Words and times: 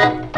Y 0.00 0.29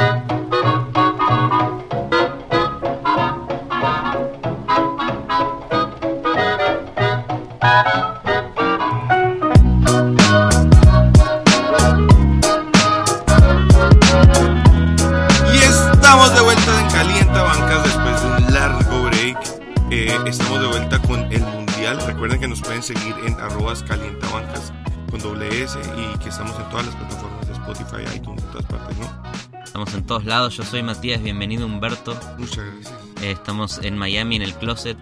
Yo 30.32 30.64
soy 30.64 30.82
Matías, 30.82 31.22
bienvenido 31.22 31.66
Humberto. 31.66 32.18
Muchas 32.38 32.64
gracias. 32.64 32.94
Eh, 33.20 33.32
Estamos 33.32 33.78
en 33.82 33.98
Miami, 33.98 34.36
en 34.36 34.42
el 34.42 34.54
closet, 34.54 34.96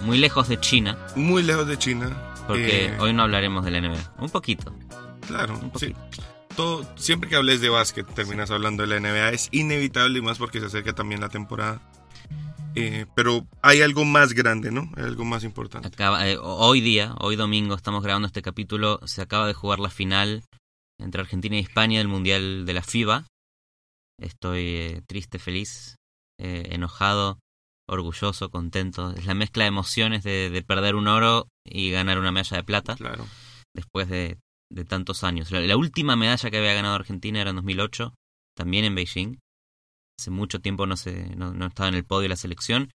muy 0.00 0.16
lejos 0.16 0.48
de 0.48 0.58
China, 0.58 0.96
Muy 1.14 1.42
lejos 1.42 1.66
de 1.68 1.76
China. 1.78 2.08
porque 2.46 2.86
Eh, 2.86 2.96
hoy 2.98 3.12
no 3.12 3.22
hablaremos 3.22 3.66
de 3.66 3.70
la 3.70 3.78
NBA. 3.82 4.14
Un 4.18 4.30
poquito. 4.30 4.74
Claro, 5.26 5.54
un 5.58 5.70
sí. 5.78 5.88
poquito. 5.90 6.22
Todo, 6.56 6.86
siempre 6.96 7.28
que 7.28 7.36
hables 7.36 7.60
de 7.60 7.68
básquet 7.68 8.06
terminas 8.14 8.50
hablando 8.50 8.82
de 8.82 8.88
la 8.88 8.96
NBA. 8.96 9.28
Es 9.32 9.48
inevitable 9.52 10.18
y 10.20 10.22
más 10.22 10.38
porque 10.38 10.58
se 10.58 10.66
acerca 10.66 10.94
también 10.94 11.20
la 11.20 11.28
temporada. 11.28 11.82
Eh, 12.74 13.04
pero 13.14 13.46
hay 13.60 13.82
algo 13.82 14.06
más 14.06 14.32
grande, 14.32 14.70
¿no? 14.72 14.90
Hay 14.96 15.04
algo 15.04 15.26
más 15.26 15.44
importante. 15.44 15.88
Acaba- 15.88 16.26
eh, 16.26 16.38
hoy 16.40 16.80
día, 16.80 17.14
hoy 17.20 17.36
domingo, 17.36 17.74
estamos 17.74 18.02
grabando 18.02 18.26
este 18.26 18.40
capítulo, 18.40 19.00
se 19.04 19.20
acaba 19.20 19.46
de 19.46 19.52
jugar 19.52 19.80
la 19.80 19.90
final 19.90 20.44
entre 20.98 21.20
Argentina 21.20 21.56
y 21.56 21.60
España 21.60 21.98
del 21.98 22.08
Mundial 22.08 22.64
de 22.64 22.72
la 22.72 22.82
FIBA. 22.82 23.26
Estoy 24.20 24.62
eh, 24.76 25.02
triste, 25.06 25.38
feliz, 25.38 25.96
eh, 26.38 26.68
enojado, 26.70 27.38
orgulloso, 27.88 28.50
contento. 28.50 29.12
Es 29.12 29.26
la 29.26 29.34
mezcla 29.34 29.64
de 29.64 29.68
emociones 29.68 30.22
de, 30.22 30.50
de 30.50 30.62
perder 30.62 30.94
un 30.94 31.08
oro 31.08 31.48
y 31.64 31.90
ganar 31.90 32.18
una 32.18 32.32
medalla 32.32 32.58
de 32.58 32.64
plata. 32.64 32.96
Claro. 32.96 33.26
después 33.74 34.08
de, 34.08 34.38
de 34.70 34.84
tantos 34.84 35.24
años. 35.24 35.50
La, 35.50 35.60
la 35.60 35.76
última 35.76 36.16
medalla 36.16 36.50
que 36.50 36.58
había 36.58 36.74
ganado 36.74 36.94
Argentina 36.94 37.40
era 37.40 37.50
en 37.50 37.56
2008, 37.56 38.14
también 38.56 38.84
en 38.84 38.94
Beijing. 38.94 39.38
Hace 40.18 40.30
mucho 40.30 40.60
tiempo 40.60 40.86
no, 40.86 40.96
se, 40.96 41.34
no, 41.36 41.52
no 41.52 41.66
estaba 41.66 41.88
en 41.88 41.94
el 41.94 42.04
podio 42.04 42.22
de 42.22 42.28
la 42.30 42.36
selección. 42.36 42.90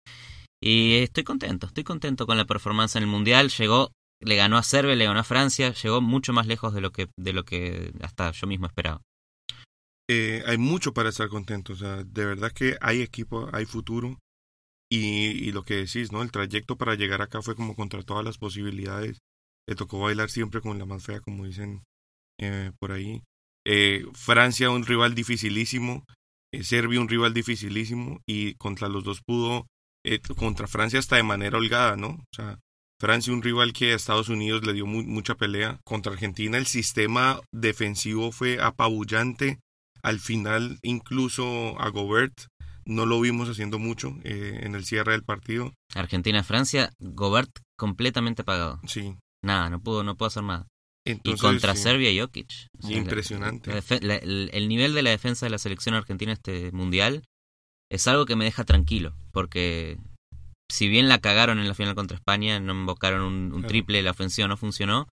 Y 0.61 0.95
estoy 0.97 1.23
contento, 1.23 1.67
estoy 1.67 1.83
contento 1.83 2.25
con 2.25 2.37
la 2.37 2.45
performance 2.45 2.95
en 2.95 3.03
el 3.03 3.09
Mundial. 3.09 3.49
Llegó, 3.49 3.91
le 4.21 4.35
ganó 4.35 4.57
a 4.57 4.63
Serbia, 4.63 4.95
le 4.95 5.05
ganó 5.05 5.19
a 5.19 5.23
Francia, 5.23 5.73
llegó 5.73 6.01
mucho 6.01 6.33
más 6.33 6.47
lejos 6.47 6.73
de 6.73 6.81
lo 6.81 6.91
que, 6.91 7.09
de 7.17 7.33
lo 7.33 7.43
que 7.43 7.93
hasta 8.01 8.31
yo 8.31 8.47
mismo 8.47 8.65
esperaba. 8.65 9.01
Eh, 10.09 10.43
hay 10.45 10.57
mucho 10.57 10.93
para 10.93 11.09
estar 11.09 11.29
contento. 11.29 11.73
O 11.73 11.75
sea, 11.75 12.03
de 12.03 12.25
verdad 12.25 12.51
que 12.51 12.77
hay 12.81 13.01
equipo, 13.01 13.49
hay 13.53 13.65
futuro. 13.65 14.17
Y, 14.89 15.51
lo 15.51 15.63
que 15.63 15.75
decís, 15.75 16.13
¿no? 16.13 16.21
El 16.21 16.31
trayecto 16.31 16.77
para 16.77 16.95
llegar 16.95 17.21
acá 17.21 17.41
fue 17.41 17.55
como 17.55 17.75
contra 17.75 18.03
todas 18.03 18.23
las 18.23 18.37
posibilidades. 18.37 19.19
Le 19.67 19.75
tocó 19.75 19.99
bailar 19.99 20.29
siempre 20.29 20.61
con 20.61 20.79
la 20.79 20.85
más 20.85 21.03
fea, 21.03 21.19
como 21.19 21.45
dicen 21.45 21.83
eh, 22.39 22.71
por 22.79 22.93
ahí. 22.93 23.21
Eh, 23.65 24.05
Francia, 24.13 24.69
un 24.69 24.85
rival 24.85 25.13
dificilísimo. 25.13 26.05
Serbia, 26.61 27.01
un 27.01 27.09
rival 27.09 27.33
dificilísimo. 27.33 28.21
Y 28.25 28.53
contra 28.55 28.87
los 28.87 29.03
dos 29.03 29.21
pudo, 29.21 29.67
contra 30.37 30.67
Francia 30.67 30.99
hasta 30.99 31.17
de 31.17 31.23
manera 31.23 31.57
holgada, 31.57 31.97
¿no? 31.97 32.07
O 32.07 32.35
sea, 32.35 32.59
Francia, 32.99 33.33
un 33.33 33.43
rival 33.43 33.73
que 33.73 33.91
a 33.91 33.95
Estados 33.95 34.29
Unidos 34.29 34.65
le 34.65 34.71
dio 34.71 34.85
mu- 34.85 35.03
mucha 35.03 35.35
pelea. 35.35 35.81
Contra 35.83 36.13
Argentina, 36.13 36.57
el 36.57 36.65
sistema 36.65 37.41
defensivo 37.51 38.31
fue 38.31 38.61
apabullante. 38.61 39.59
Al 40.07 40.19
final, 40.19 40.79
incluso 40.83 41.79
a 41.81 41.89
Gobert 41.89 42.33
no 42.85 43.05
lo 43.05 43.19
vimos 43.19 43.49
haciendo 43.49 43.77
mucho 43.77 44.15
eh, 44.23 44.61
en 44.63 44.73
el 44.75 44.85
cierre 44.85 45.11
del 45.11 45.23
partido. 45.23 45.73
Argentina-Francia, 45.95 46.93
Gobert 46.99 47.51
completamente 47.77 48.43
apagado. 48.43 48.79
Sí. 48.87 49.15
Nada, 49.43 49.69
no 49.69 49.81
pudo, 49.81 50.03
no 50.03 50.15
pudo 50.15 50.27
hacer 50.27 50.43
nada. 50.43 50.65
Entonces, 51.05 51.39
y 51.39 51.41
contra 51.41 51.75
sí. 51.75 51.81
Serbia, 51.83 52.09
Jokic. 52.23 52.49
O 52.79 52.81
sea, 52.83 52.91
la- 52.91 52.97
Impresionante. 52.97 53.69
la 53.69 53.77
defe- 53.81 54.01
la- 54.01 54.15
el, 54.15 54.49
el 54.53 54.67
nivel 54.69 54.93
de 54.93 55.03
la 55.03 55.09
defensa 55.09 55.45
de 55.45 55.49
la 55.49 55.57
selección 55.57 55.95
argentina 55.95 56.31
este 56.31 56.71
mundial 56.71 57.23
es 57.91 58.07
algo 58.07 58.25
que 58.25 58.35
me 58.37 58.45
deja 58.45 58.63
tranquilo, 58.63 59.13
porque 59.33 59.97
si 60.71 60.87
bien 60.87 61.07
la 61.09 61.19
cagaron 61.19 61.59
en 61.59 61.67
la 61.67 61.73
final 61.75 61.95
contra 61.95 62.15
España, 62.17 62.59
no 62.61 62.73
invocaron 62.73 63.21
un, 63.21 63.53
un 63.53 63.63
triple, 63.67 64.01
la 64.03 64.11
ofensiva 64.11 64.47
no 64.47 64.55
funcionó, 64.57 65.07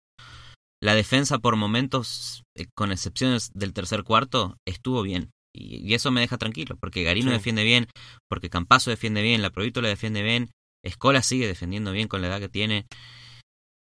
la 0.81 0.95
defensa 0.95 1.39
por 1.39 1.55
momentos, 1.55 2.43
eh, 2.55 2.65
con 2.75 2.91
excepciones 2.91 3.51
del 3.53 3.73
tercer 3.73 4.03
cuarto, 4.03 4.57
estuvo 4.67 5.01
bien. 5.01 5.31
Y, 5.53 5.77
y 5.89 5.93
eso 5.93 6.11
me 6.11 6.21
deja 6.21 6.37
tranquilo, 6.37 6.75
porque 6.79 7.03
Garino 7.03 7.31
Sí. 7.31 7.37
defiende 7.37 7.63
bien, 7.63 7.87
porque 8.29 8.49
Campazo 8.49 8.89
defiende 8.89 9.21
bien, 9.21 9.41
la 9.41 9.49
Provítola 9.51 9.87
defiende 9.87 10.21
bien, 10.21 10.51
Escola 10.83 11.21
sigue 11.21 11.47
defendiendo 11.47 11.91
bien 11.91 12.07
con 12.07 12.21
la 12.21 12.27
edad 12.27 12.39
que 12.39 12.49
tiene. 12.49 12.85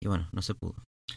Y 0.03 0.09
bueno, 0.09 0.29
no 0.33 0.43
se 0.43 0.55
pudo. 0.55 0.75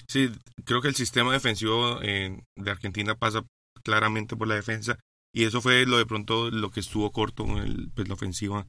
Sí, 0.08 0.30
creo 0.63 0.81
que 0.81 0.88
el 0.88 0.96
sistema 0.96 1.31
defensivo 1.34 2.00
eh, 2.02 2.40
de 2.57 2.72
Argentina 2.72 3.16
pasa 3.16 3.44
claramente 3.84 4.36
por 4.36 4.47
la 4.47 4.56
defensa 4.56 4.97
y 5.34 5.44
eso 5.44 5.62
fue 5.62 5.86
lo 5.86 5.97
de 5.97 6.06
pronto 6.06 6.50
lo 6.50 6.72
que 6.72 6.80
estuvo 6.80 7.12
corto 7.12 7.44
el, 7.59 7.92
pues, 7.94 8.07
la 8.07 8.13
ofensiva 8.16 8.66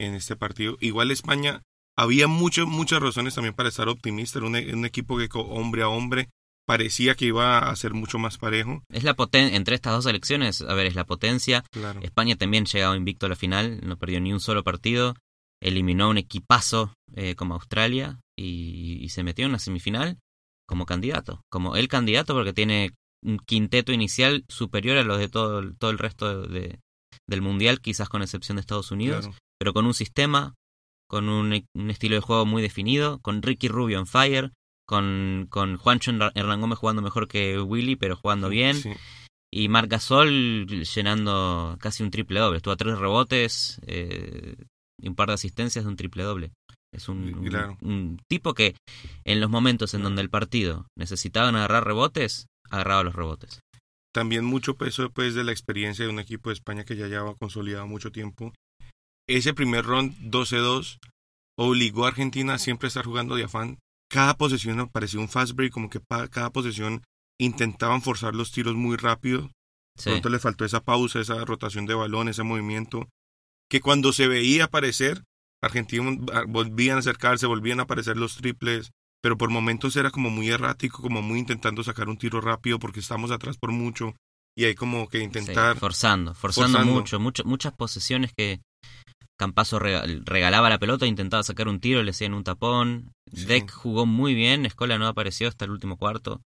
en 0.00 0.14
este 0.14 0.36
partido. 0.36 0.76
Igual 0.80 1.10
España 1.10 1.62
había 1.96 2.28
muchas 2.28 2.66
muchas 2.66 3.00
razones 3.00 3.34
también 3.34 3.54
para 3.54 3.68
estar 3.68 3.88
optimista, 3.88 4.38
era 4.38 4.46
un, 4.48 4.56
un 4.56 4.84
equipo 4.84 5.18
que 5.18 5.28
hombre 5.32 5.82
a 5.82 5.88
hombre 5.88 6.28
parecía 6.66 7.14
que 7.14 7.26
iba 7.26 7.58
a 7.58 7.76
ser 7.76 7.94
mucho 7.94 8.18
más 8.18 8.38
parejo. 8.38 8.82
Es 8.90 9.04
la 9.04 9.14
poten 9.14 9.54
entre 9.54 9.74
estas 9.74 9.92
dos 9.94 10.04
selecciones, 10.04 10.62
a 10.62 10.74
ver, 10.74 10.86
es 10.86 10.94
la 10.94 11.04
potencia. 11.04 11.64
Claro. 11.70 12.00
España 12.02 12.36
también 12.36 12.64
llegaba 12.66 12.96
invicto 12.96 13.26
a 13.26 13.28
la 13.28 13.36
final, 13.36 13.80
no 13.82 13.96
perdió 13.96 14.20
ni 14.20 14.32
un 14.32 14.40
solo 14.40 14.62
partido, 14.64 15.14
eliminó 15.62 16.08
un 16.10 16.18
equipazo 16.18 16.92
eh, 17.14 17.34
como 17.34 17.54
Australia 17.54 18.20
y, 18.36 18.98
y 19.02 19.08
se 19.10 19.22
metió 19.22 19.46
en 19.46 19.52
la 19.52 19.58
semifinal 19.58 20.18
como 20.66 20.86
candidato, 20.86 21.42
como 21.50 21.76
el 21.76 21.88
candidato 21.88 22.34
porque 22.34 22.52
tiene 22.52 22.92
un 23.22 23.38
quinteto 23.38 23.92
inicial 23.92 24.44
superior 24.48 24.96
a 24.98 25.04
los 25.04 25.18
de 25.18 25.28
todo, 25.28 25.58
el- 25.60 25.76
todo 25.76 25.90
el 25.90 25.98
resto 25.98 26.46
de- 26.46 26.78
del 27.28 27.42
mundial, 27.42 27.80
quizás 27.80 28.08
con 28.08 28.22
excepción 28.22 28.56
de 28.56 28.60
Estados 28.60 28.90
Unidos, 28.90 29.26
claro. 29.26 29.38
pero 29.58 29.72
con 29.72 29.86
un 29.86 29.94
sistema, 29.94 30.54
con 31.08 31.28
un, 31.28 31.64
un 31.74 31.90
estilo 31.90 32.16
de 32.16 32.20
juego 32.20 32.44
muy 32.44 32.60
definido, 32.60 33.18
con 33.20 33.40
Ricky 33.42 33.68
Rubio 33.68 33.98
en 33.98 34.06
fire, 34.06 34.52
con, 34.94 35.46
con 35.50 35.76
Juancho 35.76 36.12
Hernán 36.34 36.60
Gómez 36.60 36.78
jugando 36.78 37.02
mejor 37.02 37.26
que 37.28 37.60
Willy, 37.60 37.96
pero 37.96 38.16
jugando 38.16 38.48
bien. 38.48 38.76
Sí. 38.76 38.92
Y 39.52 39.68
Marc 39.68 39.90
Gasol 39.90 40.66
llenando 40.68 41.76
casi 41.80 42.02
un 42.02 42.10
triple 42.10 42.40
doble. 42.40 42.56
Estuvo 42.58 42.72
a 42.74 42.76
tres 42.76 42.98
rebotes 42.98 43.80
eh, 43.86 44.56
y 45.00 45.08
un 45.08 45.14
par 45.14 45.28
de 45.28 45.34
asistencias 45.34 45.84
de 45.84 45.90
un 45.90 45.96
triple 45.96 46.22
doble. 46.22 46.52
Es 46.92 47.08
un, 47.08 47.34
un- 47.34 47.44
Claro. 47.48 47.76
un 47.82 48.20
tipo 48.28 48.54
que 48.54 48.74
en 49.24 49.40
los 49.40 49.50
momentos 49.50 49.94
en 49.94 50.02
donde 50.02 50.22
el 50.22 50.30
partido 50.30 50.86
necesitaban 50.96 51.56
agarrar 51.56 51.84
rebotes, 51.84 52.46
agarraba 52.70 53.02
los 53.04 53.14
rebotes. 53.14 53.60
También 54.12 54.44
mucho 54.44 54.76
peso 54.76 55.10
pues 55.10 55.34
de 55.34 55.42
la 55.44 55.50
experiencia 55.52 56.04
de 56.04 56.10
un 56.12 56.20
equipo 56.20 56.50
de 56.50 56.54
España 56.54 56.84
que 56.84 56.94
ya 56.96 57.08
llevaba 57.08 57.34
consolidado 57.34 57.86
mucho 57.88 58.12
tiempo. 58.12 58.52
Ese 59.28 59.54
primer 59.54 59.84
round 59.84 60.14
12-2 60.30 60.98
obligó 61.58 62.04
a 62.04 62.08
Argentina 62.08 62.54
a 62.54 62.58
siempre 62.58 62.88
estar 62.88 63.04
jugando 63.04 63.34
de 63.36 63.44
afán. 63.44 63.78
Cada 64.14 64.36
posesión 64.36 64.88
parecía 64.90 65.18
un 65.18 65.28
fast 65.28 65.54
break, 65.54 65.72
como 65.72 65.90
que 65.90 66.00
cada 66.30 66.50
posesión 66.50 67.02
intentaban 67.36 68.00
forzar 68.00 68.32
los 68.36 68.52
tiros 68.52 68.76
muy 68.76 68.96
rápido. 68.96 69.50
Sí. 69.96 70.10
Pronto 70.10 70.28
le 70.28 70.38
faltó 70.38 70.64
esa 70.64 70.78
pausa, 70.80 71.18
esa 71.18 71.44
rotación 71.44 71.84
de 71.84 71.94
balón, 71.94 72.28
ese 72.28 72.44
movimiento. 72.44 73.08
Que 73.68 73.80
cuando 73.80 74.12
se 74.12 74.28
veía 74.28 74.66
aparecer, 74.66 75.24
Argentina 75.60 76.16
volvían 76.46 76.96
a 76.96 77.00
acercarse, 77.00 77.46
volvían 77.46 77.80
a 77.80 77.84
aparecer 77.84 78.16
los 78.16 78.36
triples, 78.36 78.92
pero 79.20 79.36
por 79.36 79.50
momentos 79.50 79.96
era 79.96 80.12
como 80.12 80.30
muy 80.30 80.48
errático, 80.48 81.02
como 81.02 81.20
muy 81.20 81.40
intentando 81.40 81.82
sacar 81.82 82.08
un 82.08 82.16
tiro 82.16 82.40
rápido 82.40 82.78
porque 82.78 83.00
estamos 83.00 83.32
atrás 83.32 83.56
por 83.58 83.72
mucho 83.72 84.14
y 84.56 84.64
hay 84.66 84.76
como 84.76 85.08
que 85.08 85.18
Sí, 85.18 85.24
intentar 85.24 85.76
forzando, 85.76 86.34
forzando, 86.34 86.78
Forzando. 86.78 86.92
mucho, 87.00 87.18
mucho, 87.18 87.42
muchas 87.44 87.72
posesiones 87.72 88.32
que 88.32 88.60
Campazo 89.38 89.78
rega- 89.80 90.04
regalaba 90.24 90.70
la 90.70 90.78
pelota, 90.78 91.06
intentaba 91.06 91.42
sacar 91.42 91.66
un 91.68 91.80
tiro, 91.80 92.02
le 92.02 92.10
hacían 92.12 92.34
un 92.34 92.44
tapón. 92.44 93.12
Sí. 93.32 93.46
Deck 93.46 93.70
jugó 93.70 94.06
muy 94.06 94.34
bien, 94.34 94.64
Escola 94.66 94.96
no 94.98 95.06
apareció 95.08 95.48
hasta 95.48 95.64
el 95.64 95.72
último 95.72 95.96
cuarto. 95.96 96.40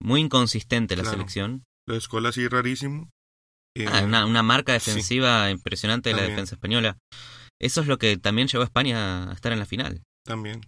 Muy 0.00 0.20
inconsistente 0.20 0.96
la 0.96 1.02
Claro. 1.02 1.16
selección. 1.18 1.64
lo 1.88 1.94
de 1.94 1.98
escuela 1.98 2.28
así 2.28 2.46
rarísimo. 2.46 3.10
Eh, 3.76 3.86
Ah, 3.90 4.02
una, 4.04 4.24
una 4.26 4.42
marca 4.44 4.78
sí. 4.78 4.90
defensiva 4.90 5.50
impresionante 5.50 6.10
de 6.10 6.16
la 6.16 6.22
defensa 6.22 6.54
española. 6.54 6.98
Eso 7.60 7.80
es 7.80 7.86
lo 7.88 7.98
que 7.98 8.16
también 8.18 8.46
llevó 8.46 8.62
a 8.62 8.66
España 8.66 9.30
a 9.30 9.32
estar 9.32 9.50
en 9.52 9.58
la 9.58 9.66
final. 9.66 10.02
También. 10.24 10.60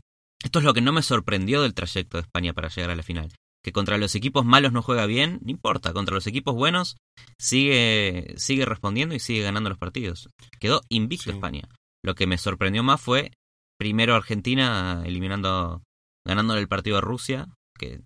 Esto 0.43 0.59
es 0.59 0.65
lo 0.65 0.75
que 0.75 0.81
no 0.81 0.93
me 0.93 1.03
sorprendió 1.03 1.63
del 1.63 1.75
trayecto 1.75 2.17
de 2.17 2.23
España 2.23 2.53
para 2.53 2.69
llegar 2.69 2.91
a 2.91 2.97
la 2.97 3.03
final. 3.05 3.31
Que 3.65 3.73
contra 3.73 3.97
los 3.97 4.15
equipos 4.15 4.45
malos 4.45 4.73
no 4.73 4.83
juega 4.83 5.07
bien, 5.07 5.41
no 5.43 5.51
importa. 5.51 5.93
Contra 5.95 6.15
los 6.15 6.27
equipos 6.27 6.55
buenos 6.55 6.99
sigue, 7.41 8.35
sigue 8.37 8.65
respondiendo 8.65 9.15
y 9.15 9.21
sigue 9.21 9.43
ganando 9.43 9.71
los 9.71 9.79
partidos. 9.79 10.29
Quedó 10.61 10.83
invicto 10.89 11.31
Sí. 11.31 11.37
España. 11.37 11.63
Lo 12.05 12.15
que 12.15 12.27
me 12.27 12.37
sorprendió 12.39 12.83
más 12.83 13.01
fue 13.01 13.33
primero 13.79 14.15
Argentina 14.15 15.03
eliminando, 15.07 15.83
ganándole 16.27 16.61
el 16.61 16.69
partido 16.69 16.99
a 16.99 17.01
Rusia, 17.01 17.47
que 17.79 18.01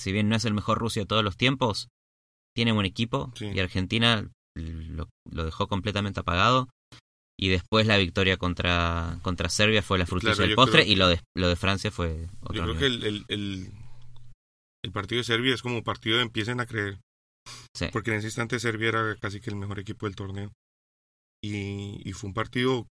si 0.00 0.12
bien 0.12 0.28
no 0.28 0.36
es 0.36 0.44
el 0.44 0.54
mejor 0.54 0.78
Rusia 0.78 1.02
de 1.02 1.06
todos 1.06 1.22
los 1.24 1.36
tiempos, 1.36 1.88
tiene 2.56 2.72
buen 2.72 2.86
equipo 2.86 3.32
Sí. 3.36 3.46
y 3.54 3.60
Argentina 3.60 4.28
lo, 4.56 5.08
lo 5.30 5.44
dejó 5.44 5.66
completamente 5.68 6.20
apagado. 6.20 6.68
Y 7.38 7.48
después 7.48 7.86
la 7.88 7.96
victoria 7.98 8.36
contra, 8.36 9.18
contra 9.22 9.48
Serbia 9.48 9.82
fue 9.82 9.98
la 9.98 10.06
frutilla 10.06 10.34
Claro, 10.34 10.46
del 10.46 10.54
postre 10.56 10.82
creo- 10.82 10.92
y 10.92 10.96
lo 10.96 11.08
de, 11.08 11.20
lo 11.36 11.48
de 11.48 11.56
Francia 11.56 11.90
fue 11.90 12.28
otro 12.42 12.54
Yo 12.54 12.62
creo 12.62 12.74
nivel. 12.74 13.00
que 13.00 13.06
el, 13.08 13.14
el, 13.14 13.24
el, 13.28 13.72
el 14.84 14.92
partido 14.92 15.20
de 15.20 15.24
Serbia 15.24 15.54
es 15.54 15.62
como 15.62 15.82
partido 15.82 16.18
de 16.18 16.22
empiecen 16.22 16.60
a 16.60 16.66
creer. 16.66 17.00
Sí. 17.74 17.86
Porque 17.90 18.10
en 18.10 18.18
ese 18.18 18.28
instante 18.28 18.60
Serbia 18.60 18.88
era 18.90 19.16
casi 19.16 19.40
que 19.40 19.50
el 19.50 19.56
mejor 19.56 19.78
equipo 19.78 20.06
del 20.06 20.14
torneo. 20.14 20.52
Y, 21.42 22.06
y 22.08 22.12
fue 22.12 22.28
un 22.28 22.34
partido 22.34 22.86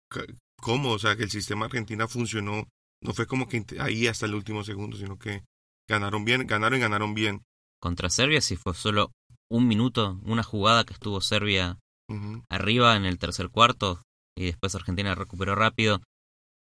cómodo, 0.61 0.95
o 0.95 0.99
sea, 0.99 1.17
que 1.17 1.23
el 1.23 1.31
sistema 1.31 1.67
Argentina 1.67 2.09
funcionó. 2.09 2.67
No 3.03 3.13
fue 3.13 3.27
como 3.27 3.47
que 3.47 3.65
ahí 3.79 4.07
hasta 4.07 4.27
el 4.27 4.35
último 4.35 4.65
segundo, 4.65 4.97
sino 4.97 5.19
que 5.19 5.45
ganaron 5.89 6.25
bien, 6.25 6.47
ganaron 6.47 6.79
y 6.79 6.83
ganaron 6.83 7.15
bien. 7.15 7.43
Contra 7.81 8.09
Serbia 8.09 8.41
sí 8.41 8.57
fue 8.57 8.75
solo 8.75 9.13
un 9.51 9.69
minuto, 9.69 10.19
una 10.25 10.43
jugada 10.43 10.85
que 10.85 10.95
estuvo 10.95 11.21
Serbia 11.21 11.79
arriba 12.49 12.97
en 12.97 13.05
el 13.05 13.19
tercer 13.19 13.51
cuarto 13.51 14.03
y 14.37 14.47
después 14.47 14.75
Argentina 14.75 15.15
recuperó 15.15 15.55
rápido. 15.55 16.01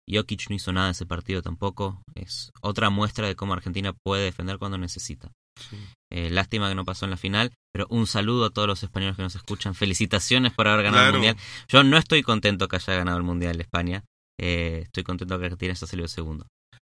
Jokic 0.08 0.48
no 0.48 0.56
hizo 0.56 0.72
nada 0.72 0.88
en 0.88 0.92
ese 0.92 1.06
partido 1.06 1.42
tampoco. 1.42 2.02
Es 2.14 2.50
otra 2.62 2.90
muestra 2.90 3.26
de 3.26 3.36
cómo 3.36 3.52
Argentina 3.52 3.92
puede 3.92 4.24
defender 4.24 4.58
cuando 4.58 4.78
necesita. 4.78 5.32
Sí. 5.58 5.76
Eh, 6.12 6.30
lástima 6.30 6.68
que 6.68 6.74
no 6.74 6.84
pasó 6.84 7.06
en 7.06 7.10
la 7.10 7.16
final, 7.16 7.52
pero 7.72 7.86
un 7.90 8.06
saludo 8.06 8.46
a 8.46 8.50
todos 8.50 8.68
los 8.68 8.82
españoles 8.82 9.16
que 9.16 9.22
nos 9.22 9.34
escuchan. 9.34 9.74
Felicitaciones 9.74 10.52
por 10.52 10.68
haber 10.68 10.84
ganado 10.84 11.06
el. 11.06 11.12
Mundial. 11.12 11.36
Yo 11.68 11.82
no 11.82 11.96
estoy 11.96 12.22
contento 12.22 12.68
que 12.68 12.76
haya 12.76 12.94
ganado 12.94 13.18
el 13.18 13.24
Mundial 13.24 13.60
España. 13.60 14.04
Eh, 14.40 14.82
estoy 14.84 15.02
contento 15.02 15.38
que 15.38 15.46
Argentina 15.46 15.72
haya 15.72 15.86
salido 15.86 16.08
segundo. 16.08 16.46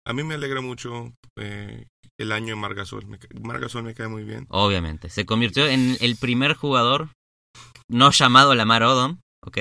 A 0.06 0.12
mí 0.12 0.22
me 0.22 0.34
alegra 0.34 0.60
mucho 0.60 1.12
eh, 1.38 1.86
el 2.18 2.32
año 2.32 2.54
de 2.54 2.56
Margasol. 2.56 3.06
Margasol 3.40 3.82
me 3.82 3.94
cae 3.94 4.08
muy 4.08 4.24
bien. 4.24 4.46
Obviamente. 4.48 5.08
Se 5.08 5.26
convirtió 5.26 5.66
en 5.66 5.96
el 6.00 6.16
primer 6.16 6.54
jugador 6.54 7.10
no 7.88 8.10
llamado 8.10 8.54
Lamar 8.54 8.82
Odom, 8.84 9.18
¿ok? 9.44 9.58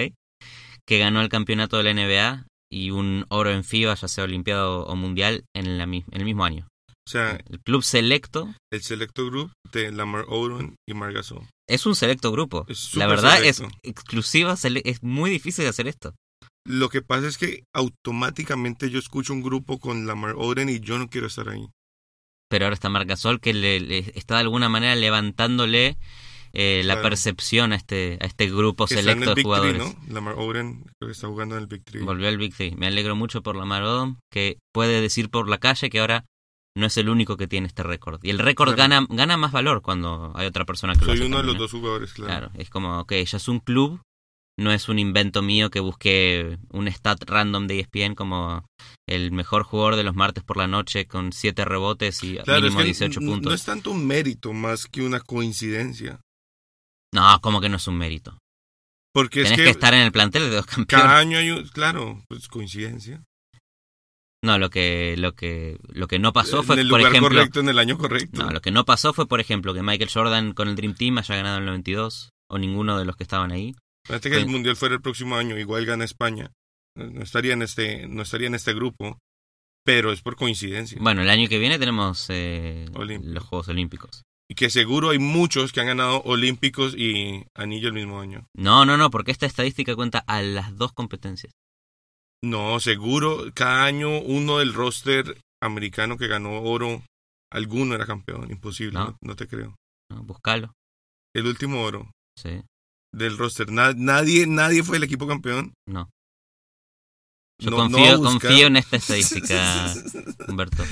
Que 0.88 1.00
ganó 1.00 1.22
el 1.22 1.30
campeonato 1.30 1.78
de 1.78 1.84
la 1.84 1.94
NBA 1.94 2.46
y 2.72 2.92
un 2.92 3.26
oro 3.30 3.52
en 3.52 3.64
FIBA, 3.64 3.96
ya 3.96 4.08
sea 4.08 4.24
olimpiado 4.24 4.86
o 4.86 4.96
mundial, 4.96 5.44
en, 5.56 5.78
la, 5.78 5.84
en 5.86 6.04
el 6.12 6.26
mismo 6.26 6.46
año. 6.46 6.68
O 7.08 7.12
sea, 7.12 7.40
El 7.50 7.60
club 7.62 7.82
selecto 7.84 8.54
el 8.72 8.82
selecto 8.84 9.26
group 9.26 9.52
de 9.72 9.92
Lamar 9.92 10.26
Odom 10.28 10.76
y 10.88 10.94
Margasol. 10.94 11.48
es 11.68 11.86
un 11.88 11.96
selecto 11.96 12.32
grupo. 12.32 12.68
La 12.94 13.08
verdad 13.08 13.44
es 13.44 13.64
exclusiva, 13.84 14.54
es 14.54 15.04
muy 15.04 15.32
difícil 15.32 15.64
de 15.64 15.70
hacer 15.70 15.88
esto. 15.88 16.14
Lo 16.68 16.90
que 16.90 17.02
pasa 17.02 17.28
es 17.28 17.40
que 17.40 17.64
automáticamente 17.74 18.92
yo 18.92 19.00
escucho 19.00 19.34
un 19.34 19.42
grupo 19.42 19.80
con 19.80 20.06
Lamar 20.06 20.36
Odom 20.38 20.70
y 20.70 20.80
yo 20.82 21.00
no 21.00 21.10
quiero 21.10 21.26
estar 21.28 21.50
ahí. 21.50 21.66
Pero 22.48 22.66
ahora 22.66 22.76
está 22.76 22.90
Marcasol 22.90 23.40
que 23.40 23.54
le, 23.54 23.80
le 23.80 24.00
está 24.16 24.36
de 24.36 24.42
alguna 24.42 24.70
manera 24.70 24.96
levantándole 24.96 25.98
eh, 26.54 26.82
la 26.86 27.02
percepción 27.02 27.74
a 27.74 27.76
este, 27.76 28.18
a 28.22 28.26
este 28.26 28.50
grupo 28.50 28.86
Que 28.88 28.96
selecto 28.96 29.24
el 29.24 29.30
de 29.30 29.34
Big 29.36 29.36
Three, 29.36 29.44
jugadores. 29.44 29.78
¿no? 30.08 30.14
Lamar 30.14 30.36
Odom 30.38 30.84
creo 30.84 31.08
que 31.08 31.12
está 31.12 31.28
jugando 31.28 31.56
en 31.56 31.62
el 31.62 31.68
Big 31.68 31.84
Three. 31.84 32.02
Volvió 32.04 32.28
al 32.28 32.38
Big 32.38 32.56
Three. 32.56 32.76
Me 32.76 32.88
alegro 32.88 33.16
mucho 33.16 33.42
por 33.44 33.56
Lamar 33.56 33.84
Odom, 33.84 34.18
que 34.32 34.58
puede 34.74 35.02
decir 35.02 35.30
por 35.30 35.48
la 35.50 35.58
calle 35.60 35.90
que 35.90 36.00
ahora 36.00 36.26
no 36.78 36.86
es 36.86 36.96
el 36.98 37.10
único 37.10 37.36
que 37.36 37.48
tiene 37.48 37.68
este 37.68 37.84
récord. 37.84 38.20
Y 38.24 38.30
el 38.30 38.40
récord 38.40 38.74
Claro. 38.74 38.78
gana, 39.02 39.08
gana 39.10 39.38
más 39.38 39.52
valor 39.52 39.82
cuando 39.82 40.32
hay 40.36 40.46
otra 40.48 40.66
persona 40.66 40.94
que 40.94 41.06
lo 41.06 41.16
Soy 41.16 41.26
uno 41.26 41.38
de 41.38 41.44
los 41.44 41.56
¿eh? 41.56 41.60
dos 41.60 41.72
jugadores, 41.72 42.14
claro. 42.14 42.48
Claro, 42.50 42.52
es 42.62 42.70
como, 42.70 43.00
ok, 43.00 43.14
ya 43.26 43.38
es 43.38 43.48
un 43.48 43.60
club, 43.60 44.00
no 44.58 44.72
es 44.72 44.88
un 44.90 45.00
invento 45.00 45.42
mío 45.42 45.70
que 45.70 45.80
busqué 45.80 46.58
un 46.72 46.88
stat 46.90 47.24
random 47.26 47.68
de 47.68 47.80
ESPN 47.80 48.14
como 48.16 48.66
el 49.08 49.32
mejor 49.32 49.64
jugador 49.64 49.96
de 49.96 50.04
los 50.04 50.16
martes 50.16 50.44
por 50.44 50.58
la 50.58 50.68
noche 50.68 51.06
con 51.08 51.32
7 51.34 51.66
rebotes 51.66 52.24
y 52.24 52.38
Claro, 52.38 52.58
es 52.58 52.64
mínimo 52.74 52.80
que 52.80 52.86
18 52.86 53.20
n- 53.20 53.30
puntos. 53.30 53.50
No 53.50 53.56
es 53.56 53.64
tanto 53.66 53.92
un 53.92 54.06
mérito 54.06 54.54
más 54.54 54.86
que 54.86 55.02
una 55.02 55.20
coincidencia. 55.22 56.20
No, 57.14 57.40
como 57.42 57.60
que 57.62 57.70
no 57.70 57.78
es 57.78 57.88
un 57.88 57.98
mérito. 57.98 58.38
Porque 59.14 59.44
Tenés 59.44 59.52
es 59.52 59.58
que, 59.58 59.64
que, 59.66 59.70
estar 59.72 59.94
en 59.94 60.02
el 60.02 60.12
plantel 60.12 60.44
de 60.50 60.56
dos 60.58 60.66
campeones. 60.66 61.04
cada 61.06 61.18
año 61.20 61.38
hay 61.40 61.50
un... 61.52 61.68
Claro, 61.70 62.24
pues 62.28 62.48
coincidencia. 62.48 63.24
No, 64.44 64.58
lo 64.58 64.70
que, 64.70 65.16
lo 65.18 65.34
que, 65.34 65.78
lo 65.90 66.08
que 66.08 66.20
no 66.20 66.32
pasó 66.32 66.60
en 66.60 66.64
fue, 66.64 66.80
el 66.80 66.90
por 66.90 67.02
ejemplo, 67.02 67.30
correcto, 67.30 67.60
en 67.60 67.70
el 67.70 67.80
año 67.80 67.98
correcto. 67.98 68.44
no, 68.44 68.52
lo 68.52 68.62
que 68.62 68.72
no 68.72 68.86
pasó 68.86 69.12
fue, 69.14 69.28
por 69.28 69.42
ejemplo, 69.42 69.74
que 69.74 69.82
Michael 69.84 70.10
Jordan 70.14 70.54
con 70.54 70.70
el 70.70 70.76
Dream 70.76 70.94
Team 70.96 71.18
haya 71.18 71.36
ganado 71.36 71.58
en 71.58 71.64
el 71.64 71.68
92 71.70 72.30
o 72.50 72.58
ninguno 72.58 72.98
de 72.98 73.06
los 73.06 73.16
que 73.18 73.24
estaban 73.24 73.52
ahí. 73.52 73.76
Fíjate 74.06 74.30
que 74.30 74.38
el 74.38 74.44
Fue- 74.44 74.52
Mundial 74.52 74.76
fuera 74.78 74.96
el 74.96 75.02
próximo 75.02 75.36
año, 75.36 75.58
igual 75.58 75.86
gana 75.86 76.06
España. 76.06 76.52
No 76.96 77.22
estaría 77.22 77.54
en 77.54 77.64
este, 77.64 78.08
no 78.08 78.22
estaría 78.22 78.48
en 78.48 78.56
este 78.56 78.74
grupo, 78.74 79.20
pero 79.84 80.12
es 80.14 80.22
por 80.22 80.36
coincidencia. 80.38 80.98
Bueno, 81.02 81.22
el 81.22 81.30
año 81.30 81.50
que 81.50 81.60
viene 81.60 81.78
tenemos 81.80 82.26
eh, 82.30 82.86
los 82.94 83.44
Juegos 83.44 83.68
Olímpicos. 83.68 84.24
Y 84.52 84.56
que 84.56 84.70
seguro 84.72 85.12
hay 85.12 85.20
muchos 85.20 85.72
que 85.72 85.80
han 85.82 85.88
ganado 85.88 86.22
Olímpicos 86.24 86.96
y 86.98 87.46
Anillo 87.56 87.88
el 87.90 87.94
mismo 87.94 88.20
año. 88.20 88.48
No, 88.56 88.84
no, 88.84 88.98
no, 88.98 89.12
porque 89.12 89.32
esta 89.32 89.46
estadística 89.46 89.96
cuenta 89.96 90.24
a 90.28 90.42
las 90.42 90.76
dos 90.76 90.92
competencias. 90.94 91.54
No, 92.44 92.80
seguro 92.80 93.52
cada 93.54 93.86
año 93.86 94.20
uno 94.22 94.58
del 94.60 94.74
roster 94.74 95.40
americano 95.62 96.18
que 96.18 96.28
ganó 96.28 96.62
oro, 96.64 97.04
alguno 97.52 97.94
era 97.96 98.06
campeón, 98.08 98.50
imposible, 98.50 98.94
No. 98.98 99.06
no, 99.06 99.18
no 99.22 99.36
te 99.36 99.48
creo. 99.48 99.76
¿no? 100.12 100.24
Buscalo. 100.24 100.74
El 101.36 101.46
último 101.46 101.84
oro 101.84 102.10
Sí, 102.38 102.62
del 103.14 103.38
roster, 103.38 103.72
na- 103.72 103.94
nadie, 103.94 104.48
nadie 104.48 104.82
fue 104.84 104.98
el 104.98 105.04
equipo 105.04 105.28
campeón. 105.28 105.74
no. 105.88 106.10
Yo 107.62 107.72
No- 107.72 107.78
confío, 107.78 108.22
confío 108.22 108.68
en 108.68 108.78
esta 108.78 108.96
estadística, 108.96 109.94
Humberto. 110.48 110.84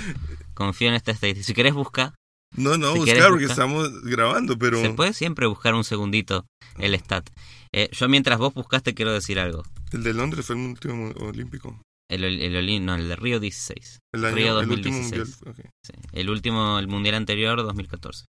Confío 0.53 0.89
en 0.89 0.95
esta 0.95 1.11
estadística. 1.11 1.45
Si 1.47 1.53
querés 1.53 1.73
buscar, 1.73 2.13
No, 2.55 2.77
no, 2.77 2.93
Si 2.93 2.99
buscar 2.99 3.29
porque 3.29 3.45
buscar. 3.45 3.51
estamos 3.51 4.01
grabando, 4.03 4.57
pero 4.57 4.81
se 4.81 4.89
puede 4.91 5.13
siempre 5.13 5.47
buscar 5.47 5.75
un 5.75 5.83
segundito 5.83 6.45
el 6.77 6.93
stat. 6.95 7.29
Eh, 7.73 7.89
yo 7.91 8.07
mientras 8.07 8.39
vos 8.39 8.53
buscaste 8.53 8.93
quiero 8.93 9.11
decir 9.11 9.39
algo. 9.39 9.63
el 9.91 10.03
de 10.03 10.13
Londres 10.13 10.45
fue 10.45 10.55
el 10.55 10.61
último 10.63 11.11
olímpico. 11.19 11.81
El, 12.09 12.23
el, 12.23 12.41
el 12.55 12.85
no, 12.85 12.95
el 12.95 13.09
de 13.09 13.15
Río 13.17 13.39
16. 13.39 13.99
El, 14.13 14.25
año, 14.25 14.35
Río 14.35 14.59
el 14.61 14.69
último 14.69 14.95
2016. 14.97 15.41
mundial. 15.45 15.71
Sí, 15.85 15.93
el 16.13 16.29
último, 16.29 16.79
el 16.79 16.87
mundial 16.87 17.15
anterior, 17.15 17.61
2014. 17.61 18.25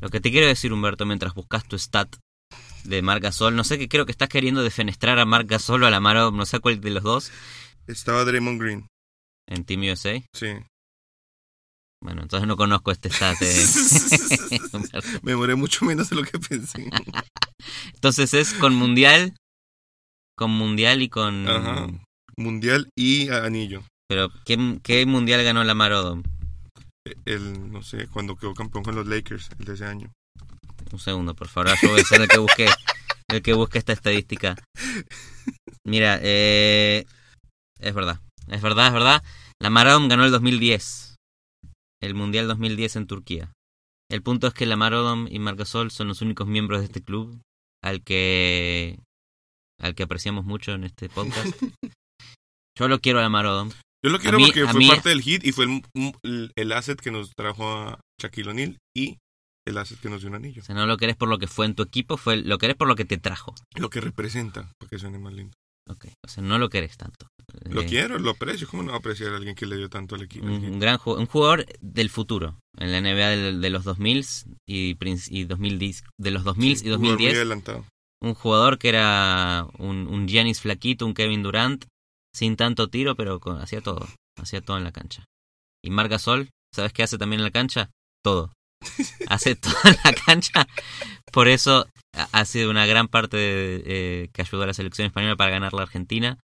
Lo 0.00 0.08
que 0.08 0.20
te 0.20 0.30
quiero 0.30 0.46
decir, 0.46 0.72
Humberto, 0.72 1.04
mientras 1.06 1.34
buscas 1.34 1.66
tu 1.68 1.78
stat 1.78 2.16
de 2.84 3.02
Marc 3.02 3.22
Gasol, 3.22 3.56
no 3.56 3.64
sé 3.64 3.78
qué 3.78 3.88
creo 3.88 4.06
que 4.06 4.12
estás 4.12 4.28
queriendo 4.28 4.62
defenestrar 4.62 5.18
a 5.18 5.24
Marc 5.26 5.48
Gasol 5.48 5.82
o 5.82 5.86
a 5.86 5.90
la 5.90 6.00
Maro, 6.00 6.30
no 6.30 6.46
sé 6.46 6.60
cuál 6.60 6.80
de 6.80 6.90
los 6.90 7.02
dos, 7.02 7.30
Estaba 7.86 8.24
Draymond 8.24 8.60
Green, 8.60 8.86
en 9.48 9.64
Team 9.64 9.82
USA. 9.82 10.22
sí. 10.32 10.48
Bueno, 12.02 12.22
entonces 12.22 12.46
no 12.46 12.56
conozco 12.56 12.92
este 12.92 13.08
stat. 13.10 13.36
eh. 13.40 13.66
Me 15.22 15.32
demoré 15.32 15.54
mucho 15.54 15.84
menos 15.84 16.10
de 16.10 16.16
lo 16.16 16.22
que 16.22 16.38
pensé. 16.38 16.90
entonces 17.94 18.34
es 18.34 18.54
con 18.54 18.74
mundial, 18.74 19.34
con 20.36 20.50
mundial 20.50 21.02
y 21.02 21.08
con... 21.08 21.48
Ajá. 21.48 21.88
Mundial 22.36 22.88
y 22.96 23.30
anillo. 23.30 23.82
Pero, 24.08 24.28
¿qué, 24.44 24.78
qué 24.82 25.06
mundial 25.06 25.42
ganó 25.42 25.64
la 25.64 25.74
Marodom? 25.74 26.22
El, 27.24 27.72
no 27.72 27.82
sé, 27.82 28.08
cuando 28.08 28.36
quedó 28.36 28.54
campeón 28.54 28.84
con 28.84 28.94
los 28.94 29.06
Lakers, 29.06 29.48
el 29.58 29.64
de 29.64 29.74
ese 29.74 29.86
año. 29.86 30.12
Un 30.92 30.98
segundo, 30.98 31.34
por 31.34 31.48
favor. 31.48 31.72
Yo 31.82 31.90
voy 31.90 32.00
a 32.00 32.04
ser 32.04 32.20
el 32.20 32.28
que 32.28 32.38
busque, 32.38 32.68
el 33.28 33.42
que 33.42 33.54
busque 33.54 33.78
esta 33.78 33.92
estadística. 33.92 34.54
Mira, 35.84 36.18
eh, 36.22 37.06
es 37.80 37.94
verdad. 37.94 38.20
Es 38.48 38.60
verdad, 38.60 38.88
es 38.88 38.92
verdad. 38.92 39.24
La 39.60 39.70
Maradon 39.70 40.08
ganó 40.08 40.24
el 40.24 40.30
2010. 40.30 41.15
El 42.06 42.14
Mundial 42.14 42.46
2010 42.48 42.96
en 42.96 43.06
Turquía. 43.06 43.52
El 44.10 44.22
punto 44.22 44.46
es 44.46 44.54
que 44.54 44.66
la 44.66 44.76
Maradon 44.76 45.26
y 45.30 45.38
Margasol 45.40 45.90
son 45.90 46.06
los 46.08 46.22
únicos 46.22 46.46
miembros 46.46 46.78
de 46.80 46.86
este 46.86 47.02
club 47.02 47.40
al 47.82 48.02
que 48.02 49.00
al 49.80 49.94
que 49.94 50.04
apreciamos 50.04 50.44
mucho 50.44 50.72
en 50.72 50.84
este 50.84 51.08
podcast. 51.08 51.46
Yo 52.78 52.88
lo 52.88 53.00
quiero 53.00 53.18
a 53.18 53.22
la 53.22 53.28
Maradon. 53.28 53.70
Yo 54.04 54.10
lo 54.10 54.18
quiero 54.20 54.38
mí- 54.38 54.44
porque 54.46 54.66
fue 54.66 54.78
mí- 54.78 54.88
parte 54.88 55.08
del 55.08 55.22
hit 55.22 55.44
y 55.44 55.52
fue 55.52 55.64
el, 55.64 55.82
el- 56.22 56.52
el 56.54 56.72
asset 56.72 57.00
que 57.00 57.10
nos 57.10 57.32
trajo 57.34 57.68
a 57.70 58.00
Shaquille 58.22 58.50
O'Neal 58.50 58.78
y 58.96 59.18
el 59.66 59.78
asset 59.78 59.98
que 59.98 60.08
nos 60.08 60.20
dio 60.20 60.28
un 60.30 60.36
anillo. 60.36 60.62
O 60.62 60.64
sea, 60.64 60.74
no 60.76 60.86
lo 60.86 60.96
querés 60.96 61.16
por 61.16 61.28
lo 61.28 61.38
que 61.38 61.48
fue 61.48 61.66
en 61.66 61.74
tu 61.74 61.82
equipo, 61.82 62.16
fue 62.16 62.36
lo 62.36 62.58
querés 62.58 62.76
por 62.76 62.86
lo 62.86 62.94
que 62.94 63.04
te 63.04 63.18
trajo. 63.18 63.54
Lo 63.74 63.90
que 63.90 64.00
representa, 64.00 64.70
para 64.78 64.88
que 64.90 64.98
suene 64.98 65.18
más 65.18 65.32
lindo. 65.32 65.54
Ok, 65.88 66.06
O 66.24 66.28
sea, 66.28 66.42
no 66.42 66.58
lo 66.58 66.68
querés 66.68 66.96
tanto. 66.96 67.26
Lo 67.70 67.82
Eh, 67.82 67.86
quiero, 67.86 68.18
lo 68.18 68.30
aprecio. 68.30 68.66
¿Cómo 68.68 68.82
no 68.82 68.94
apreciar 68.94 69.32
a 69.32 69.36
alguien 69.36 69.54
que 69.54 69.66
le 69.66 69.76
dio 69.76 69.88
tanto 69.88 70.14
al 70.16 70.22
equipo? 70.22 70.46
un, 70.46 70.78
gran 70.80 70.98
un 71.06 71.26
jugador 71.26 71.64
del 71.80 72.10
futuro 72.10 72.58
en 72.78 72.90
la 72.92 72.98
NBA 72.98 73.28
del- 73.28 73.60
de, 73.60 73.70
los 73.70 73.84
2000 73.84 74.24
y, 74.68 74.96
y 75.30 75.44
2010 75.44 76.02
de 76.18 76.30
los 76.30 76.44
2000 76.44 76.76
Sí, 76.76 76.86
y 76.86 76.90
un 76.90 76.96
jugador 76.98 77.00
Muy 77.00 77.08
2010 77.26 77.36
adelantado. 77.36 77.84
un 78.20 78.34
jugador 78.34 78.78
que 78.78 78.88
era 78.88 79.66
un, 79.78 80.08
un 80.08 80.26
Giannis 80.26 80.60
flaquito 80.60 81.06
un 81.06 81.14
Kevin 81.14 81.42
Durant 81.42 81.84
sin 82.34 82.56
tanto 82.56 82.88
tiro 82.88 83.14
pero 83.14 83.38
con- 83.40 83.60
hacía 83.60 83.80
todo 83.80 84.06
hacía 84.38 84.60
todo 84.60 84.76
en 84.78 84.84
la 84.84 84.92
cancha 84.92 85.24
y 85.84 85.90
Marc 85.90 86.10
Gasol 86.10 86.50
sabes 86.74 86.92
qué 86.92 87.02
hace 87.04 87.16
también 87.16 87.40
en 87.40 87.44
la 87.44 87.50
cancha 87.52 87.90
todo 88.24 88.52
hace 89.28 89.54
todo 89.56 89.74
en 89.84 89.96
la 90.04 90.12
cancha 90.12 90.66
por 91.32 91.48
eso 91.48 91.86
ha- 92.32 92.44
sido 92.44 92.70
una 92.70 92.86
gran 92.86 93.08
parte 93.08 93.36
de, 93.36 93.82
eh, 93.86 94.28
que 94.32 94.42
ayudó 94.42 94.62
a 94.62 94.66
la 94.66 94.74
selección 94.74 95.06
española 95.06 95.36
para 95.36 95.50
ganar 95.50 95.72
la 95.74 95.82
Argentina 95.82 96.38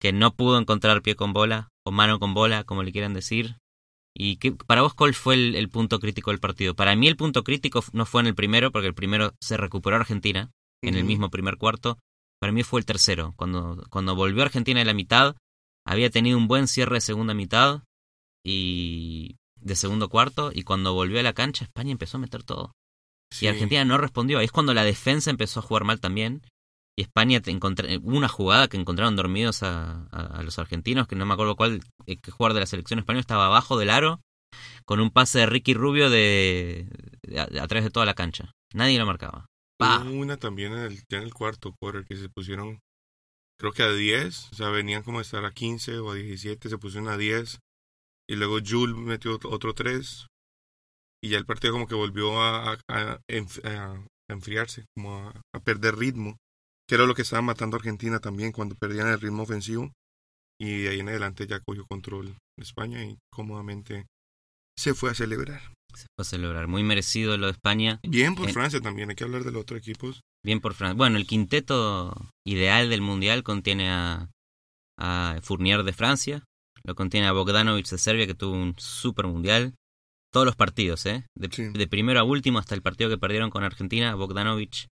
que 0.00 0.12
no 0.12 0.34
pudo 0.34 0.58
encontrar 0.58 1.02
pie 1.02 1.14
con 1.16 1.32
bola 1.32 1.68
o 1.84 1.90
mano 1.90 2.18
con 2.18 2.34
bola 2.34 2.64
como 2.64 2.82
le 2.82 2.92
quieran 2.92 3.14
decir 3.14 3.56
¿Y 4.14 4.36
qué, 4.36 4.52
para 4.52 4.82
vos 4.82 4.92
cuál 4.92 5.14
fue 5.14 5.34
el, 5.36 5.54
el 5.56 5.70
punto 5.70 5.98
crítico 5.98 6.32
del 6.32 6.38
partido? 6.38 6.74
Para 6.74 6.94
mí 6.94 7.08
el 7.08 7.16
punto 7.16 7.42
crítico 7.44 7.82
no 7.94 8.04
fue 8.04 8.20
en 8.20 8.26
el 8.26 8.34
primero, 8.34 8.70
porque 8.70 8.86
el 8.88 8.92
primero 8.94 9.32
se 9.40 9.56
recuperó 9.56 9.96
Argentina. 9.96 10.50
en 10.82 10.96
el 10.96 11.04
mismo 11.04 11.30
primer 11.30 11.56
cuarto. 11.56 11.98
Para 12.38 12.52
mí 12.52 12.62
fue 12.62 12.80
el 12.80 12.84
tercero. 12.84 13.32
Cuando, 13.36 13.82
cuando 13.88 14.14
volvió 14.14 14.42
Argentina 14.42 14.80
de 14.80 14.84
la 14.84 14.92
mitad, 14.92 15.34
había 15.86 16.10
tenido 16.10 16.36
un 16.36 16.46
buen 16.46 16.68
cierre 16.68 16.96
de 16.96 17.00
segunda 17.00 17.32
mitad 17.32 17.84
y 18.44 19.36
de 19.62 19.76
segundo 19.76 20.08
cuarto. 20.08 20.50
Y 20.54 20.62
cuando 20.62 20.94
volvió 20.94 21.20
a 21.20 21.22
la 21.22 21.32
cancha, 21.32 21.64
España 21.64 21.92
empezó 21.92 22.16
a 22.16 22.20
meter 22.20 22.42
todo. 22.42 22.72
Sí. 23.32 23.46
Y 23.46 23.48
Argentina 23.48 23.84
no 23.84 23.98
respondió. 23.98 24.38
Ahí 24.38 24.44
es 24.44 24.52
cuando 24.52 24.74
la 24.74 24.84
defensa 24.84 25.30
empezó 25.30 25.60
a 25.60 25.62
jugar 25.62 25.84
mal 25.84 26.00
también. 26.00 26.42
Y 26.98 27.02
España 27.02 27.40
hubo 28.02 28.16
una 28.18 28.28
jugada 28.28 28.68
que 28.68 28.76
encontraron 28.76 29.16
dormidos 29.16 29.62
a, 29.62 30.06
a- 30.10 30.38
a 30.38 30.42
los 30.42 30.58
argentinos, 30.58 31.06
que 31.08 31.16
no 31.16 31.24
me 31.24 31.32
acuerdo 31.32 31.56
cuál, 31.56 31.80
eh, 32.06 32.18
qué 32.18 32.30
jugador 32.30 32.52
de 32.54 32.60
la 32.60 32.66
selección 32.66 32.98
española 32.98 33.20
estaba 33.20 33.46
abajo 33.46 33.78
del 33.78 33.88
aro, 33.88 34.20
con 34.84 35.00
un 35.00 35.08
pase 35.10 35.38
de 35.38 35.46
Ricky 35.46 35.72
Rubio 35.72 36.10
de, 36.10 36.86
de- 37.22 37.40
a, 37.40 37.44
a 37.44 37.66
través 37.66 37.84
de 37.84 37.90
toda 37.90 38.04
la 38.04 38.12
cancha. 38.12 38.52
Nadie 38.74 38.98
lo 38.98 39.06
marcaba. 39.06 39.46
Una 40.02 40.36
también 40.36 40.72
en 40.74 40.78
el, 40.80 40.98
ya 41.08 41.16
en 41.18 41.24
el 41.24 41.32
cuarto 41.32 41.74
quarter 41.80 42.04
que 42.04 42.14
se 42.16 42.28
pusieron, 42.28 42.78
creo 43.58 43.72
que 43.72 43.82
a 43.84 43.90
10, 43.90 44.50
o 44.52 44.54
sea, 44.54 44.68
venían 44.68 45.02
como 45.02 45.18
a 45.20 45.22
estar 45.22 45.44
a 45.46 45.50
15 45.50 45.98
o 45.98 46.10
a 46.10 46.14
17, 46.14 46.68
se 46.68 46.76
pusieron 46.78 47.08
a 47.08 47.16
10. 47.16 47.58
Y 48.28 48.36
luego 48.36 48.58
Jules 48.64 48.96
metió 48.96 49.34
otro- 49.34 49.74
3. 49.74 50.26
Y 51.24 51.30
ya 51.30 51.38
el 51.38 51.46
partido 51.46 51.72
como 51.72 51.86
que 51.86 51.94
volvió 51.94 52.40
a, 52.42 52.72
a- 52.72 52.78
a 52.88 53.20
enf- 53.28 53.64
a- 53.64 53.94
a 54.30 54.32
enfriarse, 54.32 54.84
como 54.96 55.18
a, 55.18 55.60
perder 55.64 55.96
ritmo. 55.96 56.36
Que 56.88 56.96
era 56.96 57.06
lo 57.06 57.14
que 57.14 57.22
estaba 57.22 57.42
matando 57.42 57.76
a 57.76 57.78
Argentina 57.78 58.18
también 58.18 58.52
cuando 58.52 58.74
perdían 58.74 59.08
el 59.08 59.20
ritmo 59.20 59.42
ofensivo. 59.44 59.92
Y 60.60 60.82
de 60.82 60.88
ahí 60.90 61.00
en 61.00 61.08
adelante 61.08 61.46
ya 61.46 61.60
cogió 61.60 61.84
control 61.86 62.36
España 62.58 63.04
y 63.04 63.18
cómodamente 63.32 64.06
se 64.78 64.94
fue 64.94 65.10
a 65.10 65.14
celebrar. 65.14 65.60
Se 65.94 66.06
fue 66.16 66.22
a 66.22 66.24
celebrar. 66.24 66.68
Muy 66.68 66.82
merecido 66.82 67.36
lo 67.36 67.46
de 67.46 67.52
España. 67.52 68.00
Bien 68.02 68.34
por. 68.34 68.50
Francia 68.50 68.80
también, 68.80 69.10
hay 69.10 69.16
que 69.16 69.24
hablar 69.24 69.44
de 69.44 69.52
los 69.52 69.62
otros 69.62 69.78
equipos. 69.80 70.20
Bien 70.44 70.60
por 70.60 70.74
Francia. 70.74 70.96
Bueno, 70.96 71.18
el 71.18 71.26
quinteto 71.26 72.30
ideal 72.46 72.88
del 72.90 73.00
Mundial 73.02 73.42
contiene 73.42 73.90
a, 73.90 74.30
a 74.98 75.38
Fournier 75.42 75.82
de 75.84 75.92
Francia, 75.92 76.44
lo 76.84 76.94
contiene 76.94 77.26
a 77.26 77.32
Bogdanovic 77.32 77.88
de 77.88 77.98
Serbia, 77.98 78.26
que 78.26 78.34
tuvo 78.34 78.54
un 78.54 78.74
super 78.78 79.26
Mundial. 79.26 79.74
Todos 80.32 80.46
los 80.46 80.56
partidos, 80.56 81.04
¿eh? 81.06 81.26
De, 81.36 81.48
Sí. 81.50 81.64
de 81.68 81.86
primero 81.86 82.18
a 82.20 82.24
último 82.24 82.58
hasta 82.58 82.74
el 82.74 82.82
partido 82.82 83.10
que 83.10 83.18
perdieron 83.18 83.50
con 83.50 83.64
Argentina, 83.64 84.14
Bogdanovic 84.14 84.88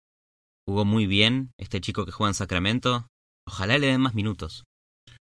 jugó 0.68 0.86
muy 0.86 1.06
bien. 1.08 1.52
Este 1.60 1.82
chico 1.82 2.06
que 2.06 2.12
juega 2.12 2.30
en 2.32 2.36
Sacramento, 2.36 3.08
ojalá 3.48 3.78
le 3.78 3.88
den 3.88 4.02
más 4.02 4.16
minutos. 4.16 4.64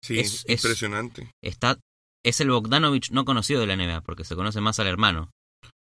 Sí, 0.03 0.19
Es- 0.19 0.43
es- 0.47 0.63
impresionante. 0.63 1.31
Está, 1.43 1.77
es 2.25 2.41
el 2.41 2.49
Bogdanovic 2.49 3.11
no 3.11 3.23
conocido 3.25 3.59
de 3.61 3.67
la 3.67 3.73
NBA, 3.75 4.01
porque 4.01 4.23
se 4.23 4.35
conoce 4.35 4.61
más 4.61 4.79
al 4.79 4.87
hermano. 4.87 5.29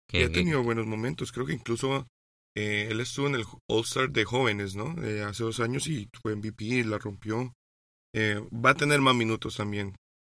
Y 0.09 0.19
Que, 0.19 0.25
ha 0.25 0.33
tenido 0.33 0.63
buenos 0.63 0.87
momentos. 0.87 1.33
Creo 1.33 1.47
que 1.47 1.55
incluso 1.55 2.07
eh, 2.57 2.89
él 2.91 3.01
estuvo 3.01 3.27
en 3.29 3.35
el 3.37 3.45
All-Star 3.69 4.11
de 4.11 4.25
jóvenes, 4.25 4.77
¿no? 4.77 4.95
Eh, 5.03 5.23
hace 5.23 5.43
dos 5.43 5.59
años 5.61 5.87
y 5.89 6.09
fue 6.23 6.37
MVP 6.37 6.65
y 6.65 6.83
la 6.85 6.99
rompió. 6.99 7.53
Eh, 8.15 8.41
va 8.53 8.71
a 8.71 8.75
tener 8.75 9.01
más 9.01 9.15
minutos 9.15 9.57
también, 9.57 9.97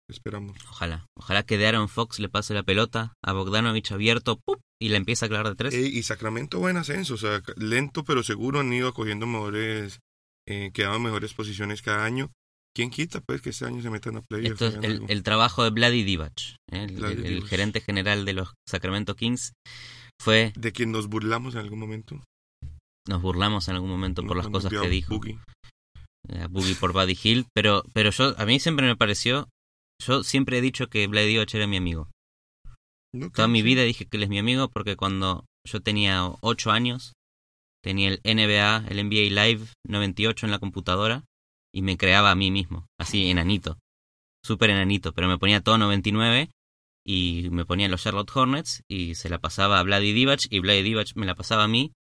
esperamos. 0.09 0.57
ojalá, 0.69 1.05
ojalá 1.17 1.43
que 1.43 1.57
de 1.57 1.67
Aaron 1.67 1.89
Fox 1.89 2.19
le 2.19 2.29
pase 2.29 2.53
la 2.53 2.63
pelota 2.63 3.13
a 3.23 3.33
Bogdanovic 3.33 3.91
abierto, 3.91 4.39
¡pup! 4.45 4.59
y 4.81 4.89
le 4.89 4.97
empieza 4.97 5.25
a 5.25 5.29
clavar 5.29 5.49
de 5.49 5.55
tres. 5.55 5.73
Eh, 5.73 5.87
y 5.87 6.03
Sacramento 6.03 6.59
buen 6.59 6.77
ascenso, 6.77 7.13
o 7.15 7.17
sea, 7.17 7.41
lento 7.57 8.03
pero 8.03 8.23
seguro 8.23 8.59
han 8.59 8.71
ido 8.73 8.93
cogiendo 8.93 9.25
mejores, 9.27 9.99
eh, 10.47 10.71
quedaban 10.73 11.01
mejores 11.01 11.33
posiciones 11.33 11.81
cada 11.81 12.05
año. 12.05 12.31
¿Quién 12.75 12.89
quita 12.89 13.21
pues 13.21 13.41
que 13.41 13.51
este 13.51 13.65
año 13.65 13.81
se 13.81 13.89
metan 13.89 14.17
a 14.17 14.21
playoffs? 14.21 14.61
Esto 14.61 14.67
es 14.67 14.83
el, 14.83 15.05
el 15.09 15.23
trabajo 15.23 15.63
de 15.63 15.69
Vladi 15.69 16.03
Divac, 16.03 16.33
¿eh? 16.71 16.83
el, 16.89 17.03
el- 17.05 17.25
el 17.25 17.47
gerente 17.47 17.79
general 17.79 18.25
de 18.25 18.33
los 18.33 18.49
Sacramento 18.67 19.15
Kings. 19.15 19.53
Fue, 20.21 20.51
De 20.57 20.71
quien 20.73 20.91
nos 20.91 21.07
burlamos 21.07 21.55
en 21.55 21.61
algún 21.61 21.79
momento. 21.79 22.21
nos 23.07 23.21
burlamos 23.21 23.67
en 23.69 23.75
algún 23.75 23.89
momento 23.89 24.21
¿no? 24.23 24.27
por 24.27 24.37
las 24.37 24.47
cosas 24.49 24.71
que 24.71 24.77
a 24.77 24.81
dijo. 24.89 25.13
Boogie. 25.15 25.39
eh, 26.29 26.47
Boogie 26.49 26.75
por 26.75 26.91
Buddy 26.91 27.17
Hill, 27.23 27.45
pero, 27.53 27.83
pero 27.93 28.09
yo, 28.11 28.35
a 28.37 28.45
mí 28.45 28.59
siempre 28.59 28.85
me 28.87 28.95
pareció, 28.97 29.47
yo 30.01 30.23
siempre 30.23 30.57
he 30.57 30.61
dicho 30.61 30.87
que 30.87 31.07
Vladi 31.07 31.27
Divac 31.27 31.53
era 31.53 31.67
mi 31.67 31.77
amigo. 31.77 32.09
No, 33.13 33.29
Toda 33.31 33.47
mi 33.47 33.61
vida 33.61 33.83
dije 33.83 34.05
que 34.05 34.17
él 34.17 34.23
es 34.23 34.29
mi 34.29 34.39
amigo 34.39 34.69
porque 34.69 34.95
cuando 34.95 35.45
yo 35.65 35.81
tenía 35.81 36.27
8 36.41 36.71
años, 36.71 37.13
tenía 37.81 38.09
el 38.09 38.21
NBA, 38.23 38.87
el 38.89 39.07
NBA 39.07 39.43
Live 39.45 39.67
98 39.87 40.45
en 40.45 40.51
la 40.51 40.59
computadora 40.59 41.23
y 41.73 41.81
me 41.81 41.97
creaba 41.97 42.31
a 42.31 42.35
mí 42.35 42.51
mismo, 42.51 42.87
así 42.99 43.29
enanito, 43.29 43.77
súper 44.43 44.69
enanito, 44.69 45.13
pero 45.13 45.27
me 45.27 45.37
ponía 45.37 45.61
todo 45.61 45.77
99 45.77 46.49
y 47.05 47.49
me 47.51 47.65
ponía 47.65 47.87
los 47.87 48.03
Charlotte 48.03 48.31
Hornets 48.35 48.81
y 48.89 49.15
se 49.15 49.29
la 49.29 49.39
pasaba 49.39 49.79
a 49.79 49.83
Vladi 49.83 50.13
Divac 50.13 50.41
y 50.49 50.59
Vladi 50.59 50.81
Divac 50.81 51.15
me 51.15 51.25
la 51.25 51.35
pasaba 51.35 51.65
a 51.65 51.67
mí 51.67 51.93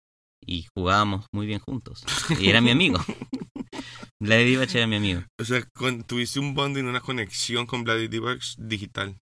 y 0.45 0.65
jugábamos 0.75 1.25
muy 1.31 1.45
bien 1.45 1.59
juntos. 1.59 2.03
Y 2.39 2.49
era 2.49 2.61
mi 2.61 2.71
amigo. 2.71 2.99
Vladi 4.21 4.45
Divac 4.45 4.73
era 4.75 4.87
mi 4.87 4.95
amigo. 4.95 5.23
O 5.39 5.43
sea, 5.45 5.61
con- 5.73 6.03
tuviste 6.03 6.39
un 6.39 6.53
bonding, 6.53 6.85
una 6.85 7.01
conexión 7.01 7.65
con 7.65 7.83
Vladi 7.83 8.07
Divac 8.07 8.41
digital. 8.57 9.17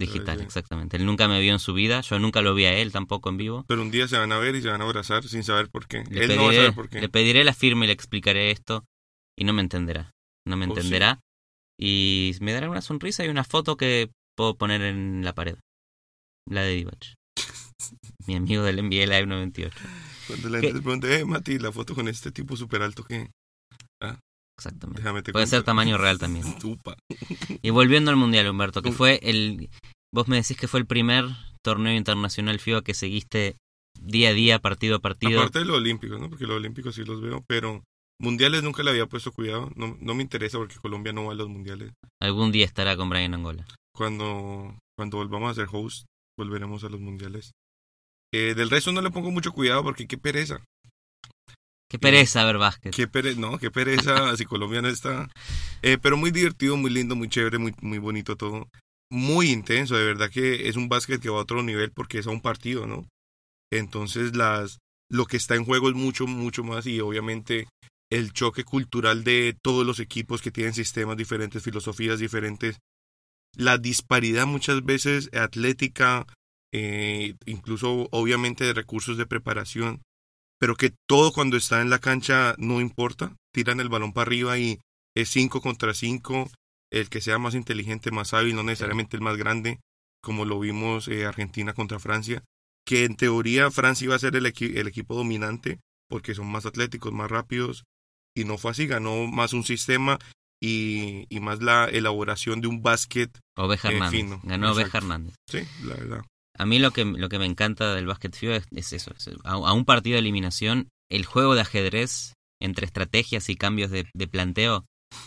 Digital, 0.00 0.38
sí. 0.38 0.44
exactamente. 0.44 0.96
Él 0.96 1.06
nunca 1.06 1.28
me 1.28 1.40
vio 1.40 1.52
en 1.52 1.60
su 1.60 1.74
vida, 1.74 2.00
yo 2.00 2.18
nunca 2.18 2.42
lo 2.42 2.54
vi 2.54 2.64
a 2.64 2.74
él 2.76 2.90
tampoco 2.90 3.28
en 3.28 3.36
vivo. 3.36 3.64
Pero 3.68 3.82
un 3.82 3.92
día 3.92 4.08
se 4.08 4.18
van 4.18 4.32
a 4.32 4.38
ver 4.38 4.56
y 4.56 4.62
se 4.62 4.68
van 4.68 4.80
a 4.80 4.84
abrazar 4.84 5.22
sin 5.22 5.44
saber 5.44 5.68
por 5.70 5.86
qué. 5.86 5.98
Le 6.10 6.22
Él 6.24 6.28
pediré, 6.28 6.36
no 6.36 6.44
va 6.44 6.50
a 6.50 6.54
saber 6.54 6.74
por 6.74 6.88
qué. 6.88 7.00
le 7.00 7.08
pediré 7.08 7.44
la 7.44 7.54
firma 7.54 7.84
y 7.84 7.86
le 7.86 7.92
explicaré 7.92 8.50
esto 8.50 8.84
y 9.38 9.44
no 9.44 9.52
me 9.52 9.62
entenderá. 9.62 10.10
No 10.44 10.56
me 10.56 10.66
Oh, 10.66 10.70
sí. 10.70 10.80
entenderá. 10.80 11.20
Y 11.78 12.32
me 12.40 12.52
dará 12.52 12.68
una 12.68 12.80
sonrisa 12.82 13.24
y 13.24 13.28
una 13.28 13.44
foto 13.44 13.76
que 13.76 14.10
puedo 14.36 14.56
poner 14.56 14.82
en 14.82 15.24
la 15.24 15.34
pared. 15.34 15.56
La 16.50 16.62
de 16.62 16.74
Divac. 16.74 17.14
Mi 18.26 18.34
amigo 18.34 18.64
del 18.64 18.76
NBA 18.82 19.06
Live 19.06 19.26
98. 19.26 19.76
Cuando 20.26 20.48
la 20.48 20.58
gente 20.60 20.74
te 20.78 20.82
pregunta, 20.82 21.16
eh, 21.16 21.24
Mati, 21.24 21.58
la 21.60 21.70
foto 21.70 21.94
con 21.94 22.08
este 22.08 22.32
tipo 22.32 22.56
súper 22.56 22.82
alto 22.82 23.04
que... 23.04 23.28
Exactamente. 24.58 25.00
Déjame 25.02 25.22
te 25.22 25.32
Puede 25.32 25.46
ser 25.46 25.58
cuento". 25.58 25.66
tamaño 25.66 25.98
real 25.98 26.18
también. 26.18 26.44
Upa. 26.62 26.96
Y 27.62 27.70
volviendo 27.70 28.10
al 28.10 28.16
Mundial, 28.16 28.48
Humberto, 28.48 28.82
que 28.82 28.92
fue 28.92 29.18
el... 29.22 29.70
Vos 30.14 30.28
me 30.28 30.36
decís 30.36 30.56
que 30.56 30.68
fue 30.68 30.80
el 30.80 30.86
primer 30.86 31.24
torneo 31.62 31.94
internacional 31.94 32.58
FIBA 32.60 32.82
que 32.82 32.94
seguiste 32.94 33.56
día 33.98 34.30
a 34.30 34.32
día, 34.34 34.58
partido 34.58 34.96
a 34.96 34.98
partido. 35.00 35.40
Aparte 35.40 35.60
de 35.60 35.64
los 35.64 35.76
olímpicos, 35.78 36.20
¿no? 36.20 36.28
Porque 36.28 36.46
los 36.46 36.56
olímpicos 36.56 36.94
sí 36.94 37.04
los 37.04 37.20
veo, 37.20 37.44
pero 37.48 37.82
mundiales 38.20 38.62
nunca 38.62 38.82
le 38.82 38.90
había 38.90 39.06
puesto 39.06 39.32
cuidado. 39.32 39.70
No, 39.74 39.96
no 40.00 40.14
me 40.14 40.22
interesa 40.22 40.58
porque 40.58 40.76
Colombia 40.76 41.12
no 41.12 41.24
va 41.24 41.32
a 41.32 41.36
los 41.36 41.48
mundiales. 41.48 41.92
Algún 42.20 42.52
día 42.52 42.66
estará 42.66 42.96
con 42.96 43.08
Brian 43.08 43.34
Angola. 43.34 43.66
Cuando, 43.94 44.76
cuando 44.96 45.16
volvamos 45.16 45.50
a 45.50 45.54
ser 45.54 45.68
host, 45.72 46.04
volveremos 46.38 46.84
a 46.84 46.88
los 46.88 47.00
mundiales. 47.00 47.52
Eh, 48.34 48.54
del 48.54 48.70
resto 48.70 48.92
no 48.92 49.02
le 49.02 49.10
pongo 49.10 49.30
mucho 49.30 49.52
cuidado 49.52 49.82
porque 49.82 50.06
qué 50.06 50.18
pereza. 50.18 50.62
Qué 51.92 51.98
pereza 51.98 52.42
ver 52.46 52.56
básquet. 52.56 52.94
Qué 52.94 53.06
pereza, 53.06 53.38
no, 53.38 53.58
qué 53.58 53.70
pereza 53.70 54.34
si 54.38 54.46
Colombia 54.46 54.80
no 54.80 54.88
está. 54.88 55.28
Eh, 55.82 55.98
pero 56.00 56.16
muy 56.16 56.30
divertido, 56.30 56.74
muy 56.78 56.90
lindo, 56.90 57.14
muy 57.14 57.28
chévere, 57.28 57.58
muy, 57.58 57.74
muy 57.82 57.98
bonito 57.98 58.34
todo. 58.34 58.70
Muy 59.10 59.50
intenso, 59.50 59.94
de 59.94 60.06
verdad 60.06 60.30
que 60.30 60.70
es 60.70 60.76
un 60.76 60.88
básquet 60.88 61.20
que 61.20 61.28
va 61.28 61.36
a 61.36 61.42
otro 61.42 61.62
nivel 61.62 61.92
porque 61.92 62.18
es 62.18 62.26
a 62.26 62.30
un 62.30 62.40
partido, 62.40 62.86
¿no? 62.86 63.06
Entonces 63.70 64.34
las 64.34 64.78
lo 65.10 65.26
que 65.26 65.36
está 65.36 65.54
en 65.54 65.66
juego 65.66 65.90
es 65.90 65.94
mucho, 65.94 66.26
mucho 66.26 66.64
más 66.64 66.86
y 66.86 66.98
obviamente 67.00 67.68
el 68.10 68.32
choque 68.32 68.64
cultural 68.64 69.22
de 69.22 69.54
todos 69.60 69.84
los 69.84 70.00
equipos 70.00 70.40
que 70.40 70.50
tienen 70.50 70.72
sistemas 70.72 71.18
diferentes, 71.18 71.62
filosofías 71.62 72.18
diferentes, 72.18 72.78
la 73.54 73.76
disparidad 73.76 74.46
muchas 74.46 74.82
veces 74.82 75.28
atlética, 75.34 76.26
eh, 76.72 77.34
incluso 77.44 78.08
obviamente 78.12 78.64
de 78.64 78.72
recursos 78.72 79.18
de 79.18 79.26
preparación, 79.26 80.00
pero 80.62 80.76
que 80.76 80.92
todo 81.08 81.32
cuando 81.32 81.56
está 81.56 81.80
en 81.80 81.90
la 81.90 81.98
cancha 81.98 82.54
no 82.56 82.80
importa, 82.80 83.34
tiran 83.52 83.80
el 83.80 83.88
balón 83.88 84.12
para 84.12 84.28
arriba 84.28 84.58
y 84.58 84.78
es 85.16 85.28
5 85.30 85.60
contra 85.60 85.92
5, 85.92 86.48
el 86.92 87.08
que 87.08 87.20
sea 87.20 87.38
más 87.38 87.56
inteligente, 87.56 88.12
más 88.12 88.32
hábil, 88.32 88.54
no 88.54 88.62
necesariamente 88.62 89.16
el 89.16 89.22
más 89.24 89.36
grande, 89.36 89.80
como 90.22 90.44
lo 90.44 90.60
vimos 90.60 91.08
eh, 91.08 91.26
Argentina 91.26 91.72
contra 91.74 91.98
Francia, 91.98 92.44
que 92.86 93.04
en 93.04 93.16
teoría 93.16 93.72
Francia 93.72 94.04
iba 94.04 94.14
a 94.14 94.20
ser 94.20 94.36
el, 94.36 94.46
equi- 94.46 94.76
el 94.78 94.86
equipo 94.86 95.16
dominante 95.16 95.80
porque 96.08 96.32
son 96.36 96.46
más 96.46 96.64
atléticos, 96.64 97.12
más 97.12 97.28
rápidos, 97.28 97.82
y 98.36 98.44
no 98.44 98.56
fue 98.56 98.70
así, 98.70 98.86
ganó 98.86 99.26
más 99.26 99.54
un 99.54 99.64
sistema 99.64 100.16
y, 100.62 101.26
y 101.28 101.40
más 101.40 101.60
la 101.60 101.86
elaboración 101.86 102.60
de 102.60 102.68
un 102.68 102.82
básquet, 102.82 103.36
Oveja 103.56 103.88
Eh, 103.90 103.94
Hernández. 103.94 104.20
fino, 104.20 104.40
Ganó 104.44 104.70
Oveja. 104.70 104.98
Hernández. 104.98 105.34
sí, 105.50 105.58
la 105.84 105.94
verdad. 105.96 106.22
A 106.62 106.66
mí 106.66 106.78
lo 106.78 106.90
que, 106.92 107.04
lo 107.04 107.28
que 107.28 107.38
me 107.38 107.46
encanta 107.46 107.94
del 107.94 108.06
básquet 108.06 108.34
FIBA 108.34 108.56
es, 108.56 108.66
es 108.72 108.92
eso. 108.92 109.12
es 109.16 109.28
a, 109.44 109.52
a 109.52 109.72
un 109.72 109.84
partido 109.84 110.14
de 110.14 110.20
eliminación, 110.20 110.88
el 111.10 111.24
juego 111.26 111.54
de 111.54 111.60
ajedrez 111.62 112.34
entre 112.60 112.86
estrategias 112.86 113.48
y 113.50 113.56
cambios 113.56 113.90
de, 113.90 114.06
de 114.14 114.28
planteo 114.28 114.84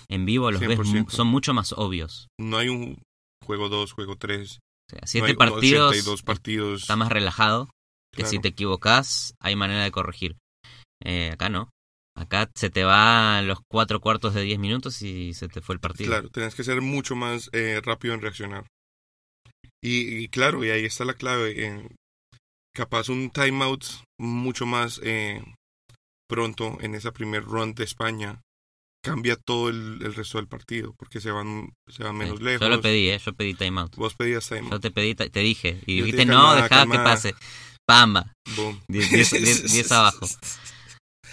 en 0.10 0.26
vivo 0.26 0.50
los 0.52 0.62
ves, 0.62 0.78
mu- 0.80 0.84
100%. 1.06 1.10
son 1.10 1.28
mucho 1.28 1.54
más 1.54 1.74
obvios. 1.74 2.28
No 2.40 2.58
hay 2.58 2.70
un 2.70 2.98
juego 3.46 3.70
2, 3.70 3.92
juego 3.92 4.16
3, 4.18 4.58
O 4.58 4.96
sea, 4.96 5.02
siete 5.06 5.36
partidos 5.36 5.90
82 5.92 6.24
partidos. 6.24 6.82
está 6.84 6.96
más 6.96 7.10
relajado, 7.10 7.70
que 8.12 8.22
claro. 8.24 8.30
si 8.32 8.40
te 8.40 8.48
equivocas 8.48 9.34
hay 9.40 9.56
manera 9.56 9.84
de 9.84 9.92
corregir. 9.92 10.38
Eh, 11.04 11.32
acá 11.34 11.50
no. 11.50 11.70
Acá 12.18 12.50
se 12.56 12.70
te 12.70 12.86
va 12.86 13.42
los 13.42 13.60
cuatro 13.70 14.00
cuartos 14.00 14.34
de 14.34 14.42
10 14.44 14.58
minutos 14.58 15.02
y 15.02 15.34
se 15.34 15.50
te 15.50 15.60
fue 15.60 15.76
el 15.76 15.82
partido. 15.82 16.12
Claro, 16.12 16.30
tenés 16.30 16.56
que 16.56 16.64
ser 16.64 16.82
mucho 16.82 17.16
más 17.18 17.50
eh, 17.52 17.82
rápido 17.84 18.14
en 18.14 18.22
reaccionar. 18.22 18.66
Y, 19.86 20.24
y 20.24 20.28
claro, 20.30 20.64
y 20.66 20.72
ahí 20.72 20.86
está 20.86 21.06
la 21.06 21.14
clave. 21.14 21.88
capaz 22.76 23.10
un 23.10 23.30
timeout 23.30 23.86
mucho 24.20 24.66
más 24.66 25.00
eh, 25.04 25.42
pronto 26.28 26.78
en 26.82 26.96
esa 26.96 27.12
primer 27.12 27.44
run 27.44 27.74
de 27.74 27.84
España 27.84 28.42
cambia 29.04 29.36
todo 29.36 29.70
el, 29.70 30.00
el 30.02 30.16
resto 30.16 30.40
del 30.40 30.48
partido 30.48 30.96
porque 30.98 31.22
se 31.22 31.30
van 31.30 31.70
se 31.88 32.04
van 32.04 32.18
menos 32.18 32.40
Sí. 32.40 32.44
lejos. 32.44 32.62
Yo 32.68 32.70
lo 32.76 32.82
pedí, 32.82 33.10
¿eh? 33.10 33.20
Yo 33.24 33.34
pedí 33.34 33.54
timeout. 33.54 33.96
Vos 33.96 34.16
pedías 34.16 34.48
time. 34.50 34.68
Yo 34.72 34.80
te 34.80 34.90
pedí, 34.90 35.14
te 35.14 35.30
te 35.30 35.42
dije. 35.42 35.80
Y 35.86 36.02
dijiste, 36.02 36.26
no, 36.26 36.56
dejá 36.56 36.68
que 36.70 36.76
calmada". 36.76 37.04
pase. 37.04 37.36
Pamba. 37.86 38.34
Boom. 38.56 38.82
10 38.88 39.92
abajo. 39.92 40.26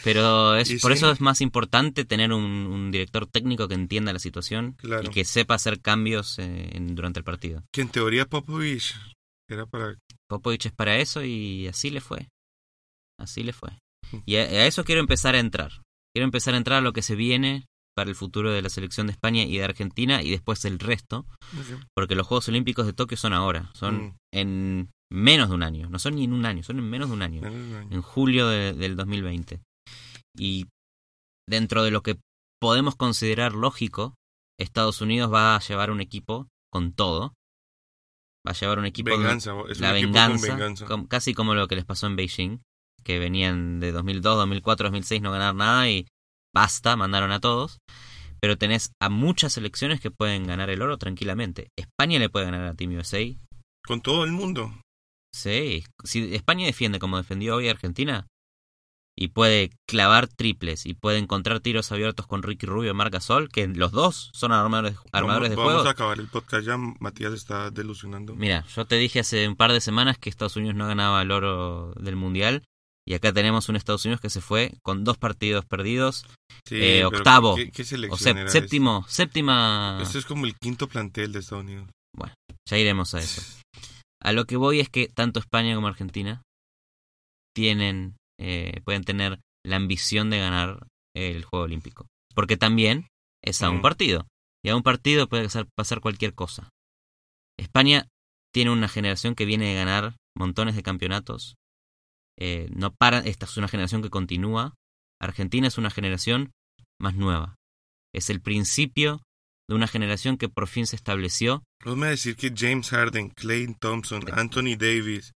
Pero 0.05 0.57
es 0.57 0.71
Y 0.71 0.79
por 0.79 0.93
sí. 0.93 0.99
eso 0.99 1.11
es 1.13 1.21
más 1.21 1.41
importante 1.41 2.05
tener 2.05 2.33
un, 2.33 2.43
un 2.45 2.91
director 2.91 3.27
técnico 3.27 3.69
que 3.69 3.75
entienda 3.75 4.13
la 4.13 4.19
situación 4.19 4.73
Claro. 4.79 5.05
y 5.05 5.11
que 5.11 5.25
sepa 5.25 5.55
hacer 5.55 5.81
cambios 5.81 6.39
eh, 6.39 6.71
en- 6.77 6.95
durante 6.95 7.21
el 7.21 7.25
partido. 7.25 7.63
Que 7.73 7.83
en 7.83 7.89
teoría 7.89 8.27
Popovich 8.27 8.95
era 9.49 9.67
para 9.67 9.97
Popovich 10.29 10.67
es 10.67 10.73
para 10.73 10.97
eso 10.99 11.23
y 11.25 11.67
así 11.69 11.91
le 11.91 12.01
fue. 12.01 12.29
Así 13.19 13.43
le 13.43 13.53
fue. 13.53 13.71
Mm. 14.11 14.17
Y 14.27 14.37
a, 14.37 14.41
a 14.43 14.67
eso 14.67 14.85
quiero 14.85 15.01
empezar 15.01 15.35
a 15.35 15.39
entrar. 15.41 15.71
Quiero 16.15 16.25
empezar 16.25 16.55
a 16.55 16.59
entrar 16.59 16.79
a 16.79 16.83
lo 16.83 16.93
que 16.93 17.03
se 17.03 17.15
viene 17.17 17.67
para 17.95 18.09
el 18.09 18.17
futuro 18.17 18.51
de 18.53 18.63
la 18.63 18.71
selección 18.71 19.07
de 19.07 19.13
España 19.13 19.43
y 19.45 19.59
de 19.59 19.65
Argentina 19.65 20.23
y 20.23 20.31
después 20.31 20.65
el 20.65 20.79
resto, 20.79 21.27
porque 21.95 22.15
los 22.15 22.27
Juegos 22.27 22.49
Olímpicos 22.49 22.87
de 22.87 22.95
Tokio 22.95 23.19
son 23.19 23.35
ahora, 23.35 23.71
son 23.75 23.95
Mm. 24.07 24.15
en 24.33 24.89
menos 25.13 25.51
de 25.51 25.55
un 25.55 25.63
año, 25.63 25.91
no 25.91 25.99
son 25.99 26.15
ni 26.17 26.25
en 26.25 26.33
un 26.33 26.47
año, 26.47 26.63
son 26.63 26.79
en 26.79 26.89
menos 26.89 27.09
de 27.11 27.15
un 27.15 27.23
año, 27.23 27.43
menos 27.43 27.59
de 27.59 27.65
un 27.69 27.75
año. 27.75 27.89
en 27.95 28.01
julio 28.01 28.49
de- 28.49 28.73
del 28.73 28.97
2020. 28.97 29.61
Y 30.37 30.67
dentro 31.49 31.83
de 31.85 31.91
lo 31.91 32.03
que 32.03 32.19
podemos 32.61 32.97
considerar 32.97 33.53
lógico, 33.53 34.15
Estados 34.59 35.01
Unidos 35.01 35.33
va 35.33 35.57
a 35.57 35.61
llevar 35.61 35.91
un 35.91 36.01
equipo 36.01 36.49
con 36.73 36.93
todo. 36.93 37.35
Va 38.47 38.53
a 38.53 38.55
llevar 38.55 38.79
un 38.79 38.87
equipo 38.87 39.11
venganza, 39.11 39.53
es 39.69 39.77
un 39.79 39.83
la 39.83 39.97
equipo 39.97 40.13
venganza, 40.13 40.49
con 40.49 40.57
venganza. 40.59 40.87
com- 40.87 41.07
casi 41.07 41.35
como 41.35 41.55
lo 41.55 41.69
que 41.69 41.77
les 41.77 41.85
pasó 41.85 42.07
en 42.09 42.17
Beijing, 42.17 42.59
que 43.05 43.19
venían 43.19 43.79
de 43.81 43.93
2002, 43.93 44.37
2004, 44.37 44.87
2006 44.89 45.23
no 45.23 45.31
ganar 45.31 45.55
nada 45.55 45.89
y 45.89 46.07
basta, 46.55 46.97
mandaron 46.97 47.31
a 47.33 47.41
todos. 47.41 47.79
Pero 48.41 48.59
tenés 48.59 48.91
a 49.01 49.09
muchas 49.09 49.53
selecciones 49.53 50.01
que 50.01 50.11
pueden 50.11 50.45
ganar 50.45 50.71
el 50.71 50.83
oro 50.83 50.99
tranquilamente. 50.99 51.69
España 51.79 52.19
le 52.19 52.29
puede 52.29 52.47
ganar 52.47 52.67
a 52.67 52.75
Team 52.75 52.97
USA. 52.97 53.21
Con 53.87 54.01
todo 54.01 54.25
el 54.25 54.33
mundo. 54.33 54.73
Sí, 55.35 55.85
si 56.05 56.35
España 56.35 56.67
defiende 56.67 56.99
como 56.99 57.17
defendió 57.17 57.57
hoy 57.57 57.69
Argentina 57.69 58.27
y 59.17 59.29
puede 59.29 59.71
clavar 59.87 60.27
triples 60.27 60.87
y 60.87 60.95
puede 60.95 61.19
encontrar 61.19 61.61
tiros 61.61 61.93
abiertos 61.93 62.27
con 62.27 62.43
Ricky 62.43 62.67
Rubio 62.67 62.93
y 62.93 62.95
Marc 62.95 63.13
Gasol, 63.13 63.51
que 63.51 63.67
los 63.67 63.93
dos 63.93 64.31
son 64.33 64.53
armadores, 64.53 64.97
armadores 65.13 65.51
de 65.51 65.57
vamos, 65.57 65.69
vamos 65.73 65.83
juego. 65.83 65.89
a 65.89 65.93
acabar 65.93 66.19
el 66.19 66.29
podcast 66.29 66.67
ya. 66.67 66.77
Matías 66.77 67.33
está 67.33 67.71
delusionando. 67.71 68.35
Mira, 68.35 68.65
yo 68.75 68.85
te 68.87 68.97
dije 68.97 69.21
hace 69.21 69.47
un 69.49 69.57
par 69.57 69.73
de 69.73 69.81
semanas 69.81 70.19
que 70.19 70.31
Estados 70.31 70.57
Unidos 70.57 70.77
no 70.77 70.87
ganaba 70.87 71.21
el 71.23 71.31
oro 71.31 71.93
del 72.01 72.17
Mundial. 72.17 72.65
Y 73.05 73.15
acá 73.15 73.33
tenemos 73.33 73.69
un 73.69 73.75
Estados 73.75 74.05
Unidos 74.05 74.21
que 74.21 74.31
se 74.31 74.41
fue 74.41 74.75
con 74.83 75.03
dos 75.03 75.19
partidos 75.19 75.65
perdidos. 75.65 76.25
Sí, 76.65 76.77
eh, 76.77 77.05
octavo. 77.05 77.57
¿Qué, 77.57 77.73
qué 77.73 77.83
O 78.09 78.17
séptimo, 78.17 79.05
séptima... 79.09 79.99
Este 80.01 80.19
es 80.19 80.25
como 80.25 80.47
el 80.47 80.55
quinto 80.55 80.87
plantel 80.87 81.33
de 81.33 81.41
Estados 81.41 81.65
Unidos. 81.65 81.89
Ya 82.69 82.79
iremos 82.79 83.15
a 83.15 83.19
eso. 83.19 83.43
A 84.25 84.33
lo 84.33 84.45
que 84.45 84.57
voy 84.57 84.79
es 84.79 84.89
que 84.89 85.09
tanto 85.09 85.41
España 85.41 85.75
como 85.75 85.89
Argentina 85.89 86.43
tienen, 87.57 88.15
eh, 88.43 88.81
pueden 88.85 89.05
tener 89.05 89.39
la 89.65 89.77
ambición 89.77 90.29
de 90.31 90.39
ganar 90.41 90.87
el 91.15 91.45
Juego 91.45 91.65
Olímpico. 91.67 92.07
Porque 92.35 92.57
también 92.57 93.07
es 93.45 93.63
a 93.63 93.69
un 93.71 93.77
Ujú. 93.77 93.83
partido. 93.83 94.27
Y 94.65 94.71
a 94.71 94.77
un 94.77 94.83
partido 94.83 95.29
puede 95.29 95.45
pasar- 95.45 95.69
pasar 95.77 96.01
cualquier 96.01 96.35
cosa. 96.35 96.71
España 97.59 98.09
tiene 98.53 98.71
una 98.71 98.89
generación 98.89 99.35
que 99.35 99.45
viene 99.45 99.67
de 99.67 99.75
ganar 99.75 100.17
montones 100.37 100.75
de 100.77 100.83
campeonatos. 100.83 101.55
Eh, 102.39 102.69
no 102.75 102.93
para, 102.93 103.19
esta 103.21 103.47
es 103.47 103.57
una 103.57 103.69
generación 103.69 104.03
que 104.03 104.11
continúa. 104.11 104.75
Argentina 105.21 105.69
es 105.69 105.79
una 105.79 105.91
generación 105.91 106.51
más 107.01 107.15
nueva. 107.15 107.55
Es 108.15 108.31
el 108.31 108.41
principio 108.41 109.23
de 109.69 109.77
una 109.77 109.87
generación 109.87 110.37
que 110.39 110.49
por 110.49 110.67
fin 110.67 110.87
se 110.87 110.97
estableció 110.97 111.63
Vos 111.85 111.97
me 111.97 112.09
decir 112.09 112.37
que 112.37 112.53
James 112.55 112.91
Harden, 112.91 113.31
Clay 113.31 113.75
Thompson, 113.79 114.23
Anthony 114.33 114.77
Davis, 114.77 115.33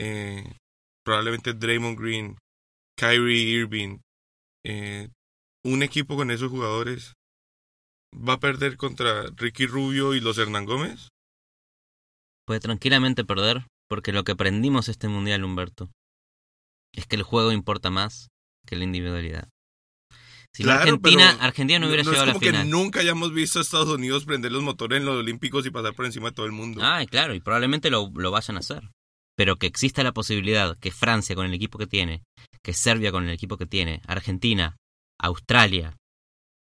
eh, 0.00 0.56
probablemente 1.04 1.52
Draymond 1.54 1.98
Green, 1.98 2.38
Kyrie 2.96 3.42
Irving, 3.60 3.98
eh, 4.64 5.08
un 5.64 5.82
equipo 5.82 6.16
con 6.16 6.30
esos 6.30 6.50
jugadores 6.50 7.14
va 8.14 8.34
a 8.34 8.40
perder 8.40 8.76
contra 8.76 9.26
Ricky 9.36 9.66
Rubio 9.66 10.14
y 10.14 10.20
los 10.20 10.38
Hernán 10.38 10.66
Gómez. 10.66 11.08
puede 12.46 12.60
tranquilamente 12.60 13.24
perder, 13.24 13.66
porque 13.88 14.12
lo 14.12 14.24
que 14.24 14.32
aprendimos 14.32 14.88
este 14.88 15.08
mundial, 15.08 15.44
Humberto, 15.44 15.90
es 16.92 17.06
que 17.06 17.16
el 17.16 17.22
juego 17.22 17.52
importa 17.52 17.90
más 17.90 18.28
que 18.66 18.76
la 18.76 18.84
individualidad. 18.84 19.48
Si 20.54 20.64
Claro, 20.64 20.80
Argentina, 20.82 21.30
pero 21.32 21.42
Argentina 21.44 21.78
no 21.78 21.86
hubiera 21.86 22.02
no 22.02 22.10
llegado 22.10 22.26
es 22.26 22.30
a 22.30 22.34
la 22.34 22.38
final. 22.40 22.62
que 22.64 22.68
nunca 22.70 23.00
hayamos 23.00 23.32
visto 23.32 23.58
a 23.58 23.62
Estados 23.62 23.88
Unidos 23.88 24.26
prender 24.26 24.52
los 24.52 24.62
motores 24.62 24.98
en 24.98 25.06
los 25.06 25.16
Olímpicos 25.16 25.64
y 25.64 25.70
pasar 25.70 25.94
por 25.94 26.04
encima 26.04 26.28
de 26.28 26.34
todo 26.34 26.44
el 26.44 26.52
mundo. 26.52 26.82
Ah, 26.84 27.02
claro, 27.08 27.34
y 27.34 27.40
probablemente 27.40 27.88
lo, 27.88 28.10
lo 28.14 28.30
vayan 28.30 28.56
a 28.56 28.60
hacer. 28.60 28.82
Pero 29.42 29.56
que 29.56 29.66
exista 29.66 30.04
la 30.04 30.12
posibilidad 30.12 30.78
que 30.78 30.92
Francia 30.92 31.34
con 31.34 31.46
el 31.46 31.52
equipo 31.52 31.76
que 31.76 31.88
tiene, 31.88 32.22
que 32.62 32.72
Serbia 32.72 33.10
con 33.10 33.24
el 33.24 33.30
equipo 33.30 33.56
que 33.56 33.66
tiene, 33.66 34.00
Argentina, 34.06 34.76
Australia. 35.18 35.96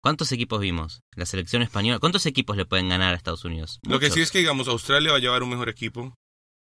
¿Cuántos 0.04 0.32
equipos 0.32 0.62
vimos? 0.62 1.02
La 1.16 1.26
selección 1.26 1.64
española. 1.64 1.98
¿Cuántos 1.98 2.28
equipos 2.28 2.56
le 2.58 2.68
pueden 2.68 2.88
ganar 2.88 3.16
a 3.16 3.18
Estados 3.18 3.44
Unidos? 3.44 3.80
Lo 3.88 4.00
que 4.00 4.12
sí 4.12 4.22
es 4.22 4.30
que, 4.30 4.38
digamos, 4.38 4.68
Australia 4.68 5.10
va 5.10 5.18
a 5.18 5.20
llevar 5.20 5.42
un 5.42 5.50
mejor 5.50 5.68
equipo. 5.68 6.14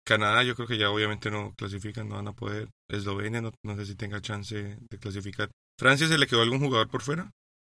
Canadá 0.07 0.45
yo 0.45 0.55
creo 0.55 0.69
que 0.69 0.79
ya 0.79 0.91
obviamente 0.91 1.29
no 1.29 1.55
clasifican, 1.57 2.09
no 2.09 2.15
van 2.15 2.29
a 2.29 2.35
poder. 2.35 2.69
Eslovenia 2.89 3.41
no, 3.41 3.51
no 3.65 3.75
sé 3.75 3.85
si 3.85 3.97
tenga 3.97 4.21
chance 4.21 4.79
de 4.79 4.99
clasificar. 5.01 5.51
¿Francia 5.77 6.07
se 6.07 6.19
le 6.19 6.29
quedó 6.29 6.43
algún 6.43 6.61
jugador 6.61 6.89
por 6.89 7.03
fuera? 7.03 7.33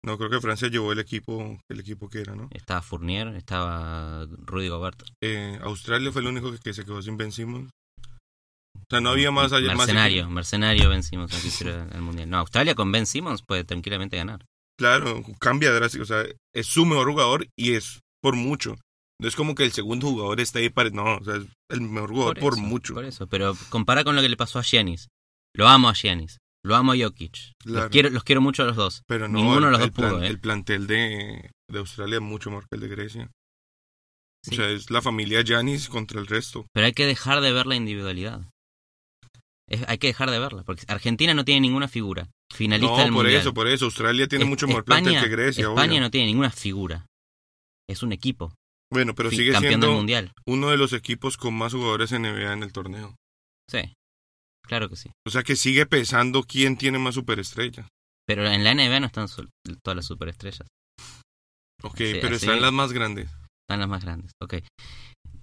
No, 0.05 0.19
creo 0.19 0.29
que 0.29 0.41
Francia 0.43 0.69
llevó 0.69 0.93
el 0.93 0.99
equipo, 0.99 1.59
el 1.67 1.81
equipo 1.81 2.11
que 2.11 2.21
era, 2.21 2.35
¿no? 2.35 2.51
Estaba 2.51 2.83
Fournier, 2.83 3.29
estaba 3.29 4.27
Rudy 4.27 4.69
Gobert. 4.69 5.03
Eh, 5.23 5.59
Australia 5.63 6.13
fue 6.13 6.21
el 6.21 6.29
único 6.29 6.53
que, 6.53 6.59
que 6.59 6.75
se 6.75 6.85
quedó 6.85 7.01
sin 7.01 7.17
Ben 7.17 7.33
Simmons. 7.33 7.71
O 8.77 8.85
sea, 8.91 9.01
no 9.01 9.11
había 9.11 9.31
más 9.31 9.53
allá. 9.53 9.69
más 9.69 9.87
Mercenario, 9.87 10.29
mercenario 10.29 10.89
Ben 10.91 11.03
Simmons 11.03 11.63
el 11.63 12.03
mundial. 12.03 12.29
No, 12.29 12.39
Australia 12.39 12.75
con 12.75 12.93
Ben 12.93 13.07
Simmons 13.07 13.43
puede 13.43 13.65
tranquilamente 13.65 14.17
ganar. 14.17 14.45
Claro, 14.79 15.23
cambia 15.39 15.73
drástico. 15.73 16.03
O 16.03 16.07
sea, 16.07 16.25
es 16.55 16.67
su 16.67 16.85
mejor 16.85 17.11
jugador 17.11 17.47
y 17.57 17.75
es 17.75 18.01
por 18.21 18.37
mucho. 18.37 18.77
No 19.21 19.29
es 19.29 19.37
como 19.37 19.55
que 19.55 19.65
el 19.65 19.73
segundo 19.73 20.09
jugador 20.09 20.41
está 20.41 20.59
ahí 20.59 20.69
para... 20.69 20.91
No, 20.91 21.17
o 21.17 21.25
sea, 21.25 21.37
es 21.37 21.47
el 21.69 21.81
mejor 21.83 22.11
jugador 22.11 22.41
por, 22.41 22.55
eso, 22.55 22.63
mucho. 22.63 22.95
Por 22.95 23.05
eso, 23.05 23.27
pero 23.29 23.57
compara 23.69 24.05
con 24.05 24.17
lo 24.17 24.23
que 24.23 24.29
le 24.29 24.37
pasó 24.37 24.59
a 24.59 24.63
Giannis. 24.63 25.09
Lo 25.55 25.69
amo 25.69 25.89
a 25.89 25.95
Giannis. 25.95 26.39
Lo 26.65 26.75
amo 26.75 26.93
a 26.93 26.97
Jokic. 26.97 27.53
Claro. 27.63 27.83
Los, 27.83 27.91
quiero, 27.91 28.11
los 28.11 28.25
quiero 28.25 28.41
mucho 28.41 28.63
a 28.63 28.67
los 28.67 28.77
dos. 28.77 29.03
Pero 29.07 29.29
no, 29.29 29.39
Ninguno 29.39 29.67
de 29.67 29.73
los 29.73 29.81
dos 29.81 29.91
pudo, 29.91 30.23
¿eh? 30.23 30.27
el 30.27 30.41
plantel 30.41 30.87
de, 30.87 31.51
de 31.69 31.79
Australia 31.79 32.17
es 32.17 32.23
mucho 32.23 32.51
mejor 32.51 32.69
que 32.69 32.77
el 32.77 32.81
de 32.81 32.89
Grecia. 32.89 33.31
Sí. 34.45 34.55
O 34.55 34.57
sea, 34.57 34.69
es 34.71 34.91
la 34.91 35.03
familia 35.03 35.45
Janis 35.47 35.89
contra 35.89 36.21
el 36.21 36.27
resto. 36.27 36.67
Pero 36.73 36.87
hay 36.87 36.93
que 36.93 37.07
dejar 37.07 37.41
de 37.41 37.53
ver 37.53 37.67
la 37.67 37.77
individualidad. 37.77 38.49
Es- 39.69 39.85
hay 39.89 39.99
que 39.99 40.09
dejar 40.09 40.31
de 40.31 40.39
verla, 40.39 40.63
porque 40.65 40.83
Argentina 40.89 41.35
no 41.35 41.45
tiene 41.45 41.61
ninguna 41.61 41.89
figura. 41.89 42.29
Finalista 42.53 42.91
No, 42.97 42.99
del 42.99 43.13
por 43.13 43.23
mundial. 43.25 43.41
eso, 43.41 43.55
por 43.55 43.69
eso. 43.69 43.85
Australia 43.87 44.27
tiene 44.29 44.45
Es- 44.45 44.49
mucho 44.51 44.67
mejor 44.67 44.83
España, 44.83 45.03
plantel 45.11 45.23
que 45.23 45.29
Grecia. 45.37 45.63
España 45.69 45.93
obvio. 45.93 46.01
no 46.01 46.11
tiene 46.11 46.27
ninguna 46.27 46.51
figura. 46.51 47.07
Es 47.89 48.03
un 48.03 48.13
equipo. 48.13 48.53
Bueno, 48.93 49.15
pero 49.15 49.31
sigue 49.31 49.53
campeón 49.53 49.63
del 49.63 49.81
siendo 49.81 49.93
mundial. 49.97 50.33
uno 50.47 50.69
de 50.69 50.77
los 50.77 50.93
equipos 50.93 51.37
con 51.39 51.55
más 51.55 51.73
jugadores 51.73 52.13
NBA 52.13 52.53
en 52.53 52.63
el 52.63 52.73
torneo. 52.73 53.17
Sí. 53.71 53.95
Claro 54.67 54.89
que 54.89 54.97
sí. 54.97 55.11
O 55.27 55.31
sea 55.31 55.43
que 55.43 55.57
sigue 55.57 55.87
pesando 55.87 56.43
quién 56.45 56.77
tiene 56.77 56.99
más 56.99 57.15
superestrellas. 57.15 57.89
Pero 58.27 58.47
en 58.47 58.63
la 58.63 58.73
NBA 58.75 59.01
no 59.01 59.07
están 59.07 59.27
todas 59.83 59.97
las 59.97 60.07
superestrellas. 60.07 60.69
Ok, 61.83 61.97
Sí, 61.97 62.19
pero 62.21 62.37
están 62.37 62.61
las 62.61 62.73
más 62.73 62.93
grandes. 62.93 63.29
Están 63.67 63.81
las 63.81 63.89
más 63.89 64.05
grandes. 64.05 64.31
Ok. 64.41 64.55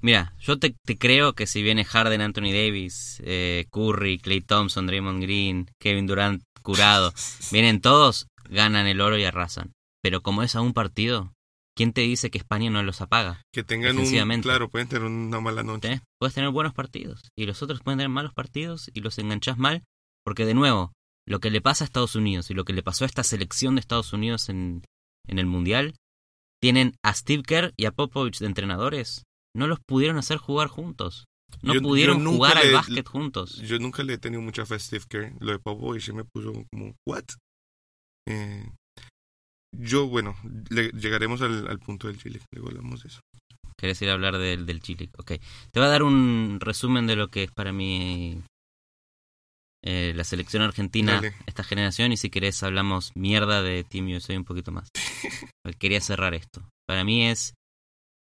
Mira, 0.01 0.33
yo 0.39 0.57
te, 0.57 0.75
te 0.85 0.97
creo 0.97 1.33
que 1.33 1.45
si 1.45 1.61
viene 1.61 1.83
Harden, 1.83 2.21
Anthony 2.21 2.51
Davis, 2.53 3.21
eh, 3.25 3.65
Curry, 3.69 4.19
Clay 4.19 4.41
Thompson, 4.41 4.87
Draymond 4.87 5.21
Green, 5.21 5.69
Kevin 5.79 6.07
Durant, 6.07 6.43
Curado, 6.61 7.13
vienen 7.51 7.81
todos, 7.81 8.27
ganan 8.49 8.87
el 8.87 9.01
oro 9.01 9.17
y 9.17 9.25
arrasan. 9.25 9.73
Pero 10.01 10.21
como 10.21 10.43
es 10.43 10.55
a 10.55 10.61
un 10.61 10.73
partido, 10.73 11.33
¿quién 11.75 11.91
te 11.91 12.01
dice 12.01 12.29
que 12.31 12.37
España 12.37 12.69
no 12.69 12.81
los 12.83 13.01
apaga? 13.01 13.41
Que 13.53 13.63
tengan 13.63 13.97
un... 13.97 14.41
Claro, 14.41 14.69
pueden 14.69 14.87
tener 14.87 15.03
una 15.03 15.41
mala 15.41 15.63
noche. 15.63 15.81
¿Tenés? 15.81 16.01
Puedes 16.17 16.33
tener 16.33 16.49
buenos 16.49 16.73
partidos 16.73 17.21
y 17.37 17.45
los 17.45 17.61
otros 17.61 17.81
pueden 17.81 17.99
tener 17.99 18.09
malos 18.09 18.33
partidos 18.33 18.89
y 18.93 19.01
los 19.01 19.17
enganchás 19.17 19.57
mal, 19.57 19.83
porque 20.23 20.45
de 20.45 20.53
nuevo, 20.53 20.93
lo 21.27 21.39
que 21.39 21.51
le 21.51 21.61
pasa 21.61 21.83
a 21.83 21.87
Estados 21.87 22.15
Unidos 22.15 22.49
y 22.49 22.53
lo 22.53 22.63
que 22.63 22.73
le 22.73 22.83
pasó 22.83 23.03
a 23.03 23.07
esta 23.07 23.23
selección 23.23 23.75
de 23.75 23.81
Estados 23.81 24.13
Unidos 24.13 24.47
en, 24.47 24.83
en 25.27 25.39
el 25.39 25.45
Mundial, 25.45 25.95
tienen 26.61 26.95
a 27.03 27.13
Steve 27.13 27.43
Kerr 27.43 27.73
y 27.77 27.85
a 27.85 27.91
Popovich 27.91 28.39
de 28.39 28.47
entrenadores, 28.47 29.23
no 29.55 29.67
los 29.67 29.79
pudieron 29.87 30.17
hacer 30.17 30.37
jugar 30.37 30.67
juntos. 30.67 31.25
No 31.63 31.73
Yo- 31.73 31.81
pudieron 31.81 32.23
jugar 32.25 32.57
al 32.57 32.71
básquet 32.71 33.07
juntos. 33.07 33.55
Yo 33.61 33.79
nunca 33.79 34.03
le 34.03 34.13
he 34.13 34.17
tenido 34.17 34.41
mucha 34.41 34.65
fe 34.65 34.75
a 34.75 34.79
Steve 34.79 35.05
Kerr. 35.09 35.33
Lo 35.39 35.51
de 35.51 35.59
Popovich 35.59 36.03
sí 36.03 36.13
me 36.13 36.23
puso 36.23 36.53
como, 36.71 36.93
¿what? 37.07 37.23
Eh, 38.27 38.69
yo, 39.75 40.07
bueno, 40.07 40.35
le- 40.69 40.91
llegaremos 40.91 41.41
al, 41.41 41.67
al 41.67 41.79
punto 41.79 42.07
del 42.07 42.19
Chile. 42.21 42.39
Luego 42.53 42.69
hablamos 42.69 43.01
de 43.03 43.09
eso. 43.09 43.19
¿Querés 43.77 44.01
ir 44.01 44.09
a 44.09 44.13
hablar 44.13 44.37
del, 44.37 44.65
del 44.65 44.81
Chile? 44.81 45.09
Ok. 45.17 45.31
Te 45.71 45.79
voy 45.79 45.85
a 45.85 45.89
dar 45.91 46.03
un 46.03 46.57
resumen 46.59 47.07
de 47.07 47.15
lo 47.15 47.29
que 47.29 47.43
es 47.43 47.51
para 47.51 47.71
mí 47.71 48.41
eh, 49.83 50.13
la 50.15 50.23
selección 50.25 50.61
argentina, 50.61 51.15
Dale. 51.15 51.33
esta 51.45 51.63
generación, 51.63 52.11
y 52.11 52.17
si 52.17 52.29
querés 52.29 52.61
hablamos 52.63 53.11
mierda 53.15 53.63
de 53.63 53.83
Team 53.85 54.07
USA 54.15 54.35
un 54.37 54.43
poquito 54.45 54.71
más. 54.71 54.89
Quería 55.79 56.01
cerrar 56.01 56.33
esto. 56.33 56.61
Para 56.87 57.03
mí 57.03 57.25
es, 57.27 57.53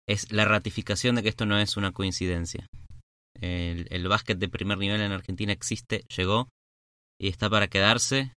es 0.09 0.33
la 0.33 0.45
ratificación 0.45 1.15
de 1.15 1.23
que 1.23 1.29
esto 1.29 1.47
no 1.47 1.59
es 1.59 1.77
una 1.77 1.93
coincidencia. 1.93 2.67
El, 3.41 3.87
el 3.91 4.09
básquet 4.09 4.39
de 4.39 4.49
primer 4.49 4.79
nivel 4.79 5.01
en 5.01 5.13
Argentina 5.13 5.53
existe, 5.53 6.05
llegó 6.15 6.49
y 7.21 7.29
está 7.29 7.49
para 7.49 7.69
quedarse 7.69 8.33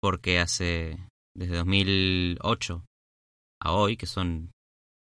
porque 0.00 0.38
hace 0.38 0.98
desde 1.36 1.56
2008 1.56 2.84
a 3.60 3.72
hoy, 3.72 3.96
que 3.96 4.06
son 4.06 4.50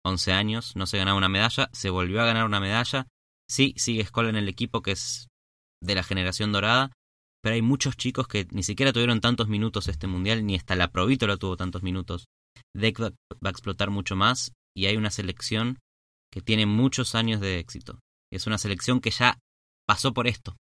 11 0.05 0.31
años, 0.33 0.75
no 0.75 0.85
se 0.85 0.97
ganaba 0.97 1.17
una 1.17 1.29
medalla, 1.29 1.69
se 1.73 1.89
volvió 1.89 2.21
a 2.21 2.25
ganar 2.25 2.45
una 2.45 2.59
medalla. 2.59 3.07
Sí, 3.49 3.73
sigue 3.77 4.05
Skoll 4.05 4.29
en 4.29 4.35
el 4.35 4.47
equipo 4.47 4.81
que 4.81 4.91
es 4.91 5.27
de 5.83 5.95
la 5.95 6.03
generación 6.03 6.51
dorada, 6.51 6.91
pero 7.41 7.55
hay 7.55 7.61
muchos 7.61 7.97
chicos 7.97 8.27
que 8.27 8.47
ni 8.51 8.63
siquiera 8.63 8.93
tuvieron 8.93 9.21
tantos 9.21 9.47
minutos 9.47 9.87
este 9.87 10.07
mundial, 10.07 10.45
ni 10.45 10.55
hasta 10.55 10.75
la 10.75 10.91
Provítola 10.91 11.37
tuvo 11.37 11.57
tantos 11.57 11.83
minutos. 11.83 12.25
Deck 12.73 12.99
va 13.01 13.11
a 13.43 13.49
explotar 13.49 13.89
mucho 13.89 14.15
más 14.15 14.53
y 14.75 14.87
hay 14.87 14.97
una 14.97 15.11
selección 15.11 15.79
que 16.31 16.41
tiene 16.41 16.65
muchos 16.65 17.15
años 17.15 17.39
de 17.39 17.59
éxito. 17.59 17.99
Es 18.31 18.47
una 18.47 18.57
selección 18.57 18.99
que 18.99 19.11
ya 19.11 19.39
pasó 19.87 20.13
por 20.13 20.27
esto. 20.27 20.55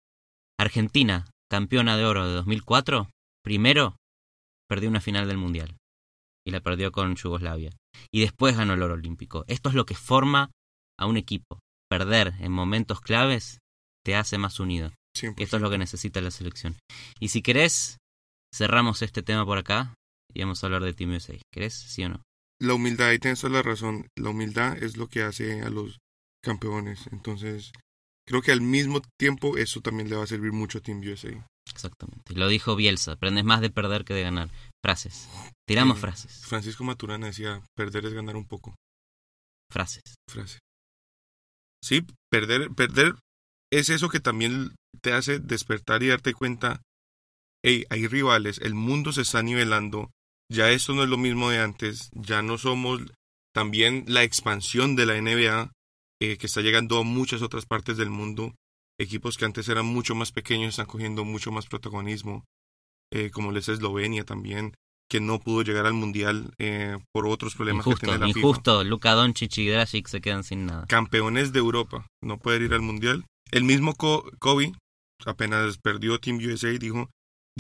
Argentina, 0.59 1.31
campeona 1.51 1.97
de 1.97 2.05
oro 2.05 2.27
de 2.27 2.35
2004, 2.35 3.09
primero 3.45 3.97
perdió 4.69 4.89
una 4.89 5.01
final 5.01 5.29
del 5.29 5.39
mundial 5.39 5.77
y 6.47 6.51
la 6.51 6.61
perdió 6.61 6.91
con 6.93 7.15
Yugoslavia. 7.15 7.71
Y 8.13 8.21
después 8.21 8.57
ganó 8.57 8.75
el 8.75 8.83
oro 8.83 8.95
olímpico. 8.95 9.45
Esto 9.47 9.69
es 9.69 9.75
lo 9.75 9.87
que 9.87 9.95
forma 9.95 10.51
a 10.99 11.07
un 11.07 11.17
equipo. 11.17 11.61
Perder 11.89 12.35
en 12.41 12.53
momentos 12.53 13.01
claves 13.01 13.59
te 14.05 14.17
hace 14.17 14.39
más 14.39 14.61
unido. 14.61 14.93
100%. 15.19 15.35
Y 15.39 15.43
esto 15.43 15.57
es 15.57 15.63
lo 15.63 15.71
que 15.71 15.79
necesita 15.79 16.21
la 16.21 16.31
selección. 16.31 16.77
Y 17.19 17.29
si 17.29 17.43
querés, 17.43 17.99
cerramos 18.55 19.03
este 19.03 19.23
tema 19.23 19.45
por 19.45 19.59
acá 19.59 19.95
y 20.33 20.41
vamos 20.41 20.63
a 20.63 20.67
hablar 20.67 20.83
de 20.83 20.95
Team 20.95 21.11
USA. 21.11 21.35
¿Querés? 21.53 21.75
¿Sí 21.75 22.05
o 22.05 22.09
no? 22.09 22.23
La 22.61 22.75
humildad, 22.75 23.09
ahí 23.09 23.19
tienes 23.19 23.41
toda 23.41 23.55
la 23.55 23.63
razón. 23.63 24.07
La 24.17 24.31
humildad 24.31 24.83
es 24.83 24.97
lo 24.97 25.09
que 25.09 25.23
hace 25.23 25.63
a 25.63 25.71
los 25.71 25.99
campeones. 26.43 27.07
Entonces, 27.13 27.73
creo 28.27 28.43
que 28.43 28.53
al 28.53 28.61
mismo 28.61 29.01
tiempo 29.19 29.57
eso 29.57 29.81
también 29.81 30.11
le 30.11 30.17
va 30.17 30.25
a 30.25 30.29
servir 30.29 30.53
mucho 30.53 30.79
a 30.79 30.81
Team 30.83 31.01
USA. 31.01 31.47
Exactamente. 31.73 32.35
Lo 32.35 32.49
dijo 32.49 32.77
Bielsa. 32.77 33.13
Aprendes 33.13 33.45
más 33.45 33.61
de 33.61 33.71
perder 33.71 34.05
que 34.05 34.15
de 34.15 34.23
ganar. 34.23 34.51
Frases. 34.85 35.29
Tiramos 35.67 35.97
Sí. 35.97 36.01
frases. 36.03 36.47
Francisco 36.47 36.85
Maturana 36.85 37.27
decía, 37.29 37.63
perder 37.77 38.07
es 38.07 38.13
ganar 38.13 38.37
un 38.37 38.47
poco. 38.47 38.75
Frases. 39.71 40.03
Frase. 40.29 40.59
Sí, 41.83 42.05
perder, 42.31 42.71
perder 42.75 43.15
es 43.73 43.89
eso 43.89 44.09
que 44.09 44.21
también 44.21 44.75
te 45.01 45.13
hace 45.13 45.39
despertar 45.39 46.03
y 46.03 46.09
darte 46.09 46.35
cuenta, 46.35 46.83
hey, 47.65 47.85
hay 47.89 48.07
rivales, 48.09 48.59
el 48.59 48.75
mundo 48.75 49.13
se 49.13 49.23
está 49.23 49.43
nivelando, 49.43 50.11
ya 50.51 50.71
esto 50.71 50.93
no 50.95 51.03
es 51.05 51.09
lo 51.09 51.17
mismo 51.17 51.49
de 51.51 51.61
antes, 51.61 52.11
ya 52.13 52.43
no 52.43 52.59
somos 52.59 53.01
también 53.55 54.05
la 54.09 54.23
expansión 54.23 54.97
de 54.97 55.07
la 55.07 55.15
NBA 55.21 55.71
eh, 56.21 56.37
que 56.37 56.47
está 56.47 56.61
llegando 56.61 56.99
a 56.99 57.03
muchas 57.05 57.41
otras 57.43 57.65
partes 57.67 57.97
del 57.97 58.11
mundo, 58.11 58.55
equipos 58.99 59.39
que 59.39 59.47
antes 59.47 59.69
eran 59.69 59.87
mucho 59.87 60.15
más 60.15 60.33
pequeños 60.33 60.71
están 60.71 60.87
cogiendo 60.87 61.25
mucho 61.25 61.51
más 61.51 61.67
protagonismo, 61.67 62.45
eh, 63.13 63.31
como 63.31 63.51
les 63.53 63.69
Eslovenia 63.69 64.25
también, 64.25 64.75
que 65.09 65.21
no 65.21 65.41
pudo 65.41 65.63
llegar 65.63 65.87
al 65.87 65.95
mundial 65.95 66.53
eh, 66.59 66.97
por 67.13 67.27
otros 67.27 67.55
problemas 67.57 67.85
que 67.85 67.91
Injusto, 67.91 68.07
tiene 68.07 68.19
la 68.21 68.27
FIFA 68.27 68.39
injusto. 68.39 68.85
Luka 68.85 69.13
Doncic 69.15 69.59
y 69.59 69.69
Dragic 69.69 70.07
se 70.07 70.21
quedan 70.21 70.45
sin 70.45 70.67
nada. 70.67 70.87
campeones 70.87 71.53
de 71.53 71.59
Europa, 71.59 72.07
no 72.23 72.39
poder 72.39 72.63
ir 72.63 72.75
al 72.75 72.83
Mundial. 72.83 73.25
El 73.51 73.65
mismo 73.65 73.95
Co- 73.95 74.31
Kobe, 74.39 74.73
apenas 75.27 75.79
perdió 75.79 76.21
Team 76.21 76.37
USA, 76.39 76.69
dijo, 76.79 77.11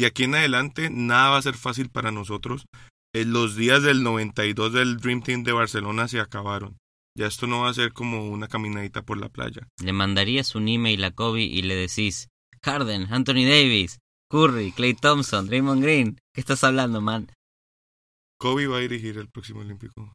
de 0.00 0.06
aquí 0.06 0.24
en 0.24 0.34
adelante 0.34 0.90
nada 0.90 1.30
va 1.30 1.36
a 1.38 1.42
ser 1.42 1.54
fácil 1.56 1.90
para 1.90 2.10
nosotros. 2.10 2.66
Eh, 3.14 3.24
los 3.24 3.56
días 3.56 3.82
del 3.82 4.02
92 4.02 4.72
del 4.72 4.96
Dream 4.98 5.22
Team 5.22 5.42
de 5.42 5.52
Barcelona 5.52 6.06
se 6.08 6.20
acabaron. 6.20 6.76
Ya 7.18 7.26
esto 7.26 7.46
no 7.46 7.62
va 7.62 7.70
a 7.70 7.74
ser 7.74 7.92
como 7.92 8.28
una 8.30 8.46
caminadita 8.48 9.02
por 9.02 9.18
la 9.18 9.28
playa. 9.28 9.66
Le 9.82 9.92
mandarías 9.92 10.54
un 10.54 10.68
email 10.68 11.02
a 11.04 11.10
Kobe 11.10 11.42
y 11.42 11.62
le 11.62 11.74
decís, 11.74 12.28
Harden, 12.64 13.12
Anthony 13.12 13.44
Davis, 13.48 13.98
Curry, 14.30 14.70
Clay 14.72 14.94
Thompson, 14.94 15.46
Draymond 15.48 15.82
Green, 15.82 16.18
¿qué 16.32 16.40
estás 16.40 16.62
hablando, 16.62 17.00
man? 17.00 17.28
Kobe 18.38 18.66
va 18.68 18.76
a 18.78 18.80
dirigir 18.80 19.18
el 19.18 19.28
próximo 19.28 19.60
Olímpico. 19.60 20.12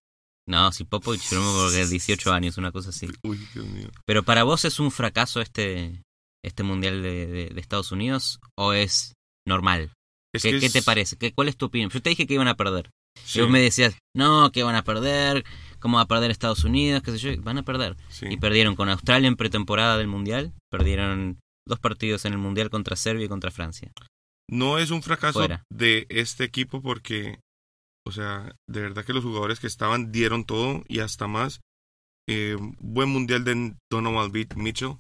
No, 0.47 0.71
si 0.71 0.83
Popovich 0.85 1.27
porque 1.29 1.85
18 1.85 2.31
años, 2.31 2.57
una 2.57 2.71
cosa 2.71 2.89
así. 2.89 3.07
Uy, 3.23 3.37
Dios 3.53 3.65
mío. 3.67 3.89
Pero 4.05 4.23
para 4.23 4.43
vos 4.43 4.63
es 4.63 4.79
un 4.79 4.91
fracaso 4.91 5.41
este, 5.41 6.01
este 6.43 6.63
mundial 6.63 7.01
de, 7.01 7.25
de- 7.27 7.49
de 7.49 7.61
Estados 7.61 7.91
Unidos 7.91 8.39
o 8.57 8.73
es 8.73 9.14
normal? 9.47 9.91
Es 10.33 10.43
¿Qué, 10.43 10.51
que 10.51 10.59
qué 10.59 10.69
te 10.69 10.81
parece? 10.81 11.17
¿Qué, 11.17 11.33
¿Cuál 11.33 11.47
es 11.47 11.57
tu 11.57 11.65
opinión? 11.67 11.89
Yo 11.89 12.01
te 12.01 12.09
dije 12.09 12.27
que 12.27 12.33
iban 12.33 12.47
a 12.47 12.55
perder. 12.55 12.89
Sí, 13.23 13.39
Y 13.39 13.41
vos 13.43 13.51
me 13.51 13.61
decías, 13.61 13.97
no, 14.15 14.51
que 14.51 14.63
van 14.63 14.75
a 14.75 14.83
perder, 14.83 15.45
cómo 15.79 15.97
va 15.97 16.03
a 16.03 16.07
perder 16.07 16.31
Estados 16.31 16.63
Unidos, 16.65 17.01
qué 17.03 17.11
sé 17.11 17.17
yo, 17.17 17.41
van 17.41 17.57
a 17.57 17.63
perder. 17.63 17.95
sí. 18.09 18.25
Y 18.29 18.37
perdieron 18.37 18.75
con 18.75 18.89
Australia 18.89 19.27
en 19.27 19.37
pretemporada 19.37 19.97
del 19.97 20.07
mundial, 20.07 20.53
perdieron 20.69 21.39
dos 21.67 21.79
partidos 21.79 22.25
en 22.25 22.33
el 22.33 22.39
mundial 22.39 22.69
contra 22.69 22.95
Serbia 22.95 23.25
y 23.25 23.29
contra 23.29 23.51
Francia. 23.51 23.91
No 24.51 24.77
es 24.77 24.91
un 24.91 25.01
fracaso 25.01 25.39
Fuera. 25.39 25.63
de 25.73 26.05
este 26.09 26.43
equipo 26.43 26.81
porque, 26.81 27.39
o 28.05 28.11
sea, 28.11 28.53
de 28.69 28.81
verdad 28.81 29.05
que 29.05 29.13
los 29.13 29.23
jugadores 29.23 29.59
que 29.59 29.67
estaban 29.67 30.11
dieron 30.11 30.43
todo 30.43 30.83
y 30.87 30.99
hasta 30.99 31.27
más. 31.27 31.61
Eh, 32.27 32.57
buen 32.79 33.09
mundial 33.09 33.43
de 33.43 33.73
Donovan 33.91 34.31
Beat- 34.31 34.55
Mitchell, 34.55 34.97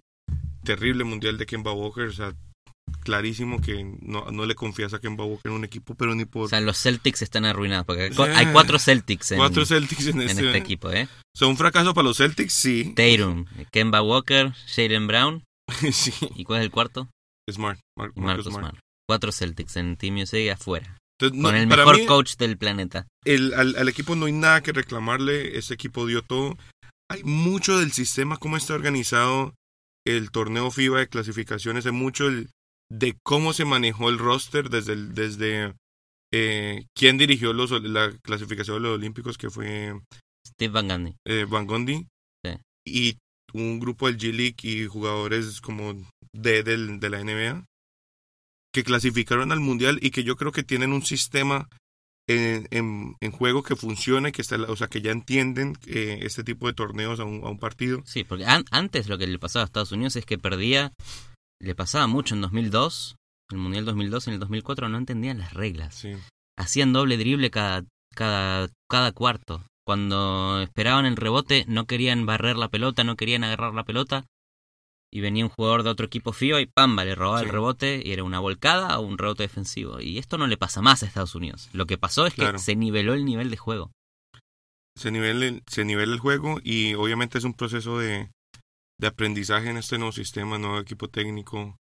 terrible 0.63 1.03
mundial 1.03 1.37
de 1.37 1.45
Kemba 1.45 1.73
Walker, 1.73 2.05
o 2.05 2.13
sea, 2.13 2.33
clarísimo 3.03 3.61
que 3.61 3.83
no, 4.01 4.31
no 4.31 4.45
le 4.45 4.55
confías 4.55 4.93
a 4.93 4.99
Kemba 4.99 5.25
Walker 5.25 5.49
en 5.51 5.57
un 5.57 5.63
equipo, 5.65 5.95
pero 5.95 6.15
ni 6.15 6.25
por 6.25 6.45
O 6.45 6.47
sea, 6.49 6.61
los 6.61 6.77
Celtics 6.81 7.21
están 7.21 7.45
arruinados, 7.45 7.85
porque 7.85 8.11
hay, 8.35 8.47
cuatro 8.51 8.79
Celtics 8.79 9.31
en, 9.31 9.37
cuatro 9.37 9.65
Celtics 9.65 10.07
en 10.07 10.21
en 10.21 10.29
este. 10.29 10.45
este 10.47 10.57
equipo, 10.57 10.91
¿eh? 10.91 11.07
Sea, 11.35 11.47
un 11.47 11.57
fracaso 11.57 11.93
para 11.93 12.07
los 12.07 12.17
Celtics, 12.17 12.53
sí. 12.53 12.93
Tatum, 12.95 13.45
Kemba 13.71 14.01
Walker, 14.01 14.53
Jalen 14.75 15.07
Brown, 15.07 15.43
sí. 15.91 16.13
¿y 16.35 16.43
cuál 16.43 16.59
es 16.59 16.65
el 16.65 16.71
cuarto? 16.71 17.09
Smart, 17.51 17.79
Mar- 17.97 18.11
Marcus 18.15 18.45
Smart. 18.45 18.59
Smart. 18.69 18.79
Cuatro 19.07 19.31
Celtics 19.31 19.75
en 19.77 19.97
Team 19.97 20.17
USA 20.17 20.53
afuera. 20.53 20.97
Entonces, 21.19 21.39
no, 21.39 21.49
con 21.49 21.55
el 21.55 21.67
mejor 21.67 21.97
mí, 21.97 22.05
coach 22.07 22.35
del 22.37 22.57
planeta. 22.57 23.05
el- 23.23 23.53
al, 23.53 23.75
al 23.77 23.87
equipo 23.87 24.15
no 24.15 24.25
hay 24.25 24.31
nada 24.33 24.61
que 24.61 24.71
reclamarle, 24.73 25.57
este 25.57 25.73
equipo 25.75 26.05
dio 26.07 26.21
todo. 26.23 26.57
Hay 27.09 27.23
mucho 27.23 27.77
del 27.79 27.91
sistema, 27.91 28.37
cómo 28.37 28.57
está 28.57 28.73
organizado 28.73 29.53
el 30.07 30.31
torneo 30.31 30.71
FIBA 30.71 30.99
de 30.99 31.07
clasificaciones, 31.07 31.85
hay 31.85 31.91
mucho 31.91 32.27
el- 32.27 32.49
de 32.91 33.17
cómo 33.23 33.53
se 33.53 33.65
manejó 33.65 34.09
el 34.09 34.17
roster 34.19 34.69
desde, 34.69 34.93
el- 34.93 35.13
desde 35.15 35.73
eh, 36.33 36.85
quién 36.95 37.17
dirigió 37.17 37.53
los, 37.53 37.71
la 37.83 38.11
clasificación 38.21 38.77
de 38.77 38.81
los 38.89 38.95
Olímpicos, 38.97 39.37
que 39.37 39.49
fue 39.49 39.93
Steve 40.47 40.71
Van 40.73 40.87
Gundy. 40.87 41.15
eh, 41.25 41.45
Van 41.49 41.65
Gundy, 41.67 42.07
Sí. 42.45 42.51
y 42.85 43.17
un 43.53 43.79
grupo 43.79 44.07
del 44.07 44.17
G-League 44.17 44.57
y 44.63 44.85
jugadores 44.85 45.61
como 45.61 45.93
de, 46.33 46.63
del- 46.63 46.99
de 46.99 47.09
la 47.09 47.19
NBA 47.23 47.63
que 48.73 48.83
clasificaron 48.83 49.51
al 49.53 49.61
Mundial 49.61 49.99
y 50.01 50.11
que 50.11 50.23
yo 50.25 50.35
creo 50.35 50.51
que 50.51 50.63
tienen 50.63 50.91
un 50.91 51.03
sistema 51.05 51.69
en, 52.27 52.67
en- 52.71 53.15
en 53.21 53.31
juego 53.31 53.63
que 53.63 53.75
funciona 53.75 54.29
y 54.29 54.31
que 54.33 54.41
está, 54.41 54.57
o 54.63 54.75
sea, 54.75 54.87
que 54.87 55.01
ya 55.01 55.11
entienden 55.11 55.77
eh, 55.87 56.19
este 56.23 56.43
tipo 56.43 56.67
de 56.67 56.73
torneos 56.73 57.19
a 57.19 57.23
un, 57.23 57.43
a 57.45 57.49
un 57.49 57.57
partido. 57.59 58.01
Sí, 58.05 58.23
porque 58.25 58.45
an- 58.45 58.65
antes 58.71 59.07
lo 59.07 59.17
que 59.17 59.27
le 59.27 59.39
pasaba 59.39 59.63
a 59.63 59.65
Estados 59.67 59.91
Unidos 59.93 60.15
es 60.17 60.25
que 60.25 60.37
perdía, 60.37 60.91
le 61.61 61.75
pasaba 61.75 62.07
mucho 62.07 62.35
en 62.35 62.41
2002, 62.41 63.15
el 63.51 63.57
Mundial 63.57 63.85
2002, 63.85 64.27
en 64.27 64.33
el 64.35 64.39
2004 64.39 64.89
no 64.89 64.97
entendían 64.97 65.39
las 65.39 65.53
reglas. 65.53 65.95
Sí. 65.95 66.13
Hacían 66.57 66.93
doble 66.93 67.17
drible 67.17 67.51
cada, 67.51 67.83
cada, 68.13 68.69
cada 68.89 69.11
cuarto. 69.11 69.63
Cuando 69.85 70.61
esperaban 70.61 71.05
el 71.05 71.15
rebote 71.15 71.65
no 71.67 71.85
querían 71.85 72.25
barrer 72.25 72.55
la 72.57 72.69
pelota, 72.69 73.03
no 73.03 73.15
querían 73.15 73.43
agarrar 73.43 73.73
la 73.73 73.83
pelota. 73.83 74.25
Y 75.13 75.21
venía 75.21 75.45
un 75.45 75.51
jugador 75.51 75.83
de 75.83 75.91
otro 75.91 76.07
equipo 76.07 76.33
FIBA 76.33 76.59
y 76.61 76.65
¡pamba! 76.65 77.05
le 77.05 77.15
robaba 77.15 77.39
el 77.41 77.49
rebote 77.49 78.01
y 78.03 78.11
era 78.11 78.23
una 78.23 78.39
volcada 78.39 78.99
o 78.99 79.03
un 79.05 79.17
rebote 79.17 79.43
defensivo. 79.43 80.01
Y 80.01 80.17
esto 80.17 80.37
no 80.37 80.47
le 80.47 80.57
pasa 80.57 80.81
más 80.81 81.03
a 81.03 81.05
Estados 81.05 81.35
Unidos. 81.35 81.69
Lo 81.71 81.85
que 81.85 81.97
pasó 81.97 82.25
es 82.25 82.33
Claro. 82.33 82.53
que 82.53 82.59
se 82.59 82.75
niveló 82.75 83.13
el 83.13 83.23
nivel 83.25 83.49
de 83.49 83.57
juego. 83.57 83.91
se 84.97 85.11
nivela, 85.11 85.45
el- 85.45 85.61
se 85.67 85.83
nivela 85.83 86.13
el 86.13 86.19
juego 86.19 86.59
y 86.63 86.93
obviamente 86.95 87.37
es 87.37 87.43
un 87.43 87.53
proceso 87.53 87.99
de, 87.99 88.29
de 88.99 89.07
aprendizaje 89.07 89.69
en 89.69 89.77
este 89.77 89.97
nuevo 89.97 90.11
sistema, 90.11 90.57
nuevo 90.57 90.79
equipo 90.79 91.09
técnico. 91.09 91.77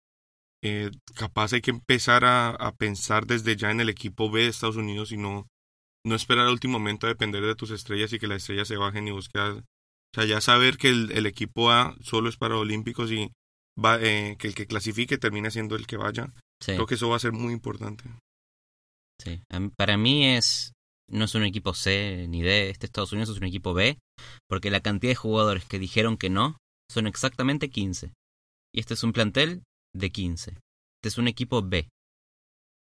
Eh, 0.63 0.91
capaz 1.15 1.53
hay 1.53 1.63
que 1.63 1.71
empezar 1.71 2.25
a, 2.25 2.51
a 2.51 2.73
pensar 2.73 3.27
desde 3.27 3.57
ya 3.57 3.71
en 3.71 3.81
el 3.81 3.89
equipo 3.89 4.31
B 4.31 4.43
de 4.43 4.49
Estados 4.49 4.77
Unidos 4.77 5.11
y 5.11 5.17
no, 5.17 5.47
no 6.05 6.15
esperar 6.15 6.47
al 6.47 6.53
último 6.53 6.79
momento 6.79 7.07
a 7.07 7.11
depender 7.11 7.43
de 7.43 7.55
tus 7.55 7.71
estrellas 7.71 8.13
y 8.13 8.19
que 8.19 8.27
las 8.27 8.39
estrellas 8.39 8.69
se 8.69 8.77
bajen 8.77 9.09
y 9.09 9.11
buscar. 9.11 9.53
O 9.53 10.15
sea, 10.15 10.25
ya 10.25 10.41
saber 10.41 10.77
que 10.77 10.89
el, 10.89 11.13
el 11.13 11.27
equipo 11.27 11.71
A 11.71 11.97
solo 12.03 12.29
es 12.29 12.37
para 12.37 12.57
Olímpicos 12.57 13.11
y 13.11 13.31
va, 13.83 13.99
eh, 14.01 14.37
que 14.39 14.49
el 14.49 14.55
que 14.55 14.67
clasifique 14.67 15.19
termine 15.19 15.51
siendo 15.51 15.77
el 15.77 15.87
que 15.87 15.97
vaya. 15.97 16.33
Sí. 16.61 16.73
Creo 16.73 16.87
que 16.87 16.95
eso 16.95 17.09
va 17.09 17.17
a 17.17 17.21
ser 17.21 17.33
muy 17.33 17.53
importante. 17.53 18.05
Sí, 19.23 19.43
para 19.77 19.97
mí 19.97 20.27
es 20.27 20.73
no 21.09 21.25
es 21.25 21.35
un 21.35 21.43
equipo 21.43 21.75
C 21.75 22.27
ni 22.29 22.43
D, 22.43 22.71
este 22.71 22.87
Estados 22.87 23.13
Unidos 23.13 23.31
es 23.31 23.39
un 23.39 23.45
equipo 23.45 23.75
B, 23.75 23.99
porque 24.49 24.71
la 24.71 24.81
cantidad 24.81 25.11
de 25.11 25.17
jugadores 25.17 25.65
que 25.65 25.79
dijeron 25.79 26.17
que 26.17 26.31
no 26.31 26.57
son 26.91 27.07
exactamente 27.07 27.71
15. 27.71 28.13
Y 28.75 28.81
este 28.81 28.95
es 28.95 29.03
un 29.03 29.13
plantel 29.13 29.63
de 29.95 30.11
15. 30.11 30.51
Este 30.51 31.09
es 31.09 31.19
un 31.19 31.29
equipo 31.29 31.63
B. 31.63 31.89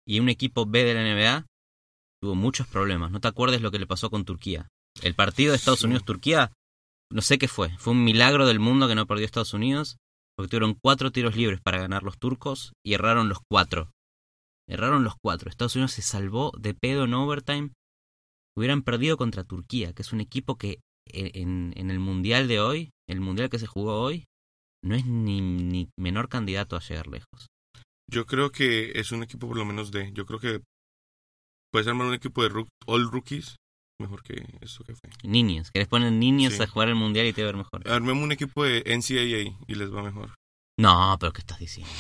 Y 0.05 0.19
un 0.19 0.29
equipo 0.29 0.65
B 0.65 0.83
de 0.83 0.93
la 0.93 1.01
NBA 1.03 1.45
tuvo 2.21 2.35
muchos 2.35 2.67
problemas. 2.67 3.11
No 3.11 3.19
te 3.19 3.27
acuerdes 3.27 3.61
lo 3.61 3.71
que 3.71 3.79
le 3.79 3.87
pasó 3.87 4.09
con 4.09 4.25
Turquía. 4.25 4.67
El 5.01 5.15
partido 5.15 5.51
de 5.51 5.57
Estados 5.57 5.79
Sí. 5.79 5.85
Unidos-Turquía, 5.85 6.51
no 7.11 7.21
sé 7.21 7.37
qué 7.37 7.47
fue. 7.47 7.75
Fue 7.77 7.93
un 7.93 8.03
milagro 8.03 8.45
del 8.45 8.59
mundo 8.59 8.87
que 8.87 8.95
no 8.95 9.07
perdió 9.07 9.25
Estados 9.25 9.53
Unidos, 9.53 9.97
porque 10.35 10.49
tuvieron 10.49 10.77
cuatro 10.81 11.11
tiros 11.11 11.35
libres 11.35 11.61
para 11.61 11.79
ganar 11.79 12.03
los 12.03 12.17
turcos 12.19 12.73
y 12.85 12.93
erraron 12.93 13.29
los 13.29 13.39
cuatro. 13.49 13.91
Erraron 14.67 15.03
los 15.03 15.15
cuatro. 15.21 15.49
Estados 15.49 15.75
Unidos 15.75 15.91
se 15.91 16.01
salvó 16.01 16.51
de 16.57 16.73
pedo 16.73 17.05
en 17.05 17.13
overtime. 17.13 17.71
Hubieran 18.55 18.83
perdido 18.83 19.17
contra 19.17 19.43
Turquía, 19.43 19.93
que 19.93 20.03
es 20.03 20.13
un 20.13 20.21
equipo 20.21 20.57
que 20.57 20.79
en, 21.07 21.73
el 21.75 21.99
mundial 21.99 22.47
de 22.47 22.59
hoy, 22.59 22.89
el 23.09 23.19
mundial 23.21 23.49
que 23.49 23.59
se 23.59 23.67
jugó 23.67 23.99
hoy, 24.01 24.25
no 24.83 24.95
es 24.95 25.05
ni, 25.05 25.41
ni 25.41 25.89
menor 25.99 26.29
candidato 26.29 26.75
a 26.75 26.79
llegar 26.81 27.07
lejos. 27.07 27.47
Yo 28.11 28.25
creo 28.25 28.51
que 28.51 28.91
es 28.99 29.11
un 29.11 29.23
equipo 29.23 29.47
por 29.47 29.57
lo 29.57 29.65
menos 29.65 29.91
de. 29.91 30.11
Yo 30.13 30.25
creo 30.25 30.39
que 30.39 30.61
puedes 31.71 31.87
armar 31.87 32.07
un 32.07 32.13
equipo 32.13 32.43
de 32.43 32.49
rook- 32.49 32.67
all 32.85 33.09
rookies 33.09 33.55
mejor 34.01 34.21
que 34.23 34.43
eso 34.61 34.83
que 34.83 34.93
fue. 34.95 35.09
Niños, 35.23 35.71
que 35.71 35.79
les 35.79 35.87
ponen 35.87 36.19
niños 36.19 36.53
Sí. 36.53 36.61
a 36.63 36.67
jugar 36.67 36.89
el 36.89 36.95
mundial 36.95 37.25
y 37.27 37.33
te 37.33 37.41
va 37.43 37.49
a 37.49 37.51
ver 37.53 37.57
mejor. 37.63 37.87
Armemos 37.89 38.23
un 38.23 38.31
equipo 38.33 38.63
de 38.63 38.83
NCAA 38.85 39.57
y 39.67 39.75
les 39.75 39.93
va 39.93 40.03
mejor. 40.03 40.33
No, 40.79 41.15
pero 41.19 41.31
¿qué 41.31 41.39
estás 41.41 41.59
diciendo? 41.59 41.91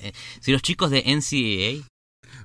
Eh, 0.00 0.12
Si 0.40 0.50
los 0.52 0.62
chicos 0.62 0.90
de 0.90 1.02
NCAA, 1.06 1.86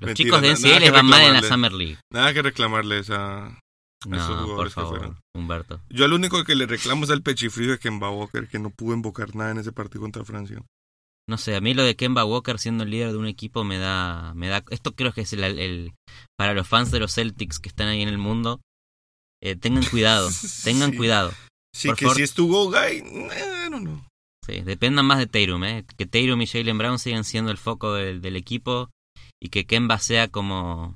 Mentira, 0.02 0.14
chicos 0.14 0.42
de 0.42 0.50
NCAA 0.52 0.80
les 0.80 0.92
van 0.92 1.06
mal 1.06 1.22
en 1.22 1.32
la. 1.32 1.42
Summer 1.42 1.72
League. 1.72 1.98
Nada 2.12 2.32
que 2.32 2.42
reclamarles 2.42 3.10
a. 3.10 3.58
esos 4.04 4.46
No, 4.48 4.56
por 4.56 4.66
que 4.68 4.72
favor, 4.74 4.98
fueron. 4.98 5.20
Humberto. 5.34 5.80
Yo 5.88 6.04
al 6.04 6.12
único 6.12 6.42
que 6.44 6.54
le 6.54 6.66
reclamo 6.66 7.04
es 7.04 7.10
al 7.10 7.22
pechifrío 7.22 7.70
de 7.72 7.78
Kemba 7.78 8.10
Walker, 8.10 8.46
que 8.48 8.58
no 8.58 8.70
pudo 8.70 8.94
invocar 8.94 9.34
nada 9.34 9.50
en 9.52 9.58
ese 9.58 9.72
partido 9.72 10.02
contra 10.02 10.24
Francia. 10.24 10.62
No 11.28 11.38
sé, 11.38 11.56
a 11.56 11.60
mí 11.60 11.74
lo 11.74 11.82
de 11.82 11.96
Kemba 11.96 12.24
Walker 12.24 12.58
siendo 12.58 12.84
el 12.84 12.90
líder 12.90 13.10
de 13.10 13.18
un 13.18 13.26
equipo 13.26 13.64
me 13.64 13.78
da, 13.78 14.32
me 14.34 14.46
da, 14.48 14.62
esto 14.70 14.94
creo 14.94 15.12
que 15.12 15.22
es 15.22 15.32
el, 15.32 15.42
el- 15.42 15.94
para 16.38 16.54
los 16.54 16.68
fans 16.68 16.90
de 16.92 17.00
los 17.00 17.14
Celtics 17.14 17.58
que 17.58 17.68
están 17.68 17.88
ahí 17.88 18.00
en 18.02 18.08
el 18.08 18.18
mundo, 18.18 18.60
eh, 19.42 19.56
tengan 19.56 19.82
cuidado, 19.90 20.28
tengan 20.62 20.92
Sí. 20.92 20.96
cuidado. 20.96 21.32
Sí, 21.74 21.88
Por 21.88 21.96
que 21.96 22.04
favor. 22.04 22.16
si 22.16 22.22
es 22.22 22.32
tu 22.34 22.48
go 22.48 22.70
guy, 22.70 23.02
no, 23.70 23.80
no. 23.80 24.06
Sí, 24.46 24.60
dependan 24.60 25.04
más 25.04 25.18
de 25.18 25.26
Tatum, 25.26 25.64
eh, 25.64 25.84
que 25.96 26.06
Tatum 26.06 26.40
y 26.42 26.46
Jalen 26.46 26.78
Brown 26.78 26.98
sigan 27.00 27.24
siendo 27.24 27.50
el 27.50 27.58
foco 27.58 27.92
del, 27.94 28.20
del 28.22 28.36
equipo 28.36 28.90
y 29.42 29.48
que 29.48 29.66
Kemba 29.66 29.98
sea 29.98 30.28
como 30.28 30.94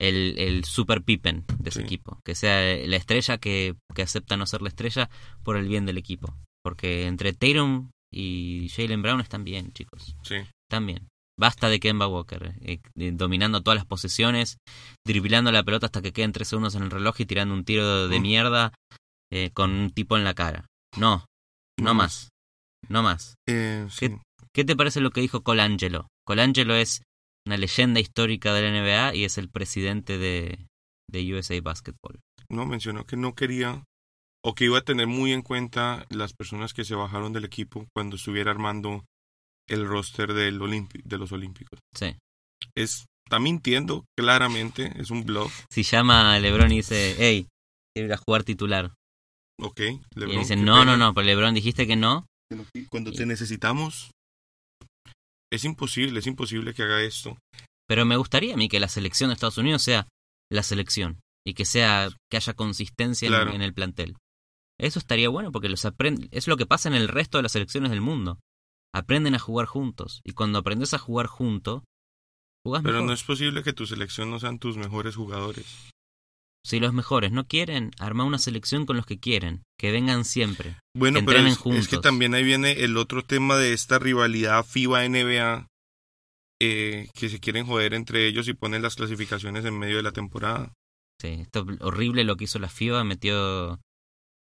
el, 0.00 0.34
el 0.38 0.64
super 0.64 1.02
Pippen 1.02 1.44
de 1.58 1.70
ese 1.70 1.80
Sí. 1.80 1.84
equipo, 1.84 2.20
que 2.24 2.34
sea 2.34 2.76
la 2.86 2.96
estrella 2.96 3.38
que, 3.38 3.74
que 3.94 4.02
acepta 4.02 4.36
no 4.36 4.46
ser 4.46 4.62
la 4.62 4.68
estrella 4.68 5.08
por 5.42 5.56
el 5.56 5.68
bien 5.68 5.86
del 5.86 5.98
equipo, 5.98 6.36
porque 6.62 7.06
entre 7.06 7.32
Tatum 7.32 7.90
y 8.12 8.68
Jalen 8.70 9.02
Brown 9.02 9.20
están 9.20 9.44
bien, 9.44 9.72
chicos. 9.72 10.16
Sí. 10.22 10.36
También. 10.70 11.08
Basta 11.38 11.68
de 11.68 11.80
Kemba 11.80 12.08
Walker, 12.08 12.54
eh, 12.62 12.80
eh, 12.94 13.10
dominando 13.12 13.62
todas 13.62 13.76
las 13.76 13.84
posesiones, 13.86 14.56
driblando 15.06 15.52
la 15.52 15.62
pelota 15.62 15.86
hasta 15.86 16.00
que 16.00 16.12
queden 16.12 16.32
tres 16.32 16.48
segundos 16.48 16.74
en 16.76 16.82
el 16.82 16.90
reloj 16.90 17.20
y 17.20 17.26
tirando 17.26 17.52
un 17.54 17.64
tiro 17.64 18.08
de 18.08 18.18
Mm. 18.18 18.22
mierda 18.22 18.72
eh, 19.32 19.50
con 19.52 19.70
un 19.72 19.90
tipo 19.90 20.16
en 20.16 20.24
la 20.24 20.34
cara. 20.34 20.64
No, 20.96 21.24
no, 21.78 21.84
No 21.84 21.94
más. 21.94 22.28
No 22.88 23.02
más. 23.02 23.34
Eh, 23.48 23.86
sí. 23.90 24.08
¿Qué? 24.08 24.18
¿Qué 24.54 24.64
te 24.64 24.76
parece 24.76 25.00
lo 25.00 25.10
que 25.10 25.20
dijo 25.20 25.42
Colangelo? 25.42 26.06
Colangelo 26.24 26.74
es 26.74 27.02
una 27.46 27.56
leyenda 27.56 28.00
histórica 28.00 28.52
de 28.52 28.62
la 28.62 28.70
NBA 28.70 29.14
y 29.14 29.24
es 29.24 29.38
el 29.38 29.48
presidente 29.48 30.18
de, 30.18 30.66
de 31.10 31.34
USA 31.34 31.58
Basketball. 31.60 32.20
No, 32.48 32.66
mencionó 32.66 33.06
que 33.06 33.16
no 33.16 33.34
quería 33.34 33.84
o 34.44 34.54
que 34.54 34.64
iba 34.64 34.78
a 34.78 34.82
tener 34.82 35.06
muy 35.06 35.32
en 35.32 35.42
cuenta 35.42 36.06
las 36.10 36.32
personas 36.32 36.72
que 36.72 36.84
se 36.84 36.94
bajaron 36.94 37.32
del 37.32 37.44
equipo 37.44 37.86
cuando 37.94 38.16
estuviera 38.16 38.50
armando 38.50 39.04
el 39.68 39.86
roster 39.86 40.34
del 40.34 40.60
de 41.04 41.18
los 41.18 41.32
Olímpicos. 41.32 41.80
Sí. 41.94 42.16
Es, 42.76 43.06
está 43.26 43.40
mintiendo 43.40 44.04
claramente, 44.16 44.92
es 45.00 45.10
un 45.10 45.24
bluff. 45.24 45.64
Si 45.70 45.82
llama 45.82 46.34
a 46.34 46.38
LeBron 46.38 46.70
y 46.70 46.76
dice, 46.76 47.16
hey, 47.18 47.48
quiero 47.92 48.06
ir 48.06 48.12
a 48.12 48.18
jugar 48.18 48.44
titular. 48.44 48.94
Ok, 49.60 49.80
y 49.80 50.00
LeBron, 50.14 50.34
le 50.34 50.38
dicen, 50.38 50.64
no, 50.64 50.84
no, 50.84 50.96
no, 50.96 51.14
pero 51.14 51.26
LeBron 51.26 51.54
dijiste 51.54 51.86
que 51.86 51.96
no. 51.96 52.26
Cuando 52.88 53.10
te 53.10 53.26
necesitamos, 53.26 54.12
es 55.56 55.64
imposible, 55.64 56.20
es 56.20 56.26
imposible 56.26 56.72
que 56.74 56.82
haga 56.84 57.02
esto. 57.02 57.36
Pero 57.88 58.04
me 58.04 58.16
gustaría 58.16 58.54
a 58.54 58.56
mí 58.56 58.68
que 58.68 58.80
la 58.80 58.88
selección 58.88 59.30
de 59.30 59.34
Estados 59.34 59.58
Unidos 59.58 59.82
sea 59.82 60.06
la 60.50 60.62
selección 60.62 61.20
y 61.46 61.54
que 61.54 61.64
sea 61.64 62.08
que 62.30 62.36
haya 62.36 62.54
consistencia 62.54 63.26
en- 63.26 63.32
Claro. 63.32 63.52
en, 63.52 63.62
el 63.62 63.74
plantel. 63.74 64.16
Eso 64.78 64.98
estaría 64.98 65.28
bueno 65.28 65.52
porque 65.52 65.68
los 65.68 65.84
aprende, 65.84 66.28
es 66.32 66.48
lo 66.48 66.56
que 66.56 66.66
pasa 66.66 66.88
en 66.88 66.94
el 66.94 67.08
resto 67.08 67.38
de 67.38 67.42
las 67.42 67.52
selecciones 67.52 67.90
del 67.90 68.00
mundo. 68.00 68.38
Aprenden 68.94 69.34
a 69.34 69.38
jugar 69.38 69.66
juntos 69.66 70.20
y 70.24 70.32
cuando 70.32 70.58
aprendes 70.58 70.94
a 70.94 70.98
jugar 70.98 71.26
junto, 71.26 71.84
jugás 72.64 72.82
Pero 72.82 72.94
mejor. 72.94 73.08
no 73.08 73.12
es 73.14 73.22
posible 73.24 73.62
que 73.62 73.72
tu 73.72 73.86
selección 73.86 74.30
no 74.30 74.38
sean 74.40 74.58
tus 74.58 74.76
mejores 74.76 75.14
jugadores. 75.16 75.90
Si 76.66 76.80
los 76.80 76.92
mejores 76.92 77.30
no 77.30 77.46
quieren, 77.46 77.92
arma 78.00 78.24
una 78.24 78.38
selección 78.38 78.86
con 78.86 78.96
los 78.96 79.06
que 79.06 79.20
quieren, 79.20 79.62
que 79.78 79.92
vengan 79.92 80.24
siempre. 80.24 80.78
Bueno, 80.96 81.20
Que 81.20 81.26
pero 81.26 81.38
es, 81.38 81.52
es 81.52 81.56
que 81.58 81.62
juntos. 81.62 82.00
también 82.00 82.34
ahí 82.34 82.42
viene 82.42 82.72
el 82.82 82.96
otro 82.96 83.22
tema 83.22 83.56
de 83.56 83.72
esta 83.72 84.00
rivalidad 84.00 84.64
FIBA-NBA 84.66 85.68
eh, 86.60 87.08
que 87.14 87.28
se 87.28 87.38
quieren 87.38 87.66
joder 87.66 87.94
entre 87.94 88.26
ellos 88.26 88.48
y 88.48 88.54
ponen 88.54 88.82
las 88.82 88.96
clasificaciones 88.96 89.64
en 89.64 89.78
medio 89.78 89.96
de 89.98 90.02
la 90.02 90.10
temporada. 90.10 90.72
Sí, 91.20 91.28
esto 91.42 91.64
es 91.70 91.80
horrible 91.82 92.24
lo 92.24 92.36
que 92.36 92.44
hizo 92.44 92.58
la 92.58 92.68
FIBA, 92.68 93.04
metió 93.04 93.78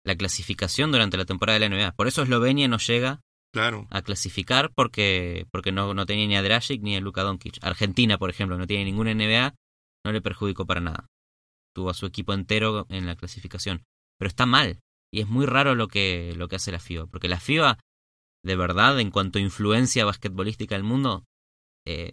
la 0.04 0.16
clasificación 0.16 0.92
durante 0.92 1.18
la 1.18 1.26
temporada 1.26 1.60
de 1.60 1.70
la 1.70 1.76
NBA. 1.76 1.92
Por 1.92 2.08
eso 2.08 2.24
Eslovenia 2.24 2.68
no 2.68 2.78
llega 2.80 3.22
Claro, 3.54 3.88
a 3.92 4.02
clasificar 4.02 4.72
porque, 4.74 5.46
porque 5.52 5.72
no, 5.72 5.94
no 5.94 6.06
tenía 6.08 6.26
ni 6.28 6.36
a 6.36 6.42
Dragic 6.42 6.82
ni 6.82 6.96
a 6.96 7.02
Luka 7.02 7.22
Doncic. 7.22 7.58
Argentina, 7.62 8.18
por 8.18 8.32
ejemplo, 8.32 8.58
no 8.58 8.66
tiene 8.66 8.86
ninguna 8.86 9.14
NBA, 9.14 9.54
no 10.04 10.12
le 10.12 10.22
perjudicó 10.22 10.66
para 10.66 10.82
nada. 10.82 11.06
Tuvo 11.76 11.90
a 11.90 11.94
su 11.94 12.06
equipo 12.06 12.34
entero 12.34 12.86
en 12.90 13.06
la 13.06 13.16
clasificación. 13.16 13.84
Pero 14.18 14.30
está 14.30 14.46
mal. 14.46 14.80
Y 15.14 15.22
es 15.22 15.28
muy 15.28 15.46
raro 15.46 15.76
lo 15.76 15.88
que, 15.88 16.34
lo 16.38 16.48
que 16.48 16.56
hace 16.56 16.72
la 16.72 16.80
FIBA. 16.80 17.06
Porque 17.08 17.28
la 17.28 17.40
FIBA, 17.40 17.78
de 18.44 18.56
verdad, 18.56 19.00
en 19.00 19.12
cuanto 19.12 19.40
a 19.40 19.42
influencia 19.42 20.06
basquetbolística 20.06 20.76
del 20.76 20.84
mundo, 20.84 21.26
eh, 21.86 22.12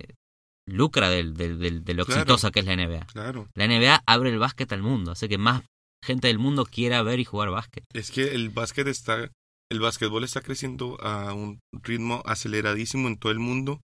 lucra 0.69 1.09
del, 1.11 1.35
del- 1.35 1.59
del- 1.59 1.85
de 1.85 1.95
lo 1.95 2.05
Claro. 2.05 2.21
exitosa 2.23 2.51
que 2.51 2.61
es 2.61 2.67
la 2.67 2.73
NBA. 2.75 3.07
claro. 3.07 3.49
La 3.55 3.65
NBA 3.67 4.03
abre 4.07 4.31
el 4.31 4.39
básquet 4.39 4.71
al 4.73 4.83
mundo, 4.83 5.13
hace 5.13 5.29
que 5.29 5.39
más 5.39 5.63
gente 6.05 6.29
del 6.29 6.39
mundo 6.39 6.65
quiera 6.65 7.03
ver 7.03 7.21
y 7.21 7.25
jugar 7.25 7.51
básquet. 7.51 7.85
Es 7.93 8.11
que 8.11 8.35
el 8.35 8.51
básquet 8.51 8.87
está, 8.89 9.31
el 9.71 9.81
básquetbol 9.81 10.25
está 10.25 10.41
creciendo 10.41 11.01
a 11.01 11.33
un 11.35 11.61
ritmo 11.73 12.23
aceleradísimo 12.27 13.09
en 13.09 13.19
todo 13.19 13.33
el 13.33 13.39
mundo 13.39 13.81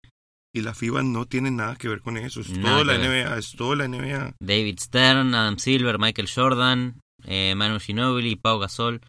y 0.55 0.63
la 0.63 0.75
FIBA 0.75 1.03
no 1.03 1.27
tiene 1.27 1.51
nada 1.51 1.77
que 1.77 1.89
ver 1.89 2.01
con 2.01 2.17
eso. 2.17 2.41
Es 2.41 2.51
Nada 2.51 2.77
todo 2.77 2.85
la 2.85 2.97
ver. 2.99 3.27
NBA, 3.27 3.39
es 3.39 3.53
todo 3.53 3.75
la 3.75 3.87
NBA. 3.89 4.35
David 4.41 4.79
Stern, 4.81 5.35
Adam 5.35 5.59
Silver, 5.59 5.99
Michael 5.99 6.29
Jordan, 6.35 7.01
eh, 7.25 7.55
Manu 7.57 7.79
Ginobili, 7.81 8.37
Pau 8.37 8.59
Gasol, 8.59 9.01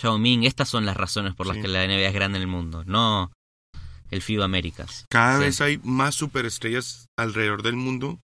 Yao 0.00 0.18
Ming. 0.18 0.44
Estas 0.44 0.68
son 0.68 0.86
las 0.86 0.96
razones 0.96 1.34
por 1.34 1.46
las 1.46 1.56
Sí. 1.56 1.62
que 1.62 1.68
la 1.68 1.84
NBA 1.84 2.08
es 2.08 2.14
grande 2.14 2.36
en 2.38 2.42
el 2.42 2.48
mundo, 2.48 2.84
no 2.84 3.32
el 4.10 4.22
FIBA 4.22 4.44
Américas. 4.44 5.06
Cada 5.10 5.38
Sí. 5.38 5.44
vez 5.44 5.60
hay 5.60 5.78
más 5.82 6.14
superestrellas 6.14 7.06
alrededor 7.16 7.62
del 7.62 7.74
mundo 7.76 8.20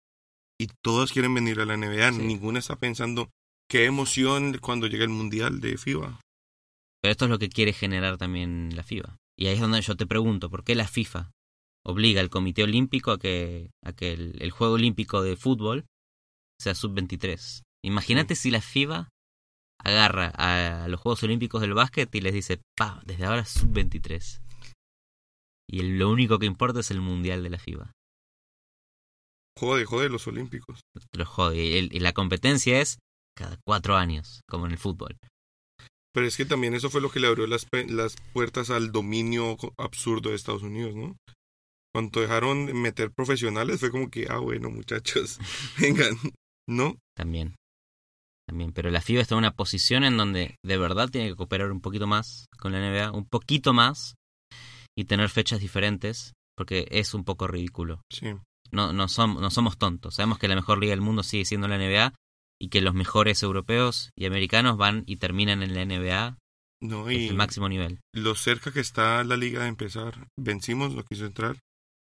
y 0.60 0.68
todas 0.84 1.12
quieren 1.14 1.34
venir 1.34 1.60
a 1.62 1.66
la 1.66 1.76
NBA. 1.78 2.12
Sí. 2.12 2.18
Ninguna 2.20 2.60
está 2.60 2.76
pensando 2.76 3.30
qué 3.70 3.86
emoción 3.86 4.58
cuando 4.60 4.88
llega 4.88 5.04
el 5.04 5.10
mundial 5.10 5.62
de 5.62 5.78
FIBA. 5.78 6.20
Pero 7.02 7.12
esto 7.12 7.26
es 7.26 7.32
lo 7.32 7.40
que 7.40 7.48
quiere 7.50 7.72
generar 7.74 8.18
también 8.18 8.76
la 8.76 8.84
FIBA. 8.84 9.16
Y 9.38 9.48
ahí 9.48 9.54
es 9.54 9.62
donde 9.62 9.82
yo 9.82 9.96
te 9.96 10.08
pregunto, 10.08 10.50
¿por 10.50 10.64
qué 10.64 10.74
la 10.76 10.88
FIFA 10.88 11.32
obliga 11.88 12.22
al 12.22 12.30
Comité 12.30 12.64
Olímpico 12.64 13.12
a 13.12 13.18
que, 13.20 13.72
a 13.84 13.94
que 13.94 14.12
el, 14.14 14.42
el 14.42 14.52
Juego 14.52 14.74
Olímpico 14.76 15.22
de 15.24 15.36
Fútbol 15.38 15.86
sea 16.62 16.76
sub-23? 16.76 17.62
Imagínate 17.86 18.36
si 18.36 18.52
la 18.52 18.62
FIBA 18.62 19.10
agarra 19.84 20.32
a 20.36 20.88
los 20.88 21.00
Juegos 21.00 21.24
Olímpicos 21.24 21.62
del 21.62 21.74
básquet 21.74 22.14
y 22.16 22.22
les 22.22 22.34
dice, 22.34 22.60
pa, 22.78 23.02
desde 23.06 23.26
ahora 23.26 23.42
es 23.42 23.50
sub-23. 23.50 24.42
Y 25.70 25.80
el- 25.82 25.98
lo 26.00 26.10
único 26.10 26.40
que 26.40 26.46
importa 26.46 26.80
es 26.82 26.92
el 26.92 27.02
Mundial 27.02 27.44
de 27.44 27.50
la 27.50 27.60
FIBA. 27.60 27.92
Jode, 29.60 29.86
jode 29.86 30.10
los 30.10 30.28
olímpicos. 30.28 30.82
Te 31.12 31.18
lo 31.18 31.26
jode. 31.26 31.58
Y, 31.64 31.78
el- 31.78 31.94
y 31.96 32.00
la 32.00 32.14
competencia 32.14 32.80
es 32.80 33.00
cada 33.36 33.58
cuatro 33.66 33.96
años, 33.96 34.42
como 34.48 34.66
en 34.66 34.74
el 34.74 34.78
fútbol. 34.78 35.18
Pero 36.14 36.26
es 36.28 36.38
que 36.38 36.46
también 36.46 36.74
eso 36.74 36.90
fue 36.90 37.02
lo 37.02 37.10
que 37.12 37.20
le 37.20 37.28
abrió 37.28 37.48
las, 37.48 37.66
pe- 37.66 37.88
las 37.88 38.16
puertas 38.34 38.70
al 38.70 38.92
dominio 38.92 39.58
absurdo 39.78 40.30
de 40.30 40.36
Estados 40.36 40.64
Unidos, 40.64 40.96
¿no? 40.96 41.16
Cuando 41.94 42.22
dejaron 42.22 42.66
meter 42.80 43.12
profesionales 43.12 43.80
fue 43.80 43.92
como 43.92 44.10
que, 44.10 44.28
ah, 44.30 44.38
bueno, 44.40 44.70
muchachos, 44.70 45.40
vengan, 45.80 46.16
¿no? 46.68 46.98
También. 47.16 47.56
También. 48.48 48.72
Pero 48.74 48.90
la 48.92 49.02
FIBA 49.02 49.22
está 49.22 49.36
en 49.36 49.40
una 49.40 49.56
posición 49.56 50.04
en 50.04 50.16
donde 50.18 50.56
de 50.64 50.78
verdad 50.78 51.10
tiene 51.10 51.30
que 51.30 51.36
cooperar 51.36 51.72
un 51.72 51.82
poquito 51.82 52.08
más 52.08 52.46
con 52.60 52.72
la 52.72 52.80
NBA, 52.80 53.12
un 53.12 53.26
poquito 53.28 53.74
más, 53.74 54.16
y 54.98 55.06
tener 55.06 55.30
fechas 55.30 55.60
diferentes, 55.60 56.34
porque 56.56 56.88
es 56.92 57.14
un 57.14 57.24
poco 57.24 57.48
ridículo. 57.48 58.02
Sí. 58.12 58.34
No, 58.72 58.94
no, 58.94 59.06
som- 59.08 59.40
no 59.40 59.50
somos 59.50 59.78
tontos. 59.78 60.16
Sabemos 60.16 60.40
que 60.40 60.48
la 60.48 60.56
mejor 60.56 60.80
liga 60.80 60.92
del 60.92 61.02
mundo 61.02 61.24
sigue 61.24 61.46
siendo 61.46 61.68
la 61.68 61.78
NBA 61.78 62.14
y 62.60 62.70
que 62.70 62.82
los 62.82 62.94
mejores 62.94 63.44
europeos 63.44 64.10
y 64.18 64.26
americanos 64.26 64.78
van 64.78 65.04
y 65.08 65.18
terminan 65.18 65.62
en 65.64 65.74
la 65.76 65.82
NBA, 65.86 66.38
No, 66.82 67.10
y 67.12 67.28
el 67.28 67.36
máximo 67.36 67.70
nivel. 67.70 68.00
lo 68.16 68.34
cerca 68.36 68.72
que 68.72 68.80
está 68.80 69.24
la 69.24 69.38
liga 69.38 69.64
de 69.64 69.70
empezar, 69.70 70.28
vencimos, 70.38 70.94
lo 70.94 71.04
quiso 71.04 71.26
entrar, 71.26 71.58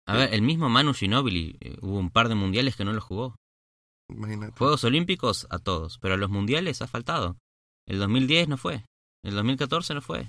A 0.08 0.16
ver, 0.16 0.34
el 0.34 0.42
mismo 0.42 0.68
Manu 0.68 0.94
Ginóbili, 0.94 1.56
eh, 1.60 1.76
hubo 1.82 1.98
un 1.98 2.10
par 2.10 2.28
de 2.28 2.34
mundiales 2.34 2.76
que 2.76 2.84
no 2.84 2.92
lo 2.92 3.00
jugó. 3.00 3.36
Imagínate. 4.10 4.56
Juegos 4.56 4.82
Olímpicos 4.84 5.46
a 5.50 5.58
todos, 5.58 5.98
pero 5.98 6.14
a 6.14 6.16
los 6.16 6.30
mundiales 6.30 6.80
ha 6.82 6.86
faltado. 6.86 7.36
El 7.86 7.98
2010 7.98 8.48
no 8.48 8.56
fue, 8.56 8.84
el 9.24 9.34
2014 9.34 9.94
no 9.94 10.00
fue. 10.02 10.28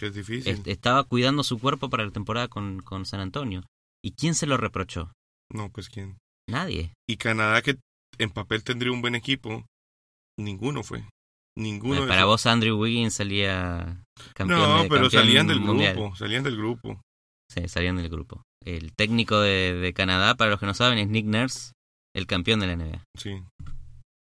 Es 0.00 0.14
difícil. 0.14 0.52
Est- 0.52 0.66
estaba 0.68 1.02
cuidando 1.04 1.42
su 1.42 1.58
cuerpo 1.58 1.90
para 1.90 2.04
la 2.04 2.12
temporada 2.12 2.46
con, 2.48 2.80
con 2.80 3.04
San 3.06 3.18
Antonio. 3.20 3.64
¿Y 4.04 4.12
quién 4.12 4.34
se 4.36 4.46
lo 4.46 4.56
reprochó? 4.56 5.10
No, 5.52 5.70
pues 5.70 5.88
quién. 5.88 6.18
Nadie. 6.48 6.92
Y 7.08 7.16
Canadá, 7.16 7.60
que 7.62 7.76
en 8.18 8.30
papel 8.30 8.62
tendría 8.62 8.92
un 8.92 9.00
buen 9.02 9.16
equipo, 9.16 9.64
ninguno 10.38 10.84
fue. 10.84 11.02
Ninguno. 11.56 12.06
Para 12.06 12.24
vos 12.24 12.46
Andrew 12.46 12.78
Wiggins 12.78 13.14
salía 13.14 14.00
campeón 14.34 14.60
No, 14.60 14.76
pero 14.88 15.02
campeón 15.02 15.10
salían 15.10 15.46
del 15.48 15.60
mundial. 15.60 15.96
grupo. 15.96 16.14
Salían 16.14 16.44
del 16.44 16.56
grupo. 16.56 17.00
Sí, 17.52 17.66
salían 17.66 17.96
del 17.96 18.08
grupo. 18.08 18.42
El 18.68 18.94
técnico 18.94 19.40
de, 19.40 19.72
de 19.74 19.94
Canadá, 19.94 20.34
para 20.34 20.50
los 20.50 20.60
que 20.60 20.66
no 20.66 20.74
saben, 20.74 20.98
es 20.98 21.08
Nick 21.08 21.24
Nurse, 21.26 21.72
el 22.14 22.26
campeón 22.26 22.60
de 22.60 22.66
la 22.66 22.76
NBA. 22.76 23.04
Sí. 23.16 23.42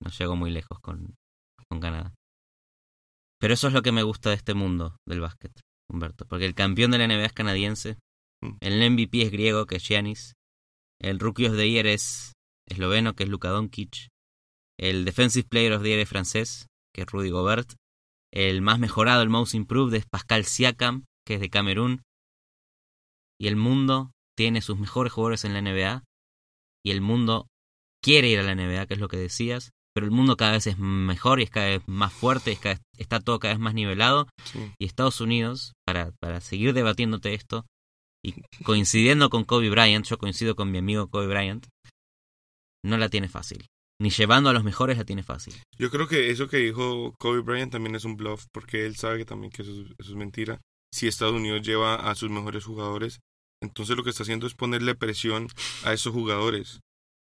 No 0.03 0.11
llegó 0.11 0.37
muy 0.37 0.51
lejos 0.51 0.79
con, 0.81 1.15
con 1.69 1.81
Canadá. 1.81 2.15
Pero 3.41 3.55
eso 3.55 3.67
es 3.67 3.73
lo 3.75 3.83
que 3.83 3.93
me 3.93 4.03
gusta 4.03 4.31
de 4.31 4.37
este 4.37 4.55
mundo 4.55 4.97
del 5.07 5.21
básquet, 5.21 5.53
Humberto. 5.91 6.27
Porque 6.27 6.47
el 6.47 6.55
campeón 6.55 6.91
de 6.93 6.99
la 6.99 7.07
NBA 7.07 7.27
es 7.27 7.33
canadiense, 7.33 7.99
Mm. 8.43 8.57
el 8.61 8.91
MVP 8.91 9.23
es 9.23 9.31
griego, 9.31 9.65
que 9.65 9.77
es 9.77 9.83
Giannis, 9.83 10.35
el 11.01 11.19
Rookie 11.19 11.47
of 11.47 11.57
the 11.57 11.71
Year 11.71 11.87
es 11.87 12.35
esloveno, 12.69 13.15
que 13.15 13.25
es 13.25 13.31
Luka 13.31 13.49
Doncic, 13.49 14.09
el 14.79 15.07
Defensive 15.07 15.49
Player 15.49 15.73
of 15.73 15.83
the 15.83 15.89
Year 15.89 16.01
es 16.01 16.09
francés, 16.09 16.67
que 16.95 17.03
es 17.03 17.09
Rudy 17.09 17.31
Gobert, 17.31 17.73
el 18.33 18.61
más 18.61 18.79
mejorado, 18.79 19.23
el 19.23 19.31
Most 19.31 19.55
Improved 19.55 19.95
es 19.95 20.05
Pascal 20.05 20.45
Siakam, 20.45 21.07
que 21.27 21.35
es 21.37 21.41
de 21.41 21.49
Camerún, 21.49 22.03
y 23.41 23.49
el 23.49 23.57
mundo 23.57 24.11
tiene 24.37 24.61
sus 24.63 24.79
mejores 24.79 25.13
jugadores 25.13 25.45
en 25.45 25.53
la 25.55 25.61
NBA, 25.61 26.05
y 26.85 26.91
el 26.91 27.01
mundo 27.01 27.47
quiere 28.03 28.29
ir 28.29 28.39
a 28.39 28.43
la 28.43 28.53
NBA, 28.55 28.87
que 28.87 28.95
es 28.95 29.01
lo 29.01 29.09
que 29.09 29.17
decías, 29.17 29.71
pero 29.95 30.05
el 30.07 30.13
mundo 30.13 30.37
cada 30.37 30.53
vez 30.53 30.67
es 30.67 30.79
mejor 30.79 31.41
y 31.41 31.45
es 31.45 31.51
cada 31.51 31.67
vez 31.69 31.83
más 31.87 32.13
fuerte, 32.13 32.53
es 32.53 32.59
cada 32.61 32.75
vez- 32.75 32.83
está 32.99 33.19
todo 33.21 33.39
cada 33.39 33.55
vez 33.55 33.61
más 33.61 33.75
nivelado, 33.75 34.29
Sí. 34.45 34.59
y 34.79 34.85
Estados 34.85 35.21
Unidos, 35.21 35.73
para, 35.87 36.13
para 36.21 36.41
seguir 36.41 36.75
debatiéndote 36.75 37.33
esto, 37.35 37.65
y 38.25 38.35
coincidiendo 38.65 39.31
con 39.31 39.45
Kobe 39.45 39.71
Bryant, 39.71 40.05
yo 40.07 40.19
coincido 40.19 40.55
con 40.55 40.71
mi 40.71 40.79
amigo 40.79 41.09
Kobe 41.09 41.27
Bryant, 41.29 41.67
no 42.85 42.97
la 42.99 43.09
tiene 43.09 43.29
fácil. 43.29 43.67
Ni 44.01 44.11
llevando 44.11 44.51
a 44.51 44.53
los 44.53 44.63
mejores 44.65 44.99
la 44.99 45.05
tiene 45.05 45.23
fácil. 45.23 45.55
Yo 45.79 45.91
creo 45.91 46.07
que 46.07 46.31
eso 46.31 46.49
que 46.49 46.59
dijo 46.59 47.15
Kobe 47.19 47.41
Bryant 47.41 47.73
también 47.73 47.95
es 47.95 48.05
un 48.05 48.17
bluff, 48.17 48.45
porque 48.53 48.85
él 48.85 48.97
sabe 48.97 49.19
que 49.19 49.25
también 49.25 49.51
que 49.51 49.63
eso, 49.63 49.73
es- 49.73 49.93
eso 49.99 50.11
es 50.11 50.17
mentira. 50.17 50.61
Si 50.93 51.09
Estados 51.09 51.35
Unidos 51.35 51.63
lleva 51.63 51.95
a 51.95 52.15
sus 52.15 52.31
mejores 52.31 52.65
jugadores, 52.65 53.21
entonces 53.67 53.97
lo 53.97 54.03
que 54.05 54.11
está 54.11 54.23
haciendo 54.23 54.47
es 54.47 54.55
ponerle 54.55 54.95
presión 54.95 55.49
a 55.85 55.93
esos 55.93 56.13
jugadores. 56.13 56.81